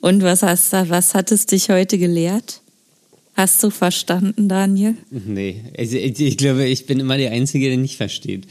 Und 0.00 0.22
was 0.24 0.42
hast 0.42 0.72
du, 0.72 0.88
was 0.88 1.14
hat 1.14 1.30
es 1.30 1.46
dich 1.46 1.70
heute 1.70 1.96
gelehrt? 1.96 2.60
Hast 3.34 3.62
du 3.62 3.70
verstanden, 3.70 4.48
Daniel? 4.48 4.96
Nee, 5.10 5.62
also 5.78 5.96
ich, 5.96 6.18
ich 6.18 6.36
glaube, 6.36 6.66
ich 6.66 6.86
bin 6.86 6.98
immer 6.98 7.16
der 7.18 7.30
Einzige, 7.30 7.68
der 7.68 7.78
nicht 7.78 7.96
versteht. 7.96 8.48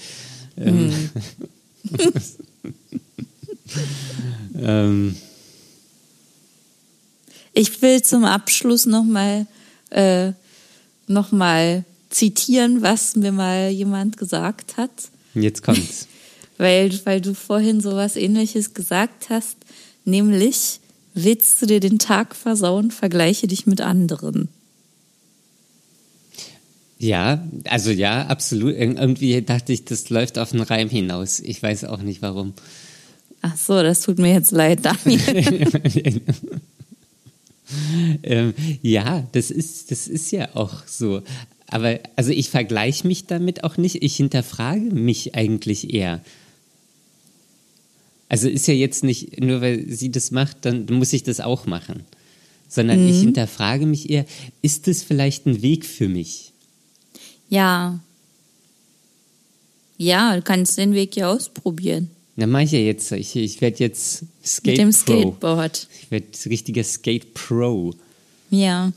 Hm. 0.55 1.09
ähm. 4.61 5.17
Ich 7.51 7.81
will 7.81 8.01
zum 8.01 8.23
Abschluss 8.23 8.85
nochmal 8.85 9.45
äh, 9.89 10.33
noch 11.07 11.31
zitieren, 12.09 12.81
was 12.81 13.15
mir 13.15 13.31
mal 13.31 13.69
jemand 13.69 14.17
gesagt 14.17 14.77
hat. 14.77 14.91
Jetzt 15.33 15.63
kommt's. 15.63 16.07
weil, 16.57 16.91
weil 17.05 17.21
du 17.21 17.33
vorhin 17.33 17.81
sowas 17.81 18.15
ähnliches 18.15 18.73
gesagt 18.73 19.29
hast, 19.29 19.57
nämlich 20.05 20.79
willst 21.13 21.61
du 21.61 21.65
dir 21.65 21.79
den 21.79 21.99
Tag 21.99 22.35
versauen, 22.35 22.91
vergleiche 22.91 23.47
dich 23.47 23.65
mit 23.65 23.81
anderen. 23.81 24.49
Ja, 26.99 27.43
also 27.65 27.91
ja, 27.91 28.25
absolut. 28.25 28.75
Irgendwie 28.75 29.41
dachte 29.41 29.71
ich, 29.71 29.85
das 29.85 30.09
läuft 30.09 30.39
auf 30.39 30.51
den 30.51 30.61
Reim 30.61 30.89
hinaus. 30.89 31.39
Ich 31.39 31.61
weiß 31.61 31.85
auch 31.85 32.01
nicht 32.01 32.21
warum. 32.21 32.53
Ach 33.41 33.55
so, 33.55 33.83
das 33.83 34.01
tut 34.01 34.17
mir 34.17 34.33
jetzt 34.33 34.51
leid, 34.51 34.79
Daniel. 34.83 35.71
ähm, 38.23 38.53
ja, 38.81 39.27
das 39.31 39.51
ist, 39.51 39.91
das 39.91 40.07
ist 40.07 40.31
ja 40.31 40.55
auch 40.55 40.85
so. 40.85 41.21
Aber 41.67 41.99
also 42.15 42.31
ich 42.31 42.49
vergleiche 42.49 43.05
mich 43.07 43.25
damit 43.25 43.63
auch 43.63 43.77
nicht. 43.77 44.01
Ich 44.01 44.15
hinterfrage 44.15 44.79
mich 44.79 45.35
eigentlich 45.35 45.93
eher. 45.93 46.21
Also 48.29 48.49
ist 48.49 48.67
ja 48.67 48.73
jetzt 48.73 49.03
nicht, 49.03 49.39
nur 49.39 49.61
weil 49.61 49.85
sie 49.87 50.11
das 50.11 50.31
macht, 50.31 50.65
dann 50.65 50.85
muss 50.85 51.13
ich 51.13 51.23
das 51.23 51.39
auch 51.39 51.65
machen. 51.65 52.03
Sondern 52.69 53.01
mhm. 53.03 53.09
ich 53.09 53.19
hinterfrage 53.19 53.85
mich 53.85 54.09
eher, 54.09 54.25
ist 54.61 54.87
das 54.87 55.03
vielleicht 55.03 55.45
ein 55.45 55.61
Weg 55.61 55.85
für 55.85 56.09
mich? 56.09 56.51
Ja. 57.49 57.99
Ja, 59.97 60.35
du 60.35 60.41
kannst 60.41 60.77
den 60.77 60.93
Weg 60.93 61.15
ja 61.15 61.31
ausprobieren. 61.31 62.09
Na, 62.37 62.45
mach 62.45 62.61
ich 62.61 62.71
ja 62.71 62.79
jetzt. 62.79 63.11
Ich, 63.11 63.35
ich 63.35 63.61
werde 63.61 63.79
jetzt 63.79 64.23
Skate 64.45 64.67
Mit 64.67 64.77
dem 64.77 64.89
Pro. 64.91 65.21
Skateboard. 65.21 65.87
Ich 66.01 66.11
werde 66.11 66.27
richtiger 66.45 66.83
Skate 66.83 67.33
Pro. 67.33 67.93
Ja. 68.51 68.93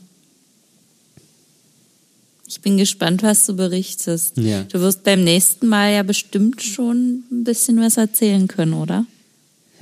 Ich 2.47 2.61
bin 2.61 2.77
gespannt, 2.77 3.23
was 3.23 3.45
du 3.47 3.55
berichtest. 3.55 4.37
Ja. 4.37 4.63
Du 4.63 4.79
wirst 4.81 5.03
beim 5.03 5.23
nächsten 5.23 5.67
Mal 5.67 5.91
ja 5.93 6.03
bestimmt 6.03 6.61
schon 6.61 7.23
ein 7.31 7.43
bisschen 7.43 7.79
was 7.79 7.97
erzählen 7.97 8.47
können, 8.47 8.73
oder? 8.73 9.05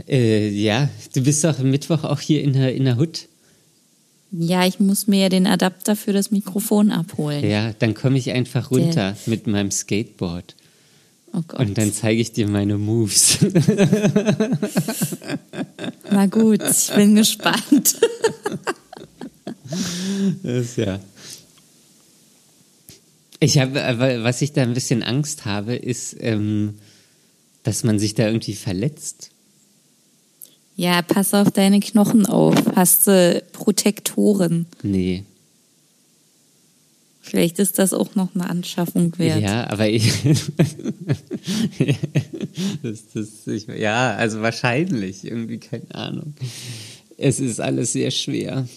Äh, 0.07 0.49
ja, 0.49 0.89
du 1.14 1.22
bist 1.22 1.43
doch 1.43 1.60
Mittwoch 1.60 2.05
auch 2.05 2.22
hier 2.22 2.41
in 2.41 2.53
der, 2.53 2.74
in 2.74 2.86
der 2.86 2.95
Hut. 2.95 3.28
Ja, 4.32 4.66
ich 4.66 4.80
muss 4.80 5.07
mir 5.07 5.22
ja 5.24 5.30
den 5.30 5.47
Adapter 5.47 5.95
für 5.97 6.14
das 6.14 6.32
Mikrofon 6.32 6.91
abholen. 6.91 7.43
Ja, 7.43 7.74
dann 7.80 7.93
komme 7.93 8.18
ich 8.18 8.32
einfach 8.32 8.72
runter 8.72 8.93
Der. 8.93 9.18
mit 9.26 9.47
meinem 9.47 9.72
Skateboard. 9.72 10.55
Oh 11.34 11.42
Gott. 11.48 11.60
Und 11.60 11.78
dann 11.78 11.94
zeige 11.94 12.22
ich 12.22 12.32
dir 12.32 12.48
meine 12.48 12.78
Moves. 12.78 13.40
Na 16.12 16.26
gut, 16.26 16.62
ich 16.64 16.94
bin 16.96 17.16
gespannt. 17.16 18.00
das 20.44 20.66
ist 20.66 20.78
ja. 20.78 21.00
Ich 23.40 23.58
habe, 23.58 23.76
was 24.24 24.42
ich 24.42 24.54
da 24.54 24.64
ein 24.64 24.74
bisschen 24.74 25.04
Angst 25.04 25.46
habe, 25.46 25.76
ist, 25.76 26.16
ähm, 26.20 26.80
dass 27.64 27.84
man 27.84 28.00
sich 28.00 28.16
da 28.16 28.28
irgendwie 28.28 28.56
verletzt. 28.56 29.30
Ja, 30.76 31.02
pass 31.02 31.34
auf 31.34 31.52
deine 31.52 31.80
Knochen 31.80 32.26
auf. 32.26 32.56
Hast 32.76 33.08
du 33.08 33.44
Protektoren? 33.52 34.66
Nee. 34.82 35.26
Vielleicht 37.22 37.59
ist 37.59 37.78
das 37.80 37.93
auch 37.93 38.15
noch 38.15 38.34
eine 38.34 38.49
Anschaffung 38.49 39.17
wert. 39.20 39.41
Ja, 39.41 39.70
aber 39.70 39.88
ich, 39.89 40.11
das, 42.82 43.03
das, 43.13 43.47
ich, 43.47 43.67
ja, 43.67 44.15
also 44.15 44.41
wahrscheinlich, 44.41 45.26
irgendwie 45.26 45.59
keine 45.59 45.93
Ahnung. 45.93 46.34
Es 47.17 47.39
ist 47.39 47.59
alles 47.59 47.93
sehr 47.93 48.11
schwer. 48.11 48.67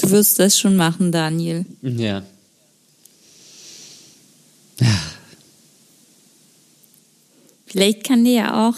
Du 0.00 0.10
wirst 0.10 0.38
das 0.38 0.58
schon 0.58 0.76
machen, 0.76 1.12
Daniel. 1.12 1.66
Ja. 1.82 2.22
Vielleicht 7.66 8.04
kann 8.04 8.24
dir 8.24 8.32
ja 8.32 8.68
auch 8.68 8.76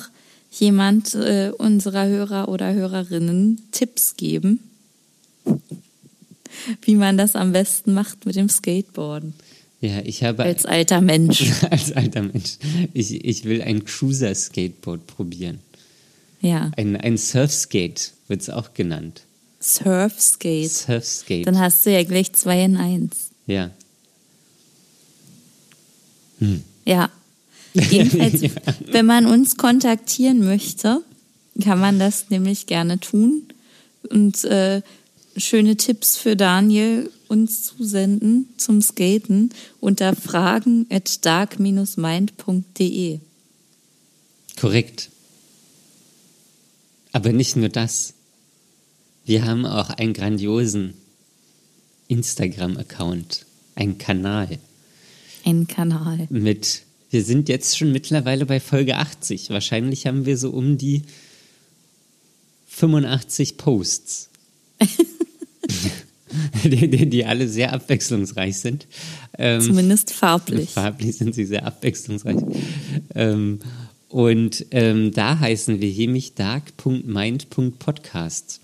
jemand 0.50 1.14
äh, 1.14 1.50
unserer 1.56 2.06
Hörer 2.06 2.48
oder 2.48 2.74
Hörerinnen 2.74 3.62
Tipps 3.72 4.16
geben, 4.16 4.60
wie 6.82 6.96
man 6.96 7.16
das 7.16 7.36
am 7.36 7.52
besten 7.52 7.94
macht 7.94 8.26
mit 8.26 8.36
dem 8.36 8.48
Skateboarden. 8.48 9.34
Ja, 9.80 10.00
ich 10.04 10.22
habe. 10.22 10.44
Als 10.44 10.64
alter 10.64 11.00
Mensch. 11.00 11.52
als 11.70 11.92
alter 11.92 12.22
Mensch. 12.22 12.58
Ich, 12.92 13.24
ich 13.24 13.44
will 13.44 13.62
ein 13.62 13.84
Cruiser-Skateboard 13.84 15.06
probieren. 15.06 15.58
Ja. 16.40 16.70
Ein, 16.76 16.96
ein 16.96 17.16
Surfskate 17.16 18.10
wird 18.28 18.42
es 18.42 18.50
auch 18.50 18.74
genannt. 18.74 19.22
Surfskate. 19.60 20.68
Surfskate. 20.68 21.42
Dann 21.42 21.58
hast 21.58 21.86
du 21.86 21.92
ja 21.92 22.02
gleich 22.04 22.32
zwei 22.32 22.64
in 22.64 22.76
eins. 22.76 23.30
Ja. 23.46 23.70
Hm. 26.38 26.62
Ja, 26.84 27.10
Jedenfalls, 27.74 28.40
ja. 28.42 28.50
wenn 28.90 29.06
man 29.06 29.26
uns 29.26 29.56
kontaktieren 29.56 30.44
möchte, 30.44 31.02
kann 31.62 31.80
man 31.80 31.98
das 31.98 32.30
nämlich 32.30 32.66
gerne 32.66 33.00
tun 33.00 33.42
und 34.10 34.44
äh, 34.44 34.82
schöne 35.36 35.76
Tipps 35.76 36.16
für 36.16 36.36
Daniel 36.36 37.10
uns 37.28 37.62
zusenden 37.64 38.48
zum 38.56 38.82
Skaten 38.82 39.50
unter 39.80 40.14
fragen 40.14 40.86
at 40.90 41.24
dark-mind.de. 41.24 43.20
Korrekt. 44.60 45.10
Aber 47.12 47.32
nicht 47.32 47.56
nur 47.56 47.68
das. 47.68 48.14
Wir 49.24 49.44
haben 49.44 49.64
auch 49.66 49.90
einen 49.90 50.12
grandiosen 50.12 50.94
Instagram-Account, 52.08 53.46
einen 53.74 53.98
Kanal. 53.98 54.58
Ein 55.44 55.66
Kanal. 55.66 56.26
Mit 56.30 56.82
wir 57.12 57.22
sind 57.22 57.50
jetzt 57.50 57.76
schon 57.76 57.92
mittlerweile 57.92 58.46
bei 58.46 58.58
Folge 58.58 58.96
80. 58.96 59.50
Wahrscheinlich 59.50 60.06
haben 60.06 60.24
wir 60.24 60.38
so 60.38 60.48
um 60.48 60.78
die 60.78 61.02
85 62.68 63.58
Posts. 63.58 64.30
die, 66.64 66.88
die, 66.88 67.08
die, 67.08 67.24
alle 67.24 67.48
sehr 67.48 67.72
abwechslungsreich 67.72 68.58
sind. 68.58 68.86
Ähm, 69.38 69.60
Zumindest 69.60 70.12
farblich. 70.12 70.70
Farblich 70.70 71.16
sind 71.16 71.34
sie 71.34 71.44
sehr 71.44 71.66
abwechslungsreich. 71.66 72.38
Ähm, 73.14 73.60
und 74.08 74.66
ähm, 74.70 75.12
da 75.12 75.38
heißen 75.38 75.80
wir 75.80 75.90
hemich 75.90 76.34
dark.mind.podcast. 76.34 78.60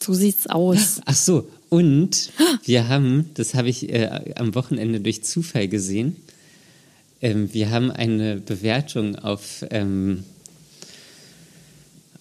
So 0.00 0.14
sieht's 0.14 0.46
aus. 0.46 1.00
Ach 1.04 1.14
so, 1.14 1.46
und 1.68 2.30
wir 2.64 2.88
haben, 2.88 3.30
das 3.34 3.54
habe 3.54 3.68
ich 3.68 3.92
äh, 3.92 4.32
am 4.36 4.54
Wochenende 4.54 5.00
durch 5.00 5.24
Zufall 5.24 5.68
gesehen, 5.68 6.16
ähm, 7.22 7.52
wir 7.52 7.70
haben 7.70 7.90
eine 7.90 8.36
Bewertung 8.36 9.16
auf, 9.16 9.64
ähm, 9.70 10.24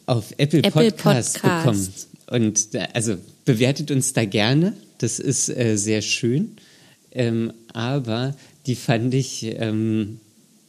auf 0.06 0.34
Apple, 0.38 0.60
Apple 0.60 0.92
Podcast, 0.92 1.42
Podcast, 1.42 1.42
bekommen. 1.42 1.90
Und 2.32 2.70
also 2.94 3.18
bewertet 3.50 3.90
uns 3.90 4.14
da 4.14 4.26
gerne. 4.26 4.78
Das 5.00 5.18
ist 5.18 5.50
äh, 5.50 5.76
sehr 5.76 6.04
schön. 6.04 6.56
Ähm, 7.12 7.52
aber 7.74 8.38
die 8.68 8.76
fand 8.76 9.12
ich 9.16 9.44
ähm, 9.44 10.20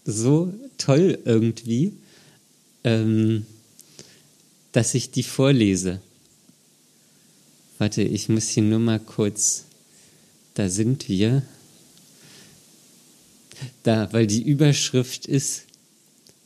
so 0.07 0.55
toll 0.79 1.19
irgendwie, 1.27 1.93
ähm, 2.83 3.45
dass 4.73 4.95
ich 4.95 5.11
die 5.11 5.25
vorlese. 5.25 6.01
Warte, 7.77 8.01
ich 8.01 8.31
muss 8.31 8.49
hier 8.49 8.63
nur 8.63 8.79
mal 8.79 8.99
kurz. 8.99 9.67
Da 10.55 10.71
sind 10.71 11.07
wir. 11.11 11.43
Da, 13.83 14.11
weil 14.15 14.27
die 14.27 14.41
Überschrift 14.41 15.27
ist, 15.27 15.65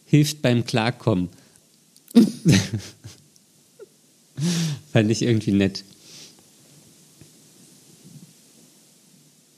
hilft 0.07 0.43
beim 0.43 0.65
Klarkommen. 0.65 1.29
Fand 4.93 5.13
ich 5.13 5.23
irgendwie 5.23 5.53
nett. 5.53 5.85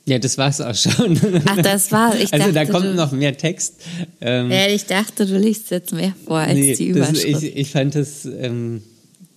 Ja, 0.07 0.19
das 0.19 0.37
war's 0.37 0.61
auch 0.61 0.73
schon. 0.73 1.19
Ach, 1.45 1.61
das 1.61 1.91
war. 1.91 2.15
Ich 2.15 2.31
also 2.31 2.37
dachte, 2.37 2.53
da 2.53 2.65
kommt 2.65 2.85
du, 2.85 2.93
noch 2.95 3.11
mehr 3.11 3.35
Text. 3.35 3.81
Ähm, 4.21 4.49
ja, 4.49 4.67
ich 4.67 4.85
dachte, 4.85 5.25
du 5.25 5.37
liest 5.37 5.69
jetzt 5.69 5.91
mehr 5.91 6.13
vor 6.25 6.37
als 6.37 6.53
nee, 6.53 6.75
die 6.75 6.87
Überschrift. 6.87 7.35
Das, 7.35 7.43
ich, 7.43 7.57
ich 7.57 7.71
fand 7.71 7.93
das, 7.93 8.23
ähm, 8.23 8.81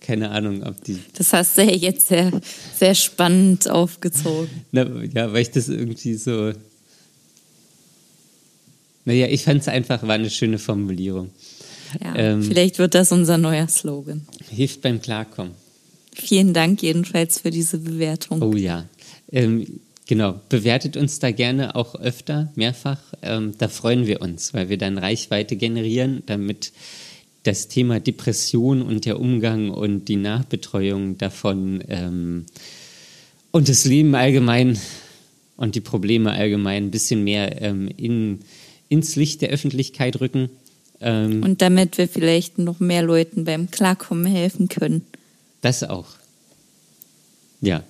keine 0.01 0.31
Ahnung, 0.31 0.62
ob 0.62 0.83
die. 0.85 1.01
Das 1.14 1.33
hast 1.33 1.59
du 1.59 1.64
ja 1.64 1.73
jetzt 1.73 2.07
sehr, 2.07 2.31
sehr 2.79 2.95
spannend 2.95 3.68
aufgezogen. 3.68 4.49
Na, 4.71 4.87
ja, 5.12 5.33
weil 5.33 5.43
ich 5.43 5.51
das 5.51 5.68
irgendwie 5.68 6.14
so. 6.14 6.53
Naja, 9.05 9.27
ich 9.27 9.43
fand 9.43 9.62
es 9.62 9.66
einfach, 9.66 10.05
war 10.05 10.14
eine 10.14 10.31
schöne 10.31 10.61
Formulierung. 10.61 11.31
Ja, 12.01 12.14
ähm, 12.14 12.45
vielleicht 12.45 12.79
wird 12.79 12.95
das 12.95 13.11
unser 13.11 13.39
neuer 13.39 13.66
Slogan. 13.66 14.25
Hilft 14.49 14.83
beim 14.83 15.03
Klarkommen. 15.03 15.55
Vielen 16.14 16.55
Dank 16.55 16.81
jedenfalls 16.81 17.41
für 17.41 17.51
diese 17.51 17.79
Bewertung. 17.79 18.41
Oh 18.41 18.55
ja. 18.55 18.85
Ähm, 19.33 19.81
genau, 20.11 20.41
bewertet 20.49 20.97
uns 20.97 21.21
da 21.21 21.31
gerne 21.31 21.77
auch 21.77 21.95
öfter, 21.95 22.51
mehrfach. 22.57 22.99
Ähm, 23.23 23.55
da 23.59 23.69
freuen 23.69 24.09
wir 24.09 24.21
uns, 24.21 24.53
weil 24.53 24.69
wir 24.69 24.77
dann 24.77 24.99
Reichweite 24.99 25.55
generieren, 25.55 26.25
damit 26.27 26.73
das 27.45 27.69
Thema 27.69 28.01
Depression 28.01 28.83
und 28.83 29.05
der 29.05 29.21
Umgang 29.21 29.71
und 29.71 30.07
die 30.07 30.17
Nachbetreuung 30.17 31.17
davon 31.17 31.85
ähm, 31.89 32.47
und 33.53 33.69
das 33.69 33.85
Leben 33.85 34.17
allgemein 34.17 34.81
und 35.57 35.77
die 35.77 35.81
Probleme 35.81 36.33
allgemein 36.33 36.87
ein 36.87 36.91
bisschen 36.91 37.23
mehr 37.23 37.63
ähm, 37.63 37.89
in, 37.97 38.41
ins 38.89 39.15
Licht 39.15 39.43
der 39.43 39.51
Öffentlichkeit 39.51 40.21
rücken. 40.21 40.51
Ähm, 41.01 41.45
und 41.45 41.63
damit 41.63 41.99
wir 41.99 42.09
vielleicht 42.09 42.59
noch 42.59 42.81
mehr 42.81 43.05
Leuten 43.05 43.45
beim 43.45 43.71
Klarkommen 43.71 44.27
helfen 44.27 44.69
können. 44.69 45.03
Das 45.61 45.85
auch. 45.85 46.09
Ja. 47.61 47.85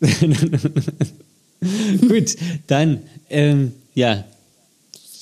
Gut, 2.00 2.36
dann, 2.66 3.02
ähm, 3.30 3.72
ja, 3.94 4.24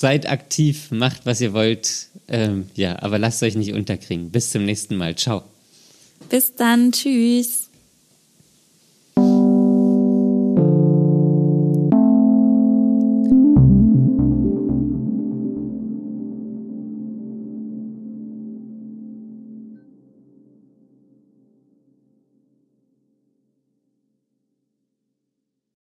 seid 0.05 0.28
aktiv, 0.28 0.91
macht, 0.91 1.24
was 1.24 1.41
ihr 1.41 1.53
wollt. 1.53 2.09
Ähm, 2.28 2.68
ja, 2.74 3.03
aber 3.03 3.18
lasst 3.18 3.43
euch 3.43 3.55
nicht 3.55 3.72
unterkriegen. 3.72 4.30
Bis 4.30 4.51
zum 4.51 4.64
nächsten 4.64 4.97
Mal. 4.97 5.14
Ciao. 5.16 5.45
Bis 6.28 6.55
dann. 6.55 6.93
Tschüss. 6.93 7.64